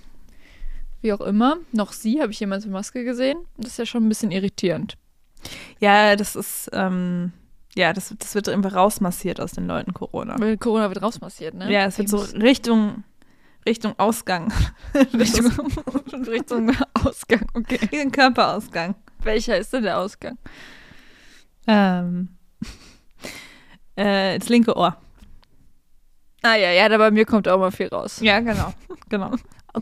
wie 1.07 1.13
auch 1.13 1.21
immer, 1.21 1.57
noch 1.71 1.93
sie 1.93 2.21
habe 2.21 2.33
ich 2.33 2.39
jemals 2.41 2.65
mit 2.65 2.73
Maske 2.73 3.05
gesehen. 3.05 3.37
Das 3.55 3.71
ist 3.71 3.77
ja 3.79 3.85
schon 3.85 4.05
ein 4.05 4.09
bisschen 4.09 4.29
irritierend. 4.29 4.97
Ja, 5.79 6.17
das 6.17 6.35
ist, 6.35 6.69
ähm, 6.73 7.31
ja, 7.75 7.93
das, 7.93 8.13
das 8.19 8.35
wird 8.35 8.49
einfach 8.49 8.75
rausmassiert 8.75 9.39
aus 9.39 9.53
den 9.53 9.67
Leuten 9.67 9.93
Corona. 9.93 10.35
Weil 10.37 10.57
Corona 10.57 10.89
wird 10.89 11.01
rausmassiert, 11.01 11.53
ne? 11.53 11.71
Ja, 11.71 11.85
es 11.85 11.97
wird 11.97 12.09
so 12.09 12.17
Richtung, 12.17 13.05
Richtung 13.65 13.97
Ausgang. 13.97 14.51
Richtung, 15.13 15.49
Richtung 16.27 16.75
Ausgang, 17.05 17.47
okay. 17.53 17.79
Richtung 17.81 18.11
Körperausgang. 18.11 18.95
Welcher 19.23 19.57
ist 19.57 19.71
denn 19.71 19.83
der 19.83 19.99
Ausgang? 19.99 20.37
Ähm, 21.67 22.35
äh, 23.95 24.37
das 24.39 24.49
linke 24.49 24.75
Ohr. 24.75 24.97
Ah 26.41 26.55
ja, 26.55 26.71
ja, 26.71 26.89
da 26.89 26.97
bei 26.97 27.11
mir 27.11 27.25
kommt 27.25 27.47
auch 27.47 27.59
mal 27.59 27.71
viel 27.71 27.87
raus. 27.87 28.19
Ja, 28.21 28.41
genau. 28.41 28.73
genau. 29.07 29.31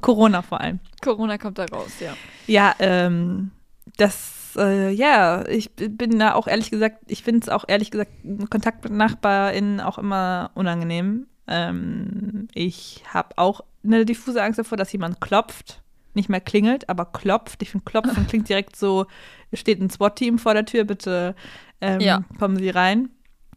Corona 0.01 0.41
vor 0.41 0.61
allem. 0.61 0.79
Corona 1.01 1.37
kommt 1.37 1.57
da 1.59 1.65
raus, 1.65 1.91
ja. 1.99 2.13
Ja, 2.47 2.73
ähm, 2.79 3.51
das, 3.97 4.53
äh, 4.57 4.91
ja, 4.91 5.45
ich 5.47 5.71
bin 5.75 6.19
da 6.19 6.33
auch 6.33 6.47
ehrlich 6.47 6.71
gesagt, 6.71 6.99
ich 7.07 7.23
finde 7.23 7.41
es 7.41 7.49
auch 7.49 7.65
ehrlich 7.67 7.91
gesagt, 7.91 8.11
Kontakt 8.49 8.83
mit 8.83 8.93
NachbarInnen 8.93 9.79
auch 9.81 9.97
immer 9.97 10.51
unangenehm. 10.55 11.27
Ähm, 11.47 12.47
ich 12.53 13.03
habe 13.13 13.37
auch 13.37 13.61
eine 13.83 14.05
diffuse 14.05 14.41
Angst 14.41 14.59
davor, 14.59 14.77
dass 14.77 14.91
jemand 14.91 15.21
klopft, 15.21 15.81
nicht 16.13 16.29
mehr 16.29 16.41
klingelt, 16.41 16.89
aber 16.89 17.05
klopft. 17.05 17.61
Ich 17.61 17.69
finde, 17.71 17.85
klopfen 17.85 18.25
klingt 18.27 18.49
direkt 18.49 18.75
so, 18.75 19.05
es 19.51 19.59
steht 19.59 19.79
ein 19.81 19.89
SWAT-Team 19.89 20.39
vor 20.39 20.53
der 20.53 20.65
Tür, 20.65 20.83
bitte 20.85 21.35
ähm, 21.81 21.99
Ja. 21.99 22.23
kommen 22.39 22.57
Sie 22.57 22.69
rein. 22.69 23.09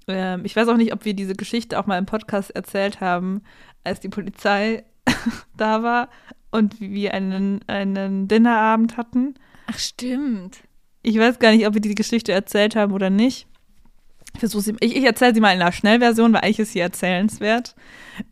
Ähm, 0.06 0.44
ich 0.44 0.54
weiß 0.56 0.68
auch 0.68 0.76
nicht, 0.76 0.92
ob 0.92 1.04
wir 1.04 1.14
diese 1.14 1.34
Geschichte 1.34 1.78
auch 1.78 1.86
mal 1.86 1.98
im 1.98 2.06
Podcast 2.06 2.50
erzählt 2.50 3.00
haben, 3.00 3.42
als 3.84 4.00
die 4.00 4.08
Polizei 4.08 4.84
da 5.56 5.82
war 5.82 6.08
und 6.50 6.80
wir 6.80 7.14
einen, 7.14 7.60
einen 7.66 8.28
Dinnerabend 8.28 8.96
hatten. 8.96 9.34
Ach, 9.66 9.78
stimmt. 9.78 10.58
Ich 11.02 11.18
weiß 11.18 11.38
gar 11.38 11.52
nicht, 11.52 11.66
ob 11.66 11.74
wir 11.74 11.80
die 11.80 11.94
Geschichte 11.94 12.32
erzählt 12.32 12.76
haben 12.76 12.92
oder 12.92 13.10
nicht. 13.10 13.46
Ich 14.40 14.50
sie, 14.50 14.76
ich, 14.80 14.96
ich 14.96 15.04
erzähle 15.04 15.34
sie 15.34 15.40
mal 15.40 15.54
in 15.54 15.60
einer 15.60 15.72
Schnellversion, 15.72 16.32
weil 16.32 16.42
eigentlich 16.42 16.60
ist 16.60 16.72
sie 16.72 16.80
erzählenswert. 16.80 17.74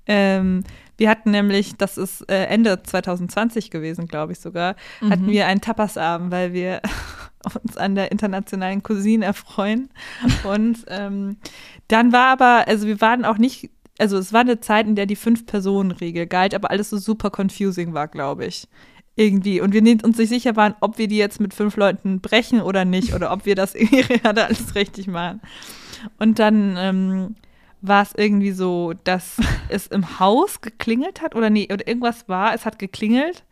Ähm, 0.06 0.62
wir 0.98 1.10
hatten 1.10 1.30
nämlich, 1.30 1.76
das 1.76 1.98
ist 1.98 2.28
äh, 2.30 2.44
Ende 2.44 2.82
2020 2.82 3.70
gewesen, 3.70 4.06
glaube 4.06 4.32
ich 4.32 4.40
sogar, 4.40 4.76
hatten 5.02 5.28
wir 5.28 5.46
einen 5.46 5.60
Tapasabend, 5.60 6.30
weil 6.30 6.52
wir 6.52 6.80
uns 7.62 7.76
an 7.76 7.94
der 7.94 8.12
internationalen 8.12 8.82
Cousine 8.82 9.24
erfreuen. 9.24 9.90
Und 10.44 10.84
ähm, 10.88 11.36
dann 11.88 12.12
war 12.12 12.28
aber, 12.28 12.64
also 12.66 12.86
wir 12.86 13.00
waren 13.00 13.24
auch 13.24 13.38
nicht, 13.38 13.70
also 13.98 14.18
es 14.18 14.32
war 14.32 14.40
eine 14.40 14.60
Zeit, 14.60 14.86
in 14.86 14.96
der 14.96 15.06
die 15.06 15.16
Fünf-Personen-Regel 15.16 16.26
galt, 16.26 16.54
aber 16.54 16.70
alles 16.70 16.90
so 16.90 16.98
super 16.98 17.30
confusing 17.30 17.94
war, 17.94 18.08
glaube 18.08 18.46
ich. 18.46 18.68
Irgendwie. 19.14 19.60
Und 19.62 19.72
wir 19.72 19.82
uns 20.04 20.18
nicht 20.18 20.28
sicher 20.28 20.56
waren, 20.56 20.74
ob 20.80 20.98
wir 20.98 21.08
die 21.08 21.16
jetzt 21.16 21.40
mit 21.40 21.54
fünf 21.54 21.76
Leuten 21.76 22.20
brechen 22.20 22.60
oder 22.60 22.84
nicht, 22.84 23.14
oder 23.14 23.32
ob 23.32 23.46
wir 23.46 23.54
das 23.54 23.74
irgendwie 23.74 24.20
alles 24.22 24.74
richtig 24.74 25.06
machen. 25.06 25.40
Und 26.18 26.38
dann 26.38 26.76
ähm, 26.78 27.36
war 27.80 28.02
es 28.02 28.12
irgendwie 28.14 28.52
so, 28.52 28.92
dass 29.04 29.36
es 29.68 29.86
im 29.86 30.20
Haus 30.20 30.60
geklingelt 30.60 31.22
hat, 31.22 31.34
oder 31.34 31.48
nee, 31.48 31.68
oder 31.72 31.86
irgendwas 31.86 32.28
war, 32.28 32.54
es 32.54 32.66
hat 32.66 32.78
geklingelt. 32.78 33.44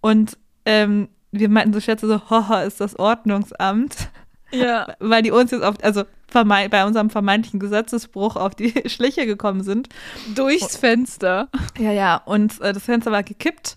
Und 0.00 0.36
ähm, 0.64 1.08
wir 1.30 1.48
meinten 1.48 1.72
so 1.72 1.80
Schätze 1.80 2.08
so, 2.08 2.30
haha, 2.30 2.62
ist 2.62 2.80
das 2.80 2.98
Ordnungsamt 2.98 4.10
Ja. 4.50 4.94
weil 4.98 5.22
die 5.22 5.30
uns 5.30 5.50
jetzt 5.50 5.62
auf, 5.62 5.76
also 5.82 6.04
bei 6.32 6.84
unserem 6.84 7.10
vermeintlichen 7.10 7.60
Gesetzesbruch 7.60 8.36
auf 8.36 8.54
die 8.54 8.72
Schliche 8.88 9.26
gekommen 9.26 9.62
sind. 9.62 9.88
Durchs 10.34 10.76
Fenster. 10.76 11.48
Ja, 11.78 11.92
ja, 11.92 12.16
und 12.16 12.60
äh, 12.60 12.72
das 12.72 12.84
Fenster 12.84 13.10
war 13.10 13.22
gekippt 13.22 13.76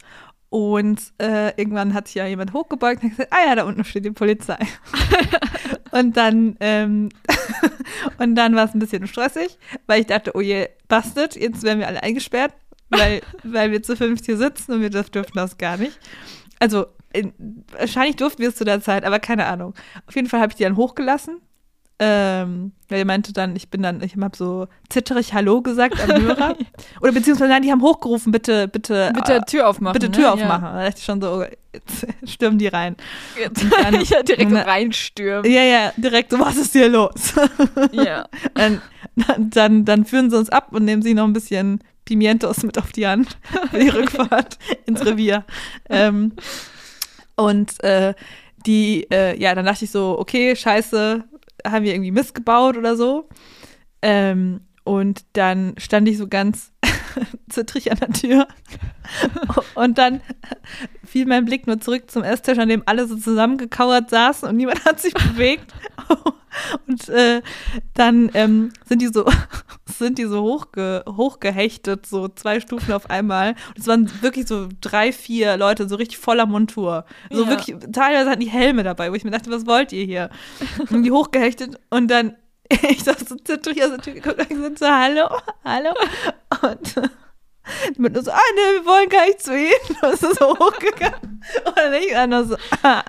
und 0.52 1.00
äh, 1.18 1.56
irgendwann 1.56 1.94
hat 1.94 2.08
sich 2.08 2.16
ja 2.16 2.26
jemand 2.26 2.52
hochgebeugt 2.52 3.02
und 3.02 3.12
hat 3.12 3.18
gesagt, 3.18 3.34
ah 3.34 3.48
ja, 3.48 3.56
da 3.56 3.64
unten 3.64 3.86
steht 3.86 4.04
die 4.04 4.12
Polizei. 4.12 4.58
und 5.92 6.18
dann, 6.18 6.58
ähm, 6.60 7.08
und 8.18 8.36
dann 8.36 8.54
war 8.54 8.66
es 8.66 8.74
ein 8.74 8.80
bisschen 8.80 9.08
stressig, 9.08 9.58
weil 9.88 10.02
ich 10.02 10.08
dachte, 10.08 10.32
oh 10.36 10.42
je, 10.42 10.68
bastet, 10.90 11.38
jetzt 11.38 11.64
werden 11.64 11.80
wir 11.80 11.88
alle 11.88 12.04
eingesperrt, 12.04 12.54
weil, 12.90 13.22
weil 13.44 13.72
wir 13.72 13.82
zu 13.82 13.96
fünft 13.96 14.26
hier 14.26 14.36
sitzen 14.36 14.74
und 14.74 14.82
wir 14.82 14.90
das 14.90 15.10
dürften 15.10 15.38
das 15.38 15.58
gar 15.58 15.78
nicht. 15.78 15.98
Also, 16.60 16.86
in, 17.14 17.34
wahrscheinlich 17.72 18.18
durften 18.18 18.42
wir 18.42 18.50
es 18.50 18.56
zu 18.56 18.66
der 18.66 18.82
Zeit, 18.82 19.06
aber 19.06 19.20
keine 19.20 19.46
Ahnung. 19.46 19.74
Auf 20.06 20.16
jeden 20.16 20.28
Fall 20.28 20.42
habe 20.42 20.52
ich 20.52 20.58
die 20.58 20.64
dann 20.64 20.76
hochgelassen. 20.76 21.40
Ähm, 22.04 22.72
weil 22.90 22.98
er 23.00 23.06
meinte 23.06 23.32
dann, 23.32 23.56
ich 23.56 23.70
bin 23.70 23.84
dann, 23.84 24.02
ich 24.02 24.16
habe 24.18 24.36
so 24.36 24.68
zitterig 24.90 25.34
Hallo 25.36 25.62
gesagt 25.62 26.02
am 26.02 26.20
Hörer. 26.20 26.56
Oder 27.02 27.12
beziehungsweise, 27.12 27.52
nein, 27.52 27.62
die 27.62 27.72
haben 27.72 27.84
hochgerufen, 27.84 28.32
bitte, 28.32 28.68
bitte. 28.68 29.12
Bitte 29.14 29.36
äh, 29.36 29.42
Tür 29.46 29.70
aufmachen. 29.70 29.94
bitte 29.94 30.08
ne? 30.08 30.12
Tür 30.14 30.24
Ja. 30.24 30.34
aufmachen. 30.34 30.64
Da 30.64 30.84
dachte 30.86 30.98
ich 30.98 31.06
schon 31.06 31.22
so, 31.22 31.32
oh, 31.32 31.44
jetzt 31.74 32.08
stürmen 32.34 32.58
die 32.58 32.68
rein. 32.68 32.96
Jetzt 33.40 33.64
Und 33.64 33.72
dann- 33.72 34.02
ja, 34.04 34.24
direkt 34.24 34.50
Na- 34.50 34.64
reinstürmen. 34.64 35.50
Ja, 35.52 35.62
ja, 35.62 35.94
direkt 35.96 36.32
so, 36.32 36.40
was 36.40 36.58
ist 36.58 36.72
hier 36.74 36.90
los? 36.90 37.34
Ja. 37.92 38.26
dann, 38.56 38.82
dann, 39.38 39.86
dann 39.86 40.04
führen 40.06 40.32
sie 40.32 40.38
uns 40.40 40.50
ab 40.50 40.70
und 40.72 40.84
nehmen 40.84 41.04
sie 41.04 41.14
noch 41.14 41.26
ein 41.26 41.34
bisschen 41.34 41.84
Pimientos 42.06 42.64
mit 42.64 42.80
auf 42.80 42.92
die 42.92 43.06
Hand 43.06 43.38
für 43.70 43.78
die 43.78 43.90
Rückfahrt 43.90 44.58
ins 44.88 45.06
Revier. 45.06 45.46
Ähm, 45.88 46.34
und 47.36 47.84
äh, 47.84 48.16
die, 48.66 49.08
äh, 49.12 49.40
ja, 49.40 49.56
dann 49.56 49.66
dachte 49.66 49.86
ich 49.86 49.92
so, 49.92 50.18
okay, 50.20 50.56
scheiße, 50.56 51.24
haben 51.66 51.86
wir 51.86 51.94
irgendwie 51.94 52.12
Mist 52.12 52.34
gebaut 52.34 52.78
oder 52.78 52.96
so. 52.96 53.30
Ähm, 54.02 54.62
und 54.84 55.26
dann 55.34 55.76
stand 55.78 56.08
ich 56.08 56.18
so 56.18 56.28
ganz 56.28 56.72
zittrig 57.50 57.92
an 57.92 57.98
der 58.00 58.10
Tür. 58.10 58.48
Und 59.76 59.98
dann 59.98 60.22
fiel 61.06 61.26
mein 61.26 61.46
Blick 61.46 61.68
nur 61.68 61.80
zurück 61.80 62.10
zum 62.10 62.24
Esstisch, 62.24 62.58
an 62.58 62.70
dem 62.70 62.84
alle 62.86 63.08
so 63.08 63.16
zusammengekauert 63.16 64.10
saßen 64.10 64.48
und 64.48 64.58
niemand 64.58 64.84
hat 64.86 65.00
sich 65.00 65.14
bewegt. 65.14 65.74
Und 66.86 67.08
äh, 67.08 67.42
dann 67.94 68.30
ähm, 68.34 68.74
sind 68.86 69.02
die 69.02 69.08
so, 69.08 69.26
sind 69.86 70.18
die 70.18 70.26
so 70.26 70.42
hochge, 70.42 71.02
hochgehechtet, 71.08 72.06
so 72.06 72.28
zwei 72.28 72.60
Stufen 72.60 72.94
auf 72.94 73.10
einmal. 73.10 73.52
Und 73.70 73.80
es 73.80 73.88
waren 73.88 74.12
wirklich 74.22 74.48
so 74.48 74.68
drei, 74.82 75.14
vier 75.14 75.56
Leute, 75.56 75.88
so 75.88 75.96
richtig 75.96 76.18
voller 76.18 76.46
Montur. 76.46 77.06
So 77.30 77.44
Ja. 77.46 77.50
wirklich, 77.52 77.78
teilweise 77.94 78.30
hatten 78.30 78.42
die 78.42 78.50
Helme 78.50 78.84
dabei, 78.84 79.10
wo 79.12 79.16
ich 79.16 79.24
mir 79.24 79.32
dachte, 79.32 79.50
was 79.50 79.66
wollt 79.66 79.94
ihr 79.94 80.04
hier? 80.04 80.30
Und 80.90 81.04
die 81.04 81.12
hochgehechtet 81.12 81.80
und 81.90 82.12
dann, 82.12 82.36
ich 82.90 83.02
saß 83.02 83.20
so 83.30 83.36
zittrig 83.38 83.82
aus 83.82 83.92
der 83.92 84.00
Tür 84.00 84.14
geguckt 84.16 84.40
und 84.40 84.50
gesagt 84.50 84.80
so, 84.80 84.88
hallo, 84.88 85.30
hallo. 85.64 85.94
Und 86.62 86.96
mit 87.98 88.14
nur 88.14 88.24
so, 88.24 88.32
ah, 88.32 88.40
nee, 88.56 88.80
wir 88.80 88.86
wollen 88.86 89.10
gar 89.10 89.26
nicht 89.26 89.42
zu 89.42 89.58
ihnen. 89.58 89.72
Und 90.02 90.14
ist 90.14 90.40
so 90.40 90.58
hochgegangen. 90.58 91.44
Und 91.66 91.78
dann 91.78 91.94
ich 91.94 92.14
war 92.14 92.28
nur 92.28 92.46
so, 92.46 92.58
ah, 92.84 93.04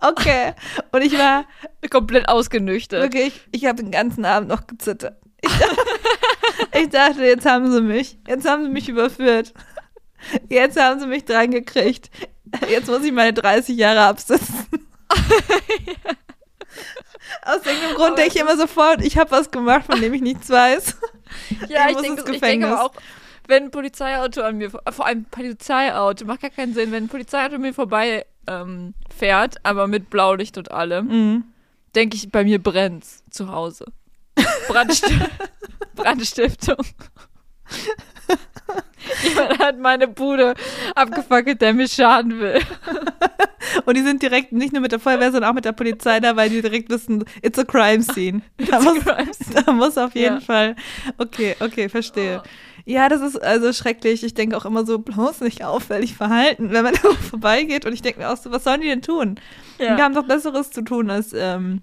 okay. 0.00 0.54
Und 0.92 1.02
ich 1.02 1.16
war, 1.18 1.44
Komplett 1.90 2.28
ausgenüchtert. 2.28 3.02
Wirklich, 3.02 3.40
ich 3.50 3.66
habe 3.66 3.82
den 3.82 3.90
ganzen 3.90 4.24
Abend 4.24 4.48
noch 4.48 4.66
gezittert. 4.66 5.20
Ich 5.40 5.50
dachte, 5.50 5.76
ich 6.80 6.88
dachte, 6.90 7.24
jetzt 7.24 7.44
haben 7.46 7.72
sie 7.72 7.80
mich. 7.80 8.18
Jetzt 8.28 8.48
haben 8.48 8.62
sie 8.64 8.70
mich 8.70 8.88
überführt. 8.88 9.52
Jetzt 10.48 10.80
haben 10.80 11.00
sie 11.00 11.06
mich 11.06 11.24
dran 11.24 11.50
gekriegt. 11.50 12.10
Jetzt 12.68 12.86
muss 12.88 13.02
ich 13.04 13.12
meine 13.12 13.32
30 13.32 13.76
Jahre 13.76 14.02
absitzen. 14.02 14.68
Aus 17.44 17.66
irgendeinem 17.66 17.94
Grund 17.96 18.08
Aber 18.08 18.16
denke 18.16 18.34
ich 18.36 18.40
immer 18.40 18.56
sofort, 18.56 19.04
ich 19.04 19.18
habe 19.18 19.32
was 19.32 19.50
gemacht, 19.50 19.86
von 19.86 20.00
dem 20.00 20.14
ich 20.14 20.22
nichts 20.22 20.48
weiß. 20.48 20.96
Ja, 21.68 21.88
Ich 21.90 21.96
denke, 21.98 22.32
ich 22.32 22.40
denke 22.40 22.66
aber 22.68 22.84
auch, 22.84 22.92
wenn 23.48 23.64
ein 23.64 23.70
Polizeiauto 23.70 24.42
an 24.42 24.58
mir, 24.58 24.70
vor 24.70 25.06
allem 25.06 25.24
Polizeiauto, 25.24 26.24
macht 26.26 26.42
gar 26.42 26.50
keinen 26.50 26.74
Sinn, 26.74 26.92
wenn 26.92 27.04
ein 27.04 27.08
Polizeiauto 27.08 27.58
mir 27.58 27.74
vorbei 27.74 28.24
ähm, 28.46 28.94
fährt, 29.16 29.56
aber 29.64 29.86
mit 29.88 30.10
Blaulicht 30.10 30.58
und 30.58 30.70
allem, 30.70 31.06
Mhm. 31.06 31.44
denke 31.94 32.16
ich, 32.16 32.30
bei 32.30 32.44
mir 32.44 32.62
brennt's 32.62 33.22
zu 33.30 33.50
Hause. 33.50 33.86
Brandst 34.68 35.04
Brandstiftung. 35.94 36.84
Jemand 39.24 39.58
hat 39.58 39.78
meine 39.78 40.08
Bude 40.08 40.54
abgefackelt, 40.94 41.60
der 41.60 41.74
mir 41.74 41.88
schaden 41.88 42.38
will. 42.38 42.60
Und 43.86 43.96
die 43.96 44.02
sind 44.02 44.22
direkt 44.22 44.52
nicht 44.52 44.72
nur 44.72 44.82
mit 44.82 44.92
der 44.92 44.98
Feuerwehr, 45.00 45.32
sondern 45.32 45.50
auch 45.50 45.54
mit 45.54 45.64
der 45.64 45.72
Polizei 45.72 46.20
da, 46.20 46.36
weil 46.36 46.50
die 46.50 46.62
direkt 46.62 46.90
wissen, 46.90 47.24
it's 47.42 47.58
a 47.58 47.64
crime 47.64 48.02
scene. 48.02 48.42
Da 48.70 48.80
muss, 48.80 48.98
da 49.64 49.72
muss 49.72 49.98
auf 49.98 50.14
jeden 50.14 50.36
Ja. 50.36 50.40
Fall. 50.40 50.76
Okay, 51.18 51.56
okay, 51.60 51.88
verstehe. 51.88 52.42
Ja, 52.84 53.08
das 53.08 53.20
ist 53.20 53.40
also 53.42 53.72
schrecklich. 53.72 54.24
Ich 54.24 54.34
denke 54.34 54.56
auch 54.56 54.64
immer 54.64 54.84
so, 54.84 54.98
bloß 54.98 55.40
nicht 55.40 55.64
auffällig 55.64 56.14
verhalten, 56.16 56.70
wenn 56.72 56.82
man 56.84 56.94
da 56.94 57.10
vorbeigeht. 57.30 57.86
Und 57.86 57.92
ich 57.92 58.02
denke 58.02 58.20
mir 58.20 58.30
auch 58.30 58.36
so, 58.36 58.50
was 58.50 58.64
sollen 58.64 58.80
die 58.80 58.88
denn 58.88 59.02
tun? 59.02 59.36
Die 59.78 59.84
Ja. 59.84 59.98
haben 59.98 60.14
doch 60.14 60.26
Besseres 60.26 60.70
zu 60.70 60.82
tun, 60.82 61.10
als 61.10 61.32
ähm, 61.32 61.82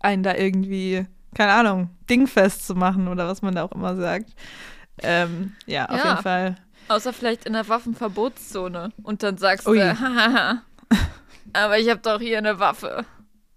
einen 0.00 0.22
da 0.22 0.34
irgendwie, 0.34 1.06
keine 1.34 1.52
Ahnung, 1.52 1.90
dingfest 2.10 2.66
zu 2.66 2.74
machen 2.74 3.08
oder 3.08 3.26
was 3.28 3.40
man 3.42 3.54
da 3.54 3.64
auch 3.64 3.72
immer 3.72 3.96
sagt. 3.96 4.30
Ähm, 5.02 5.52
ja, 5.66 5.86
auf 5.88 5.96
Ja. 5.98 6.10
jeden 6.10 6.22
Fall. 6.22 6.56
Außer 6.88 7.12
vielleicht 7.12 7.44
in 7.46 7.52
der 7.54 7.68
Waffenverbotszone. 7.68 8.92
Und 9.02 9.22
dann 9.22 9.38
sagst 9.38 9.66
Ui. 9.68 9.78
du, 9.78 10.00
hahaha, 10.00 10.62
aber 11.52 11.78
ich 11.78 11.88
habe 11.88 12.00
doch 12.00 12.20
hier 12.20 12.38
eine 12.38 12.58
Waffe. 12.58 13.04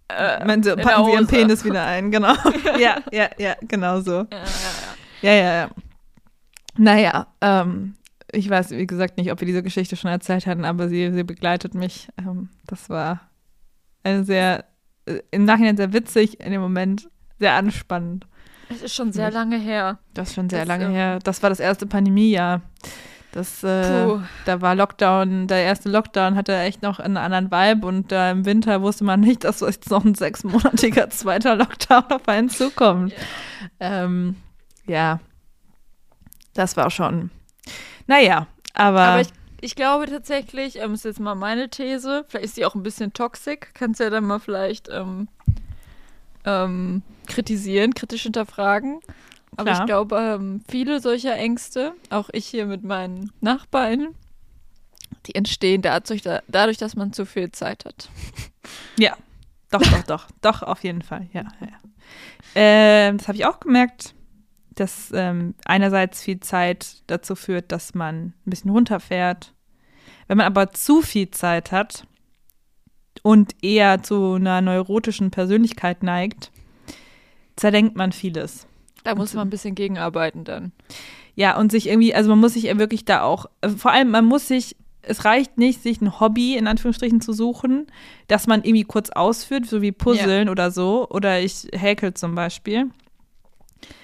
Äh, 0.07 0.61
der 0.61 0.75
packen 0.75 1.05
sie 1.05 1.11
ihren. 1.13 1.27
Penis 1.27 1.65
wieder 1.65 1.83
ein, 1.83 2.11
genau. 2.11 2.33
ja, 2.79 2.97
ja, 3.11 3.29
ja, 3.37 3.55
genau 3.61 4.01
so. 4.01 4.11
Ja, 4.11 4.27
ja, 4.31 4.39
ja. 4.41 4.93
Ja, 5.21 5.31
ja, 5.33 5.53
ja. 5.53 5.69
Naja, 6.77 7.27
ähm, 7.41 7.95
ich 8.31 8.49
weiß, 8.49 8.71
wie 8.71 8.85
gesagt, 8.85 9.17
nicht, 9.17 9.31
ob 9.31 9.39
wir 9.39 9.47
diese 9.47 9.63
Geschichte 9.63 9.95
schon 9.95 10.11
erzählt 10.11 10.45
hatten, 10.45 10.65
aber 10.65 10.89
sie, 10.89 11.11
sie 11.11 11.23
begleitet 11.23 11.73
mich. 11.73 12.09
Ähm, 12.19 12.49
das 12.67 12.89
war 12.89 13.21
eine 14.03 14.23
sehr, 14.23 14.65
äh, 15.05 15.19
im 15.31 15.45
Nachhinein 15.45 15.77
sehr 15.77 15.93
witzig, 15.93 16.39
in 16.39 16.51
dem 16.51 16.61
Moment 16.61 17.09
sehr 17.39 17.53
anspannend. 17.53 18.27
Es 18.69 18.81
ist 18.81 18.95
schon 18.95 19.11
sehr 19.11 19.31
lange 19.31 19.57
her. 19.57 19.99
Das 20.13 20.29
ist 20.29 20.35
schon 20.35 20.49
sehr 20.49 20.59
Das, 20.59 20.67
lange 20.67 20.85
ähm, 20.85 20.91
her. 20.91 21.19
Das 21.23 21.43
war 21.43 21.49
das 21.49 21.59
erste 21.59 21.85
Pandemiejahr. 21.85 22.61
Das, 23.35 23.63
äh, 23.63 24.07
da 24.45 24.61
war 24.61 24.75
Lockdown, 24.75 25.47
der 25.47 25.57
erste 25.63 25.89
Lockdown 25.89 26.35
hatte 26.35 26.57
echt 26.57 26.81
noch 26.81 26.99
einen 26.99 27.17
anderen 27.17 27.51
Vibe 27.51 27.85
und 27.85 28.09
da 28.09 28.31
im 28.31 28.45
Winter 28.45 28.81
wusste 28.81 29.03
man 29.03 29.19
nicht, 29.19 29.43
dass 29.43 29.59
jetzt 29.59 29.89
noch 29.89 30.05
ein 30.05 30.15
sechsmonatiger 30.15 31.09
zweiter 31.09 31.57
Lockdown 31.57 32.03
auf 32.11 32.29
einen 32.29 32.47
zukommt. 32.47 33.13
Ähm, 33.81 34.37
ja, 34.87 35.19
das 36.53 36.77
war 36.77 36.89
schon. 36.89 37.29
Naja, 38.07 38.47
aber, 38.73 39.01
Aber 39.01 39.21
ich, 39.21 39.29
ich 39.59 39.75
glaube 39.75 40.05
tatsächlich, 40.05 40.79
ähm, 40.79 40.93
ist 40.93 41.03
jetzt 41.03 41.19
mal 41.19 41.35
meine 41.35 41.69
These, 41.69 42.23
vielleicht 42.29 42.45
ist 42.45 42.55
die 42.55 42.65
auch 42.65 42.75
ein 42.75 42.83
bisschen 42.83 43.11
toxisch, 43.11 43.59
kannst 43.73 43.99
ja 43.99 44.09
dann 44.09 44.23
mal 44.23 44.39
vielleicht 44.39 44.87
ähm, 44.89 45.27
ähm, 46.45 47.01
kritisieren, 47.27 47.93
kritisch 47.93 48.23
hinterfragen. 48.23 48.99
Aber 49.57 49.71
Klar. 49.71 49.79
ich 49.79 49.85
glaube, 49.85 50.17
ähm, 50.17 50.61
viele 50.69 50.99
solcher 50.99 51.35
Ängste, 51.35 51.93
auch 52.09 52.29
ich 52.31 52.45
hier 52.45 52.65
mit 52.65 52.83
meinen 52.83 53.31
Nachbarn, 53.41 54.09
die 55.25 55.35
entstehen 55.35 55.81
dadurch, 55.81 56.23
dadurch, 56.47 56.77
dass 56.77 56.95
man 56.95 57.13
zu 57.13 57.25
viel 57.25 57.51
Zeit 57.51 57.85
hat. 57.85 58.09
ja, 58.97 59.15
doch, 59.71 59.81
doch, 59.81 60.03
doch, 60.03 60.27
doch, 60.41 60.61
auf 60.63 60.83
jeden 60.83 61.01
Fall, 61.01 61.27
ja. 61.33 61.43
ja. 61.61 61.67
Ähm, 62.53 63.17
das 63.17 63.27
habe 63.27 63.37
ich 63.37 63.45
auch 63.45 63.59
gemerkt, 63.59 64.13
dass 64.75 65.11
ähm, 65.13 65.55
einerseits 65.65 66.21
viel 66.21 66.41
Zeit 66.41 67.03
dazu 67.07 67.35
führt, 67.35 67.71
dass 67.71 67.93
man 67.93 68.25
ein 68.25 68.33
bisschen 68.45 68.71
runterfährt. 68.71 69.53
Wenn 70.27 70.37
man 70.37 70.47
aber 70.47 70.71
zu 70.71 71.01
viel 71.01 71.31
Zeit 71.31 71.71
hat 71.71 72.05
und 73.25 73.55
eher 73.63 74.03
zu 74.03 74.33
einer 74.33 74.61
neurotischen 74.61 75.31
Persönlichkeit 75.31 76.03
neigt, 76.03 76.51
zerdenkt 77.55 77.95
man 77.95 78.11
vieles. 78.11 78.67
Da 79.03 79.15
muss 79.15 79.33
man 79.33 79.47
ein 79.47 79.49
bisschen 79.49 79.73
gegenarbeiten 79.73 80.43
dann. 80.43 80.73
Ja, 81.33 81.57
und 81.57 81.71
sich 81.71 81.89
irgendwie, 81.89 82.13
also 82.13 82.29
man 82.29 82.39
muss 82.39 82.53
sich 82.53 82.65
ja 82.65 82.77
wirklich 82.77 83.03
da 83.03 83.23
auch, 83.23 83.47
äh, 83.61 83.69
vor 83.69 83.91
allem 83.91 84.11
man 84.11 84.25
muss 84.25 84.47
sich, 84.47 84.75
es 85.01 85.25
reicht 85.25 85.57
nicht, 85.57 85.81
sich 85.81 86.01
ein 86.01 86.19
Hobby 86.19 86.55
in 86.55 86.67
Anführungsstrichen 86.67 87.19
zu 87.19 87.33
suchen, 87.33 87.87
das 88.27 88.45
man 88.45 88.63
irgendwie 88.63 88.83
kurz 88.83 89.09
ausführt, 89.09 89.65
so 89.65 89.81
wie 89.81 89.91
Puzzeln 89.91 90.47
oder 90.47 90.69
so, 90.69 91.09
oder 91.09 91.39
ich 91.39 91.67
häkel 91.73 92.13
zum 92.13 92.35
Beispiel. 92.35 92.91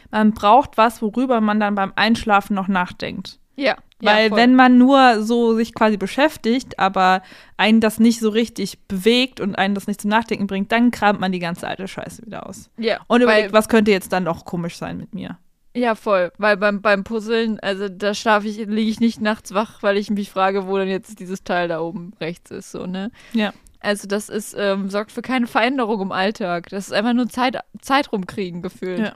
Man 0.09 0.33
braucht 0.33 0.77
was, 0.77 0.99
worüber 1.03 1.41
man 1.41 1.59
dann 1.59 1.75
beim 1.75 1.93
Einschlafen 1.95 2.55
noch 2.55 2.67
nachdenkt. 2.67 3.37
Ja. 3.61 3.77
Weil 4.01 4.29
ja, 4.29 4.35
wenn 4.35 4.55
man 4.55 4.77
nur 4.77 5.21
so 5.23 5.55
sich 5.55 5.73
quasi 5.75 5.97
beschäftigt, 5.97 6.79
aber 6.79 7.21
einen 7.57 7.81
das 7.81 7.99
nicht 7.99 8.19
so 8.19 8.29
richtig 8.29 8.79
bewegt 8.87 9.39
und 9.39 9.55
einen 9.55 9.75
das 9.75 9.87
nicht 9.87 10.01
zum 10.01 10.09
Nachdenken 10.09 10.47
bringt, 10.47 10.71
dann 10.71 10.89
kramt 10.89 11.19
man 11.19 11.31
die 11.31 11.39
ganze 11.39 11.67
alte 11.67 11.87
Scheiße 11.87 12.25
wieder 12.25 12.47
aus. 12.47 12.71
ja, 12.77 12.99
Und 13.07 13.21
überlegt, 13.21 13.53
was 13.53 13.69
könnte 13.69 13.91
jetzt 13.91 14.11
dann 14.11 14.23
noch 14.23 14.45
komisch 14.45 14.77
sein 14.77 14.97
mit 14.97 15.13
mir? 15.13 15.37
Ja, 15.75 15.95
voll. 15.95 16.31
Weil 16.37 16.57
beim, 16.57 16.81
beim 16.81 17.03
Puzzeln, 17.03 17.59
also 17.59 17.87
da 17.87 18.13
schlafe 18.13 18.47
ich, 18.47 18.57
liege 18.57 18.89
ich 18.89 18.99
nicht 18.99 19.21
nachts 19.21 19.53
wach, 19.53 19.81
weil 19.83 19.97
ich 19.97 20.09
mich 20.09 20.31
frage, 20.31 20.67
wo 20.67 20.77
denn 20.77 20.89
jetzt 20.89 21.19
dieses 21.19 21.43
Teil 21.43 21.67
da 21.67 21.79
oben 21.79 22.13
rechts 22.19 22.51
ist, 22.51 22.71
so, 22.71 22.87
ne? 22.87 23.11
Ja. 23.33 23.53
Also 23.79 24.07
das 24.07 24.29
ist, 24.29 24.55
ähm, 24.57 24.89
sorgt 24.89 25.11
für 25.11 25.21
keine 25.21 25.47
Veränderung 25.47 26.01
im 26.01 26.11
Alltag. 26.11 26.69
Das 26.69 26.87
ist 26.87 26.93
einfach 26.93 27.13
nur 27.13 27.29
Zeit, 27.29 27.57
Zeit 27.81 28.11
rumkriegen 28.11 28.61
gefühlt. 28.61 28.99
Ja. 28.99 29.13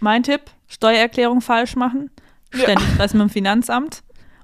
Mein 0.00 0.22
Tipp, 0.22 0.42
Steuererklärung 0.68 1.40
falsch 1.40 1.76
machen. 1.76 2.10
Ja. 2.54 2.60
Ständig 2.62 2.88
Stress 2.94 3.14
mit 3.14 3.22
dem 3.22 3.30
Finanzamt. 3.30 4.02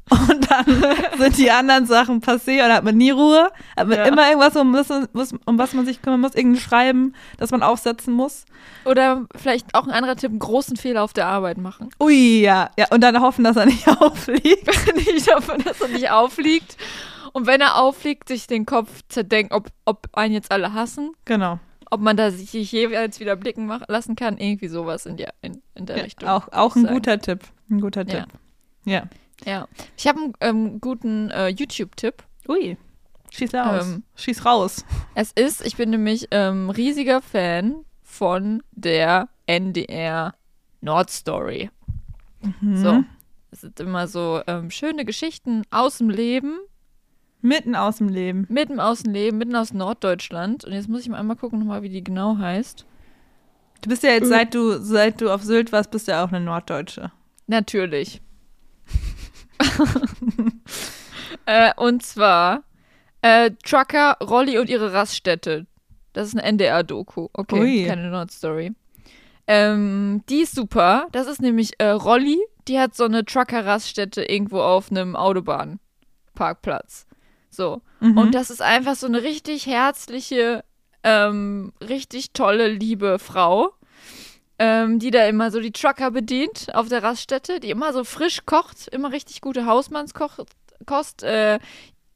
Und 0.08 0.48
dann 0.48 0.64
sind 1.18 1.36
die 1.36 1.50
anderen 1.50 1.84
Sachen 1.86 2.20
passé 2.20 2.64
und 2.64 2.72
hat 2.72 2.84
man 2.84 2.96
nie 2.96 3.10
Ruhe. 3.10 3.50
Hat 3.76 3.88
man 3.88 3.98
Ja. 3.98 4.04
immer 4.04 4.28
irgendwas, 4.28 4.54
um, 4.54 4.72
was- 4.72 5.32
um 5.46 5.58
was 5.58 5.72
man 5.72 5.84
sich 5.84 6.00
kümmern 6.00 6.20
muss. 6.20 6.36
Irgendein 6.36 6.60
Schreiben, 6.60 7.12
das 7.38 7.50
man 7.50 7.64
aufsetzen 7.64 8.14
muss. 8.14 8.44
Oder 8.84 9.26
vielleicht 9.34 9.74
auch 9.74 9.84
ein 9.84 9.90
anderer 9.92 10.14
Tipp, 10.14 10.30
einen 10.30 10.38
großen 10.38 10.76
Fehler 10.76 11.02
auf 11.02 11.12
der 11.12 11.26
Arbeit 11.26 11.58
machen. 11.58 11.90
Ui, 12.00 12.40
ja. 12.40 12.70
Ja, 12.78 12.86
und 12.90 13.00
dann 13.00 13.20
hoffen, 13.20 13.42
dass 13.42 13.56
er 13.56 13.66
nicht 13.66 13.88
auffliegt. 14.00 14.68
ich 15.16 15.26
hoffe, 15.34 15.58
dass 15.64 15.80
er 15.80 15.88
nicht 15.88 16.10
auffliegt. 16.12 16.76
Und 17.32 17.48
wenn 17.48 17.60
er 17.60 17.76
auffliegt, 17.76 18.28
sich 18.28 18.46
den 18.46 18.64
Kopf 18.64 19.02
zerdenkt, 19.08 19.52
ob, 19.52 19.66
ob 19.86 20.06
einen 20.12 20.32
jetzt 20.34 20.52
alle 20.52 20.72
hassen 20.72 21.14
Genau. 21.24 21.58
ob 21.90 22.00
man 22.00 22.16
da 22.16 22.30
sich 22.30 22.52
jeweils 22.70 23.18
wieder 23.18 23.34
blicken 23.34 23.68
lassen 23.88 24.14
kann. 24.14 24.38
Irgendwie 24.38 24.68
sowas 24.68 25.04
in 25.04 25.16
der, 25.16 25.34
in, 25.42 25.60
in 25.74 25.86
der 25.86 25.96
Ja, 25.98 26.02
Richtung. 26.04 26.28
auch 26.28 26.48
auch 26.52 26.76
ein 26.76 26.84
ich 26.84 26.90
guter 26.92 27.18
Tipp. 27.18 27.40
Ein 27.70 27.80
guter 27.80 28.06
Ja. 28.06 28.20
Tipp. 28.24 28.32
Ja. 28.84 29.02
Ja. 29.44 29.68
Ich 29.96 30.06
habe 30.06 30.20
einen 30.20 30.34
ähm, 30.40 30.80
guten 30.80 31.30
äh, 31.30 31.48
YouTube-Tipp. 31.48 32.22
Ui. 32.48 32.76
Schieß 33.32 33.54
raus. 33.54 33.86
Ähm, 33.86 34.02
Schieß 34.14 34.44
raus. 34.44 34.84
Es 35.14 35.32
ist, 35.32 35.64
ich 35.66 35.76
bin 35.76 35.90
nämlich 35.90 36.28
ähm, 36.30 36.70
riesiger 36.70 37.20
Fan 37.20 37.84
von 38.02 38.62
der 38.72 39.28
NDR 39.46 40.34
Nordstory. 40.80 41.70
Mhm. 42.60 42.76
So. 42.76 43.04
Es 43.50 43.60
sind 43.62 43.80
immer 43.80 44.06
so 44.08 44.40
ähm, 44.46 44.70
schöne 44.70 45.04
Geschichten 45.04 45.62
aus 45.70 45.98
dem 45.98 46.10
Leben, 46.10 46.58
Mitten 47.42 47.76
aus 47.76 47.98
dem 47.98 48.08
Leben. 48.08 48.46
mitten 48.48 48.80
aus 48.80 49.02
dem 49.02 49.12
Leben, 49.12 49.38
mitten 49.38 49.54
aus 49.56 49.72
Norddeutschland. 49.72 50.64
Und 50.64 50.72
jetzt 50.72 50.88
muss 50.88 51.02
ich 51.02 51.08
mal 51.08 51.18
einmal 51.18 51.36
gucken, 51.36 51.58
nochmal, 51.60 51.82
wie 51.82 51.88
die 51.88 52.02
genau 52.02 52.38
heißt. 52.38 52.86
Du 53.82 53.88
bist 53.88 54.02
ja 54.02 54.10
jetzt, 54.10 54.24
Mhm. 54.24 54.28
seit 54.30 54.54
du, 54.54 54.78
seit 54.82 55.20
du 55.20 55.30
auf 55.30 55.42
Sylt 55.44 55.70
warst, 55.72 55.90
bist 55.90 56.08
du 56.08 56.12
ja 56.12 56.24
auch 56.24 56.28
eine 56.32 56.40
Norddeutsche. 56.40 57.12
Natürlich. 57.46 58.20
äh, 61.46 61.72
und 61.76 62.02
zwar 62.02 62.64
äh, 63.22 63.52
Trucker, 63.64 64.16
Rolli 64.20 64.58
und 64.58 64.68
ihre 64.68 64.92
Raststätte. 64.92 65.66
Das 66.12 66.28
ist 66.28 66.34
eine 66.34 66.44
NDR-Doku. 66.44 67.28
Okay, 67.32 67.60
Ui. 67.60 67.86
keine 67.86 68.10
Nordstory. 68.10 68.72
Ähm, 69.46 70.22
die 70.28 70.40
ist 70.40 70.54
super. 70.54 71.08
Das 71.12 71.26
ist 71.26 71.40
nämlich 71.40 71.72
äh, 71.78 71.88
Rolli. 71.88 72.38
Die 72.68 72.78
hat 72.78 72.96
so 72.96 73.04
eine 73.04 73.24
Trucker-Raststätte 73.24 74.24
irgendwo 74.24 74.60
auf 74.60 74.90
einem 74.90 75.14
Autobahnparkplatz. 75.14 77.06
So. 77.50 77.82
Mhm. 78.00 78.18
Und 78.18 78.34
das 78.34 78.50
ist 78.50 78.62
einfach 78.62 78.96
so 78.96 79.06
eine 79.06 79.22
richtig 79.22 79.66
herzliche, 79.66 80.64
ähm, 81.04 81.72
richtig 81.86 82.32
tolle, 82.32 82.68
liebe 82.68 83.18
Frau, 83.18 83.72
ähm, 84.58 84.98
die 84.98 85.10
da 85.10 85.26
immer 85.26 85.50
so 85.50 85.60
die 85.60 85.72
Trucker 85.72 86.10
bedient 86.10 86.74
auf 86.74 86.88
der 86.88 87.02
Raststätte, 87.02 87.60
die 87.60 87.70
immer 87.70 87.92
so 87.92 88.04
frisch 88.04 88.40
kocht, 88.46 88.88
immer 88.88 89.12
richtig 89.12 89.40
gute 89.40 89.66
Hausmannskost. 89.66 91.22
Äh, 91.22 91.58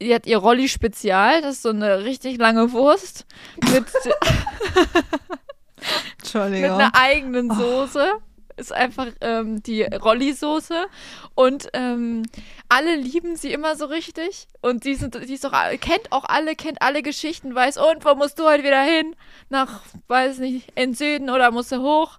die 0.00 0.14
hat 0.14 0.26
ihr 0.26 0.38
Rolli 0.38 0.68
Spezial, 0.68 1.42
das 1.42 1.56
ist 1.56 1.62
so 1.62 1.70
eine 1.70 2.04
richtig 2.04 2.38
lange 2.38 2.72
Wurst 2.72 3.26
mit, 3.72 3.84
mit 6.34 6.64
einer 6.64 6.94
eigenen 6.94 7.52
Soße. 7.52 8.12
Ist 8.56 8.72
einfach 8.72 9.08
ähm, 9.20 9.62
die 9.62 9.82
Rolli-Soße. 9.82 10.86
Und 11.34 11.68
ähm, 11.72 12.24
alle 12.68 12.96
lieben 12.96 13.36
sie 13.36 13.52
immer 13.52 13.76
so 13.76 13.86
richtig. 13.86 14.46
Und 14.60 14.84
die, 14.84 14.94
sind, 14.94 15.14
die 15.14 15.34
ist 15.34 15.46
auch, 15.46 15.52
kennt 15.80 16.12
auch 16.12 16.24
alle, 16.24 16.54
kennt 16.54 16.82
alle 16.82 17.02
Geschichten, 17.02 17.54
weiß, 17.54 17.78
und 17.78 18.04
wo 18.04 18.14
musst 18.14 18.38
du 18.38 18.44
heute 18.44 18.64
wieder 18.64 18.82
hin? 18.82 19.16
Nach, 19.48 19.80
weiß 20.08 20.38
nicht, 20.38 20.68
in 20.74 20.90
den 20.90 20.94
Süden 20.94 21.30
oder 21.30 21.50
musst 21.50 21.72
du 21.72 21.80
hoch? 21.80 22.18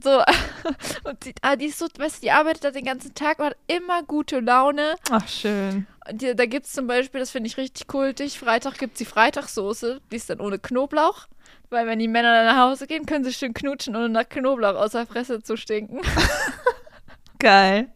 So, 0.00 0.10
und 1.04 1.24
die, 1.24 1.34
ah, 1.42 1.56
die 1.56 1.66
ist 1.66 1.78
so, 1.78 1.86
weißt 1.98 2.18
du, 2.18 2.20
die 2.22 2.30
arbeitet 2.30 2.64
da 2.64 2.70
den 2.70 2.84
ganzen 2.84 3.14
Tag 3.14 3.40
und 3.40 3.46
hat 3.46 3.56
immer 3.66 4.02
gute 4.04 4.40
Laune. 4.40 4.94
Ach, 5.10 5.26
schön. 5.26 5.86
Die, 6.12 6.34
da 6.34 6.46
gibt 6.46 6.66
es 6.66 6.72
zum 6.72 6.86
Beispiel, 6.86 7.20
das 7.20 7.30
finde 7.30 7.48
ich 7.48 7.56
richtig 7.56 7.88
kultig, 7.88 8.38
Freitag 8.38 8.78
gibt 8.78 8.94
es 8.94 8.98
die 8.98 9.04
Freitagssoße, 9.04 10.00
die 10.10 10.16
ist 10.16 10.30
dann 10.30 10.40
ohne 10.40 10.58
Knoblauch. 10.58 11.26
Weil 11.70 11.86
wenn 11.86 11.98
die 11.98 12.08
Männer 12.08 12.32
dann 12.32 12.46
nach 12.46 12.64
Hause 12.70 12.86
gehen, 12.86 13.04
können 13.04 13.24
sie 13.24 13.32
schön 13.32 13.52
knutschen, 13.52 13.94
ohne 13.94 14.08
nach 14.08 14.28
Knoblauch 14.28 14.74
aus 14.76 14.92
der 14.92 15.06
Fresse 15.06 15.42
zu 15.42 15.56
stinken. 15.56 16.00
Geil. 17.38 17.88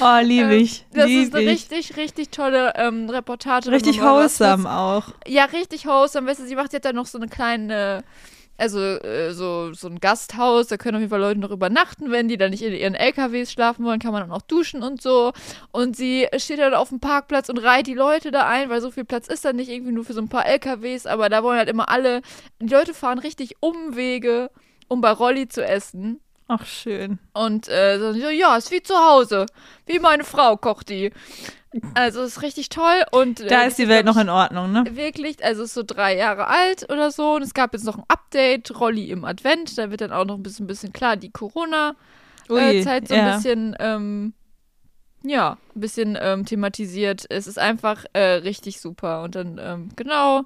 Oh, 0.00 0.18
liebe 0.22 0.54
Ähm, 0.54 0.60
ich. 0.62 0.86
Das 0.92 1.06
lieb 1.06 1.28
ist 1.28 1.34
eine 1.34 1.44
ich. 1.44 1.50
richtig, 1.70 1.96
richtig 1.96 2.30
tolle 2.30 2.72
ähm, 2.76 3.08
Reportage. 3.08 3.70
Richtig 3.70 4.00
wholesome 4.02 4.70
auch. 4.70 5.04
Ja, 5.26 5.44
richtig 5.46 5.86
wholesome. 5.86 6.26
Weißt 6.28 6.40
du, 6.40 6.46
sie 6.46 6.56
macht 6.56 6.72
jetzt 6.72 6.84
dann 6.84 6.96
noch 6.96 7.06
so 7.06 7.18
eine 7.18 7.28
kleine, 7.28 8.02
also 8.58 8.80
äh, 8.80 9.32
so, 9.32 9.72
so 9.72 9.88
ein 9.88 10.00
Gasthaus, 10.00 10.66
da 10.66 10.76
können 10.76 10.96
auf 10.96 11.00
jeden 11.00 11.10
Fall 11.10 11.20
Leute 11.20 11.40
noch 11.40 11.50
übernachten, 11.50 12.10
wenn 12.10 12.28
die 12.28 12.36
dann 12.36 12.50
nicht 12.50 12.62
in 12.62 12.72
ihren 12.74 12.94
LKWs 12.94 13.52
schlafen 13.52 13.84
wollen, 13.84 14.00
kann 14.00 14.12
man 14.12 14.22
dann 14.22 14.32
auch 14.32 14.42
duschen 14.42 14.82
und 14.82 15.00
so. 15.00 15.32
Und 15.70 15.96
sie 15.96 16.26
steht 16.36 16.58
dann 16.58 16.74
auf 16.74 16.88
dem 16.88 17.00
Parkplatz 17.00 17.48
und 17.48 17.58
reiht 17.58 17.86
die 17.86 17.94
Leute 17.94 18.30
da 18.30 18.48
ein, 18.48 18.68
weil 18.68 18.80
so 18.80 18.90
viel 18.90 19.04
Platz 19.04 19.28
ist 19.28 19.44
da 19.44 19.52
nicht 19.52 19.70
irgendwie 19.70 19.92
nur 19.92 20.04
für 20.04 20.12
so 20.12 20.20
ein 20.20 20.28
paar 20.28 20.46
LKWs, 20.46 21.06
aber 21.06 21.28
da 21.28 21.42
wollen 21.42 21.58
halt 21.58 21.68
immer 21.68 21.88
alle, 21.88 22.20
die 22.60 22.66
Leute 22.66 22.94
fahren 22.94 23.20
richtig 23.20 23.56
Umwege, 23.60 24.50
um 24.88 25.00
bei 25.00 25.12
Rolli 25.12 25.48
zu 25.48 25.64
essen. 25.64 26.20
Ach, 26.48 26.64
schön. 26.64 27.18
Und 27.34 27.68
äh, 27.68 27.98
so, 27.98 28.12
so, 28.14 28.30
ja, 28.30 28.56
ist 28.56 28.70
wie 28.72 28.82
zu 28.82 28.94
Hause. 28.94 29.46
Wie 29.86 29.98
meine 29.98 30.24
Frau 30.24 30.56
kocht 30.56 30.88
die. 30.88 31.12
Also 31.94 32.22
ist 32.22 32.42
richtig 32.42 32.68
toll. 32.68 33.04
Und, 33.10 33.40
äh, 33.40 33.46
Da 33.48 33.58
das 33.64 33.68
ist 33.68 33.78
die 33.78 33.88
Welt 33.88 34.06
noch 34.06 34.16
in 34.16 34.28
Ordnung, 34.28 34.72
ne? 34.72 34.84
ich, 34.86 34.96
Wirklich, 34.96 35.44
also 35.44 35.62
ist 35.64 35.74
so 35.74 35.82
drei 35.82 36.16
Jahre 36.16 36.46
alt 36.46 36.90
oder 36.90 37.10
so. 37.10 37.34
Und 37.36 37.42
es 37.42 37.54
gab 37.54 37.72
jetzt 37.72 37.84
noch 37.84 37.98
ein 37.98 38.04
Update, 38.08 38.78
Rolli 38.78 39.10
im 39.10 39.24
Advent. 39.24 39.76
Da 39.78 39.90
wird 39.90 40.00
dann 40.00 40.12
auch 40.12 40.24
noch 40.24 40.36
ein 40.36 40.42
bisschen, 40.42 40.66
bisschen 40.66 40.92
klar 40.92 41.16
die 41.16 41.30
Corona-Zeit 41.30 41.96
Ui, 42.50 42.82
so 43.06 43.14
ein 43.14 43.26
ja. 43.26 43.34
bisschen, 43.36 43.76
ähm, 43.78 44.32
ja, 45.22 45.58
ein 45.74 45.80
bisschen 45.80 46.18
ähm, 46.20 46.44
thematisiert. 46.46 47.24
Es 47.28 47.46
ist 47.46 47.58
einfach 47.58 48.04
äh, 48.12 48.20
richtig 48.20 48.80
super. 48.80 49.22
Und 49.22 49.34
dann, 49.34 49.58
ähm, 49.60 49.88
genau, 49.96 50.44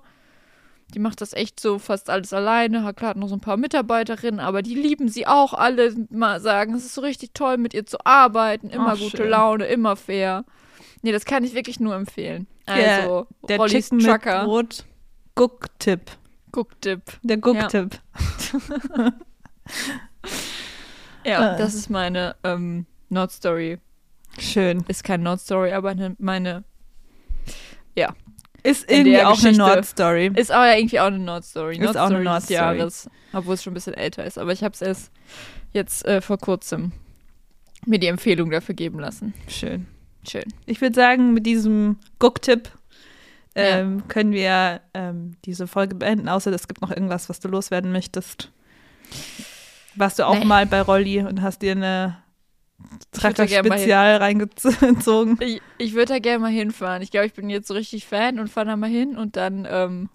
die 0.94 0.98
macht 0.98 1.20
das 1.20 1.32
echt 1.32 1.58
so 1.60 1.78
fast 1.78 2.10
alles 2.10 2.32
alleine. 2.32 2.84
Hat 2.84 2.96
klar 2.96 3.16
noch 3.16 3.28
so 3.28 3.36
ein 3.36 3.40
paar 3.40 3.56
Mitarbeiterinnen, 3.56 4.40
aber 4.40 4.62
die 4.62 4.74
lieben 4.74 5.08
sie 5.08 5.26
auch 5.26 5.54
alle. 5.54 5.94
Mal 6.10 6.40
sagen, 6.40 6.74
es 6.74 6.84
ist 6.84 6.94
so 6.94 7.00
richtig 7.00 7.32
toll, 7.34 7.56
mit 7.56 7.74
ihr 7.74 7.86
zu 7.86 7.98
arbeiten. 8.04 8.68
Immer 8.70 8.92
Ach, 8.94 8.98
gute 8.98 9.18
schön. 9.18 9.30
Laune, 9.30 9.66
immer 9.66 9.96
fair. 9.96 10.44
Nee, 11.02 11.12
das 11.12 11.24
kann 11.24 11.44
ich 11.44 11.54
wirklich 11.54 11.80
nur 11.80 11.94
empfehlen. 11.94 12.46
Der- 12.68 12.98
Also, 13.02 13.26
Der 13.48 13.58
Rollis 13.58 13.72
Chicken 13.86 13.96
mit 13.98 14.06
Trucker. 14.06 14.44
Brot. 14.44 14.84
Guck-Tipp. 15.34 16.10
Gucktipp. 16.52 17.02
Der 17.22 17.36
Guck-Tipp. 17.38 17.98
Ja, 21.24 21.54
Äh. 21.54 21.58
das 21.58 21.74
ist 21.74 21.88
meine 21.88 22.34
ähm, 22.42 22.86
Nordstory. 23.08 23.78
Schön. 24.38 24.84
Ist 24.88 25.04
kein 25.04 25.22
Nordstory, 25.22 25.72
aber 25.72 25.90
eine, 25.90 26.16
meine. 26.18 26.64
Ist 28.64 28.84
In 28.84 28.98
irgendwie 28.98 29.10
der 29.12 29.28
auch 29.28 29.32
eine 29.32 29.42
Geschichte- 29.50 29.58
Nordstory. 29.58 30.30
Ist 30.36 30.52
aber 30.52 30.76
irgendwie 30.76 31.00
auch 31.00 31.06
eine 31.06 31.18
Nordstory. 31.18 31.78
Ist 31.78 31.96
auch 31.96 32.06
eine 32.10 32.20
Nordstory. 32.22 32.54
Jahres. 32.78 33.10
Obwohl 33.32 33.54
es 33.54 33.62
schon 33.64 33.72
ein 33.72 33.74
bisschen 33.74 33.94
älter 33.94 34.24
ist. 34.24 34.38
Aber 34.38 34.52
ich 34.52 34.62
habe 34.62 34.72
es 34.72 34.82
erst 34.82 35.10
jetzt 35.72 36.04
äh, 36.06 36.20
vor 36.20 36.38
kurzem 36.38 36.92
mir 37.86 37.98
die 37.98 38.06
Empfehlung 38.06 38.50
dafür 38.50 38.76
geben 38.76 39.00
lassen. 39.00 39.34
Schön. 39.48 39.88
Schön. 40.28 40.44
Ich 40.66 40.80
würde 40.80 40.94
sagen, 40.94 41.34
mit 41.34 41.46
diesem 41.46 41.96
Guck-Tipp 42.18 42.70
ähm, 43.54 44.06
können 44.08 44.32
wir 44.32 44.80
ähm, 44.94 45.36
diese 45.44 45.66
Folge 45.66 45.94
beenden, 45.94 46.28
außer 46.28 46.50
es 46.52 46.68
gibt 46.68 46.80
noch 46.80 46.90
irgendwas, 46.90 47.28
was 47.28 47.40
du 47.40 47.48
loswerden 47.48 47.92
möchtest. 47.92 48.50
Warst 49.94 50.18
du 50.18 50.26
auch 50.26 50.38
Nee. 50.38 50.44
mal 50.44 50.66
bei 50.66 50.80
Rolli 50.80 51.20
und 51.22 51.42
hast 51.42 51.60
dir 51.60 51.72
eine 51.72 52.16
Ich 53.14 53.22
würd 53.22 53.38
da 53.38 53.44
gern 53.46 53.66
mal 53.68 53.74
hin. 53.74 53.82
Spezial 53.82 54.16
reingezogen? 54.16 55.36
Ich, 55.40 55.60
ich 55.78 55.92
würde 55.92 56.14
da 56.14 56.18
gerne 56.18 56.38
mal 56.38 56.50
hinfahren. 56.50 57.02
Ich 57.02 57.10
glaube, 57.10 57.26
ich 57.26 57.34
bin 57.34 57.50
jetzt 57.50 57.68
so 57.68 57.74
richtig 57.74 58.06
Fan 58.06 58.38
und 58.38 58.48
fahre 58.48 58.68
da 58.68 58.76
mal 58.76 58.88
hin 58.88 59.18
und 59.18 59.36
dann 59.36 59.66
ähm, 59.70 60.08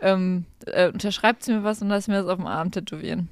ähm, 0.00 0.44
äh, 0.66 0.88
unterschreibt 0.90 1.44
sie 1.44 1.52
mir 1.52 1.62
was 1.62 1.80
und 1.82 1.88
lass 1.88 2.08
mir 2.08 2.14
das 2.20 2.26
auf 2.26 2.38
dem 2.38 2.46
Arm 2.46 2.72
tätowieren. 2.72 3.28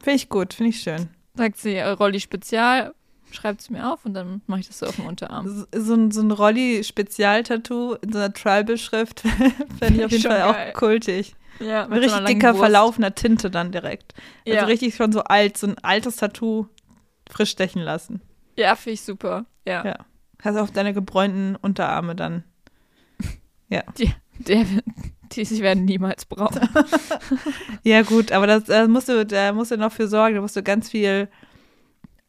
Finde 0.00 0.16
ich 0.16 0.28
gut, 0.28 0.54
finde 0.54 0.70
ich 0.70 0.80
schön. 0.80 1.08
Sagt 1.34 1.56
sie, 1.58 1.74
äh, 1.74 1.88
Rolli 1.88 2.20
Spezial, 2.20 2.94
schreibt 3.32 3.62
sie 3.62 3.72
mir 3.72 3.92
auf 3.92 4.04
und 4.04 4.14
dann 4.14 4.42
mache 4.46 4.60
ich 4.60 4.66
das 4.68 4.78
so 4.80 4.86
auf 4.86 4.96
dem 4.96 5.06
Unterarm. 5.06 5.48
So, 5.48 5.66
so 5.80 5.94
ein, 5.94 6.10
so 6.10 6.20
ein 6.20 6.30
Rolli-Spezial-Tattoo 6.30 7.94
in 8.02 8.12
so 8.12 8.18
einer 8.18 8.32
Tribal-Schrift 8.32 9.20
fände 9.78 9.98
ich 10.00 10.04
auf 10.04 10.10
jeden 10.12 10.24
Fall 10.24 10.52
geil. 10.52 10.70
auch 10.70 10.78
kultig. 10.78 11.34
Ja, 11.58 11.86
Mit 11.88 12.02
richtig 12.02 12.24
dicker, 12.24 12.54
verlaufener 12.54 13.14
Tinte 13.14 13.50
dann 13.50 13.70
direkt. 13.72 14.14
Also 14.46 14.56
Ja, 14.56 14.64
richtig 14.64 14.94
schon 14.94 15.12
so 15.12 15.22
alt, 15.24 15.58
so 15.58 15.66
ein 15.66 15.76
altes 15.82 16.16
Tattoo 16.16 16.66
frisch 17.30 17.50
stechen 17.50 17.82
lassen. 17.82 18.22
ja 18.56 18.74
finde 18.76 18.94
ich 18.94 19.02
super. 19.02 19.44
Ja. 19.66 19.84
Ja. 19.84 19.96
Hast 20.42 20.56
auf 20.56 20.70
deine 20.70 20.94
gebräunten 20.94 21.56
Unterarme 21.56 22.16
dann. 22.16 22.44
Der, 23.68 24.64
die 25.32 25.44
sie 25.44 25.60
werden 25.60 25.84
niemals 25.84 26.24
brauchen. 26.24 26.66
Ja, 27.82 28.02
gut, 28.02 28.32
aber 28.32 28.46
das 28.46 28.68
äh, 28.70 28.88
musst 28.88 29.08
du, 29.08 29.24
da 29.26 29.52
musst 29.52 29.70
du 29.70 29.76
noch 29.76 29.92
für 29.92 30.08
sorgen. 30.08 30.34
Da 30.36 30.40
musst 30.40 30.56
du 30.56 30.62
ganz 30.62 30.88
viel 30.90 31.28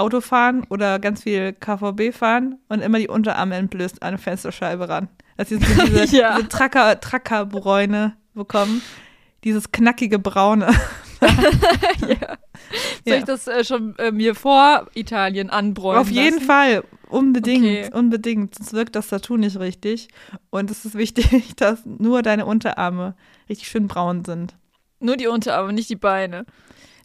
Auto 0.02 0.20
fahren 0.22 0.66
oder 0.70 1.00
ganz 1.00 1.24
viel 1.24 1.54
KVB 1.54 2.14
fahren 2.14 2.58
und 2.70 2.82
immer 2.82 3.00
die 3.00 3.08
Unterarme 3.08 3.56
entblößt 3.56 4.02
an 4.04 4.10
eine 4.10 4.18
Fensterscheibe 4.18 4.90
ran. 4.90 5.08
Dass 5.38 5.50
sie 5.50 5.58
so 5.58 5.66
diese, 5.86 6.16
Ja. 6.18 6.36
diese 6.36 6.50
Tracker, 6.50 7.00
Trackerbräune 7.00 8.18
bekommen. 8.34 8.82
Dieses 9.44 9.72
knackige 9.72 10.20
Braune. 10.20 10.68
ja. 11.22 11.28
Soll 12.08 12.18
Ja. 13.06 13.16
ich 13.18 13.24
das 13.24 13.48
äh, 13.48 13.64
schon 13.64 13.96
äh, 13.98 14.12
mir 14.12 14.36
vor 14.36 14.88
Italien 14.94 15.50
anbräunen 15.50 16.00
Auf 16.02 16.10
jeden 16.12 16.36
lassen? 16.36 16.46
Fall. 16.46 16.84
Unbedingt, 17.10 17.64
Okay. 17.66 17.90
unbedingt. 17.94 18.56
Sonst 18.56 18.74
wirkt 18.74 18.96
das 18.96 19.08
Tattoo 19.10 19.36
nicht 19.38 19.60
richtig. 19.60 20.08
Und 20.50 20.70
es 20.72 20.86
ist 20.86 20.96
wichtig, 20.96 21.56
dass 21.58 21.80
nur 21.86 22.22
deine 22.22 22.46
Unterarme 22.46 23.16
richtig 23.50 23.68
schön 23.68 23.88
braun 23.88 24.24
sind. 24.26 24.56
Nur 25.00 25.18
die 25.18 25.28
Unterarme, 25.28 25.74
nicht 25.74 25.90
die 25.90 25.96
Beine. 25.96 26.46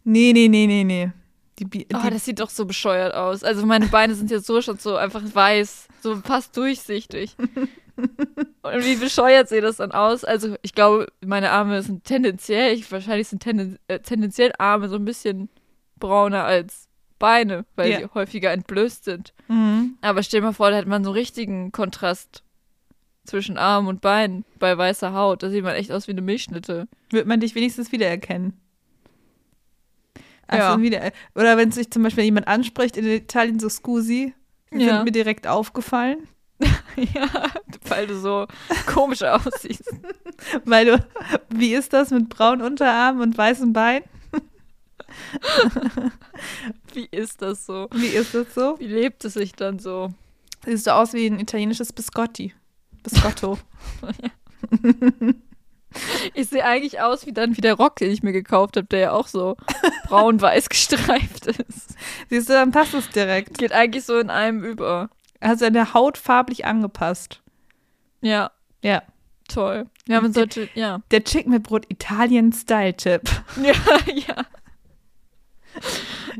Nee, 0.03 0.31
nee, 0.33 0.47
nee, 0.47 0.67
nee, 0.67 0.83
nee. 0.83 1.11
Die, 1.59 1.65
Oh, 1.65 1.99
die, 2.03 2.09
das 2.11 2.25
sieht 2.25 2.39
doch 2.39 2.49
so 2.49 2.65
bescheuert 2.65 3.13
aus. 3.15 3.43
Also 3.43 3.65
meine 3.65 3.87
Beine 3.87 4.13
sind 4.15 4.29
jetzt 4.31 4.45
so 4.45 4.61
schon 4.61 4.77
so 4.77 4.95
einfach 4.95 5.23
weiß, 5.33 5.87
so 6.01 6.15
fast 6.17 6.55
durchsichtig. 6.55 7.35
Und 7.97 8.85
wie 8.85 8.95
bescheuert 8.95 9.49
sieht 9.49 9.63
das 9.63 9.77
dann 9.77 9.91
aus? 9.91 10.23
Also, 10.23 10.55
ich 10.61 10.73
glaube, 10.75 11.07
meine 11.25 11.49
Arme 11.51 11.81
sind 11.81 12.03
tendenziell, 12.03 12.73
ich, 12.75 12.91
wahrscheinlich 12.91 13.27
sind 13.27 13.41
tenden, 13.41 13.79
äh, 13.87 13.99
tendenziell 13.99 14.53
Arme 14.59 14.87
so 14.87 14.95
ein 14.97 15.05
bisschen 15.05 15.49
brauner 15.99 16.43
als 16.43 16.87
Beine, 17.17 17.65
weil 17.75 17.89
Ja. 17.89 17.97
sie 17.99 18.05
häufiger 18.13 18.51
entblößt 18.51 19.03
sind. 19.03 19.33
Mhm. 19.47 19.97
Aber 20.01 20.21
stell 20.21 20.41
dir 20.41 20.47
mal 20.47 20.53
vor, 20.53 20.69
da 20.69 20.77
hat 20.77 20.85
man 20.85 21.03
so 21.03 21.09
einen 21.09 21.17
richtigen 21.17 21.71
Kontrast 21.71 22.43
zwischen 23.25 23.57
Arm 23.57 23.87
und 23.87 24.01
Bein 24.01 24.45
bei 24.59 24.77
weißer 24.77 25.13
Haut. 25.13 25.41
Da 25.41 25.49
sieht 25.49 25.63
man 25.63 25.73
echt 25.73 25.91
aus 25.91 26.07
wie 26.07 26.11
eine 26.11 26.21
Milchschnitte. 26.21 26.87
Wird 27.09 27.25
man 27.25 27.39
dich 27.39 27.55
wenigstens 27.55 27.91
wiedererkennen? 27.91 28.53
Ach 30.47 30.57
Ja. 30.57 30.81
wieder, 30.81 31.11
oder 31.35 31.57
wenn 31.57 31.71
sich 31.71 31.91
zum 31.91 32.03
Beispiel 32.03 32.23
jemand 32.23 32.47
anspricht 32.47 32.97
in 32.97 33.05
Italien, 33.05 33.59
so 33.59 33.69
Scusi, 33.69 34.33
Ja. 34.71 34.95
sind 34.97 35.05
mir 35.05 35.11
direkt 35.11 35.45
aufgefallen, 35.47 36.27
ja, 36.95 37.27
weil 37.87 38.07
du 38.07 38.17
so 38.19 38.47
komisch 38.87 39.21
aussiehst. 39.23 39.83
weil 40.65 40.85
du, 40.85 41.07
wie 41.49 41.73
ist 41.75 41.93
das 41.93 42.09
mit 42.11 42.29
braunen 42.29 42.61
Unterarmen 42.65 43.21
und 43.21 43.37
weißem 43.37 43.73
Bein? 43.73 44.03
Wie 46.93 47.07
ist 47.11 47.41
das 47.41 47.65
so? 47.65 47.87
Wie 47.93 48.07
ist 48.07 48.33
das 48.33 48.53
so? 48.53 48.75
Wie 48.79 48.87
lebt 48.87 49.23
es 49.25 49.33
sich 49.35 49.53
dann 49.53 49.79
so? 49.79 50.09
Siehst 50.65 50.87
du 50.87 50.93
aus 50.93 51.13
wie 51.13 51.27
ein 51.27 51.39
italienisches 51.39 51.93
Biscotti. 51.93 52.53
Biscotto. 53.03 53.57
Ich 56.33 56.49
sehe 56.49 56.63
eigentlich 56.63 56.99
aus 57.01 57.25
wie 57.25 57.33
dann 57.33 57.57
wie 57.57 57.61
der 57.61 57.73
Rock, 57.75 57.95
den 57.97 58.11
ich 58.11 58.21
mir 58.21 58.33
gekauft 58.33 58.77
habe, 58.77 58.87
der 58.87 58.99
ja 58.99 59.11
auch 59.13 59.27
so 59.27 59.55
braun-weiß 60.07 60.69
gestreift 60.69 61.47
ist. 61.47 61.95
Siehst 62.29 62.49
du, 62.49 62.53
dann 62.53 62.71
passt 62.71 62.93
es 62.93 63.09
direkt. 63.09 63.57
Geht 63.57 63.71
eigentlich 63.71 64.03
so 64.05 64.17
in 64.19 64.29
einem 64.29 64.63
über. 64.63 65.09
Hast 65.41 65.61
deine 65.61 65.93
Haut 65.93 66.17
farblich 66.17 66.65
angepasst. 66.65 67.41
Ja, 68.21 68.51
Ja. 68.83 69.03
toll. 69.47 69.85
Ja, 70.07 70.19
man 70.21 70.33
sollte, 70.33 70.69
ja. 70.73 71.01
Der 71.11 71.23
Chick 71.23 71.47
mit 71.47 71.63
Brot 71.63 71.85
Italien-Style-Tipp. 71.89 73.21
Ja, 73.63 73.73
ja. 74.13 74.45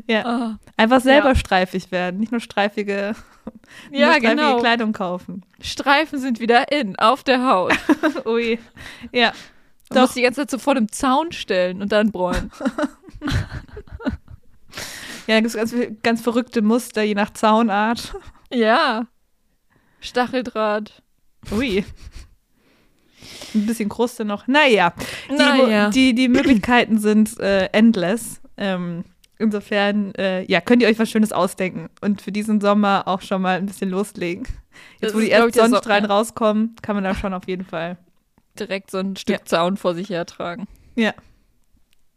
Ja. 0.06 0.24
Ah. 0.24 0.58
Einfach 0.76 1.00
selber 1.00 1.30
Ja. 1.30 1.34
streifig 1.34 1.90
werden, 1.90 2.20
nicht 2.20 2.32
nur 2.32 2.40
streifige, 2.40 3.14
nur 3.90 4.00
Ja, 4.00 4.08
streifige 4.12 4.36
genau. 4.36 4.58
Kleidung 4.58 4.92
kaufen. 4.92 5.42
Streifen 5.60 6.18
sind 6.18 6.40
wieder 6.40 6.70
in, 6.72 6.96
auf 6.98 7.22
der 7.24 7.46
Haut. 7.48 7.74
Ui. 8.26 8.58
Ja. 9.12 9.32
Du 9.88 9.94
Doch. 9.94 10.02
musst 10.02 10.16
die 10.16 10.22
ganze 10.22 10.40
Zeit 10.42 10.50
so 10.50 10.58
vor 10.58 10.74
dem 10.74 10.90
Zaun 10.92 11.32
stellen 11.32 11.80
und 11.82 11.92
dann 11.92 12.10
bräunen. 12.12 12.50
Ja, 15.26 15.34
da 15.34 15.40
gibt 15.40 15.54
es 15.54 15.56
ganz, 15.56 15.74
ganz 16.02 16.20
verrückte 16.22 16.62
Muster, 16.62 17.02
je 17.02 17.14
nach 17.14 17.34
Zaunart. 17.34 18.14
Ja. 18.50 19.06
Stacheldraht. 20.00 21.02
Ui. 21.52 21.84
Ein 23.54 23.66
bisschen 23.66 23.90
Kruste 23.90 24.24
noch. 24.24 24.46
Naja, 24.46 24.94
die, 25.28 25.34
Naja. 25.34 25.90
die, 25.90 26.14
die 26.14 26.28
Möglichkeiten 26.28 26.98
sind 26.98 27.38
äh, 27.40 27.66
endless. 27.72 28.40
Ähm, 28.56 29.04
insofern, 29.38 30.14
äh, 30.14 30.42
ja, 30.50 30.60
könnt 30.60 30.82
ihr 30.82 30.88
euch 30.88 30.98
was 30.98 31.10
Schönes 31.10 31.32
ausdenken 31.32 31.88
und 32.00 32.20
für 32.22 32.32
diesen 32.32 32.60
Sommer 32.60 33.04
auch 33.06 33.20
schon 33.22 33.42
mal 33.42 33.58
ein 33.58 33.66
bisschen 33.66 33.90
loslegen. 33.90 34.44
Das 35.00 35.08
Jetzt, 35.10 35.14
wo 35.14 35.20
die 35.20 35.30
ersten 35.30 35.52
So- 35.52 35.60
Sonnenstrahlen 35.62 36.04
ja. 36.04 36.10
rauskommen, 36.10 36.76
kann 36.82 36.94
man 36.96 37.04
da 37.04 37.14
schon 37.14 37.34
auf 37.34 37.46
jeden 37.46 37.64
Fall. 37.64 37.96
Direkt 38.58 38.90
so 38.90 38.98
ein 38.98 39.16
Stück 39.16 39.38
Ja. 39.40 39.44
Zaun 39.44 39.76
vor 39.76 39.94
sich 39.94 40.10
hertragen. 40.10 40.66
Ja. 40.96 41.14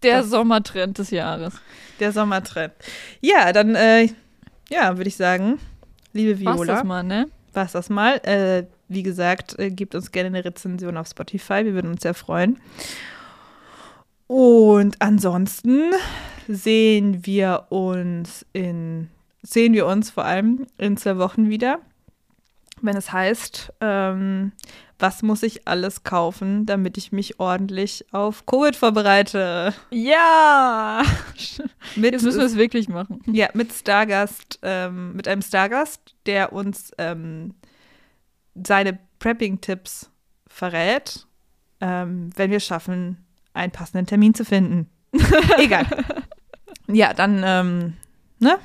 Der 0.04 0.22
Das- 0.22 0.30
Sommertrend 0.30 0.98
des 0.98 1.12
Jahres. 1.12 1.54
Der 2.00 2.12
Sommertrend. 2.12 2.74
Ja, 3.22 3.54
dann, 3.54 3.76
äh, 3.76 4.10
ja, 4.70 4.98
würde 4.98 5.08
ich 5.08 5.16
sagen, 5.16 5.60
liebe 6.14 6.40
Viola. 6.40 6.76
das 6.76 6.84
mal, 6.84 7.04
ne? 7.04 7.28
war's 7.54 7.74
das 7.74 7.90
mal. 7.90 8.16
Äh, 8.24 8.66
wie 8.88 9.04
gesagt, 9.04 9.60
äh, 9.60 9.70
gebt 9.70 9.94
uns 9.94 10.12
gerne 10.12 10.28
eine 10.28 10.46
Rezension 10.46 10.96
auf 10.98 11.08
Spotify. 11.08 11.66
Wir 11.66 11.74
würden 11.74 11.92
uns 11.92 12.02
sehr 12.02 12.14
freuen. 12.14 12.60
Und 14.32 14.96
ansonsten 15.02 15.92
sehen 16.48 17.26
wir 17.26 17.66
uns 17.68 18.46
in 18.54 19.10
sehen 19.42 19.74
wir 19.74 19.86
uns 19.86 20.10
vor 20.10 20.24
allem 20.24 20.68
in 20.78 20.96
zwei 20.96 21.18
Wochen 21.18 21.50
wieder, 21.50 21.80
wenn 22.82 22.96
es 22.96 23.12
heißt, 23.12 23.74
ähm, 23.82 24.54
was 25.00 25.22
muss 25.22 25.44
ich 25.44 25.68
alles 25.68 26.04
kaufen, 26.04 26.66
damit 26.66 26.98
ich 26.98 27.12
mich 27.12 27.42
ordentlich 27.42 28.06
auf 28.14 28.46
Covid 28.46 28.74
vorbereite. 28.74 29.74
Ja! 29.90 31.04
Mit, 31.98 32.14
Jetzt 32.14 32.24
müssen 32.24 32.40
wir 32.40 32.46
es 32.46 32.56
wirklich 32.56 32.88
machen. 32.88 33.20
ja, 33.26 33.50
mit 33.54 33.74
Stargast, 33.74 34.60
ähm, 34.62 35.12
mit 35.14 35.28
einem 35.28 35.42
Stargast, 35.42 36.16
der 36.26 36.54
uns 36.54 36.94
ähm, 36.98 37.54
seine 38.56 38.98
Prepping-Tipps 39.20 40.10
verrät, 40.48 41.28
ähm, 41.82 42.30
wenn 42.38 42.50
wir 42.50 42.62
schaffen, 42.62 43.26
einen 43.54 43.72
passenden 43.72 44.06
Termin 44.06 44.34
zu 44.34 44.46
finden. 44.46 44.90
Egal. 45.58 45.86
Ja, 46.88 47.14
dann, 47.14 47.42
ähm, 47.46 47.94
ne? 48.40 48.58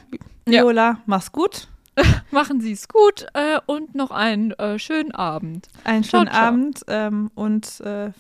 Ja. 0.49 0.63
Viola, 0.63 0.99
mach's 1.07 1.31
gut. 1.31 1.69
Machen 2.33 2.61
Sie 2.61 2.73
es 2.73 2.89
gut 2.89 3.27
äh, 3.35 3.61
und 3.67 3.95
noch 3.95 4.11
einen 4.11 4.51
äh, 4.53 4.81
schönen 4.81 5.13
Abend. 5.13 5.69
Einen 5.85 6.03
schönen 6.03 6.27
ciao. 6.27 6.47
Abend 6.49 6.81
ähm, 6.89 7.31
und 7.37 7.81
äh, 7.83 8.11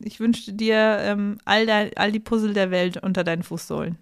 ich 0.00 0.20
wünsche 0.20 0.52
dir 0.52 0.98
ähm, 1.00 1.38
all, 1.46 1.64
dein, 1.64 1.96
all 1.96 2.12
die 2.12 2.20
Puzzle 2.20 2.52
der 2.52 2.70
Welt 2.70 2.98
unter 3.02 3.24
deinen 3.24 3.42
Fußsohlen. 3.42 3.96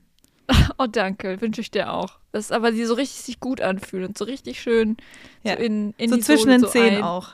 Oh, 0.79 0.87
danke. 0.87 1.41
Wünsche 1.41 1.61
ich 1.61 1.71
dir 1.71 1.93
auch. 1.93 2.19
Das 2.33 2.47
ist 2.47 2.53
aber 2.53 2.73
die 2.73 2.85
so 2.85 2.95
richtig 2.95 3.21
sich 3.23 3.39
gut 3.41 3.61
anfühlen 3.61 4.07
und 4.09 4.19
so 4.19 4.25
richtig 4.25 4.61
schön 4.61 4.97
Ja. 5.45 5.57
so 5.57 5.63
in, 5.63 5.95
in 5.97 6.11
so 6.11 6.17
die 6.17 6.23
zwischen 6.23 6.45
Sohle 6.45 6.55
den 6.55 6.61
so 6.63 6.69
Zehen 6.69 7.03
auch. 7.03 7.31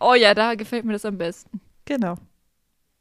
Oh 0.00 0.14
ja, 0.14 0.34
da 0.34 0.54
gefällt 0.54 0.84
mir 0.84 0.92
das 0.92 1.04
am 1.04 1.18
besten. 1.18 1.60
Genau. 1.86 2.16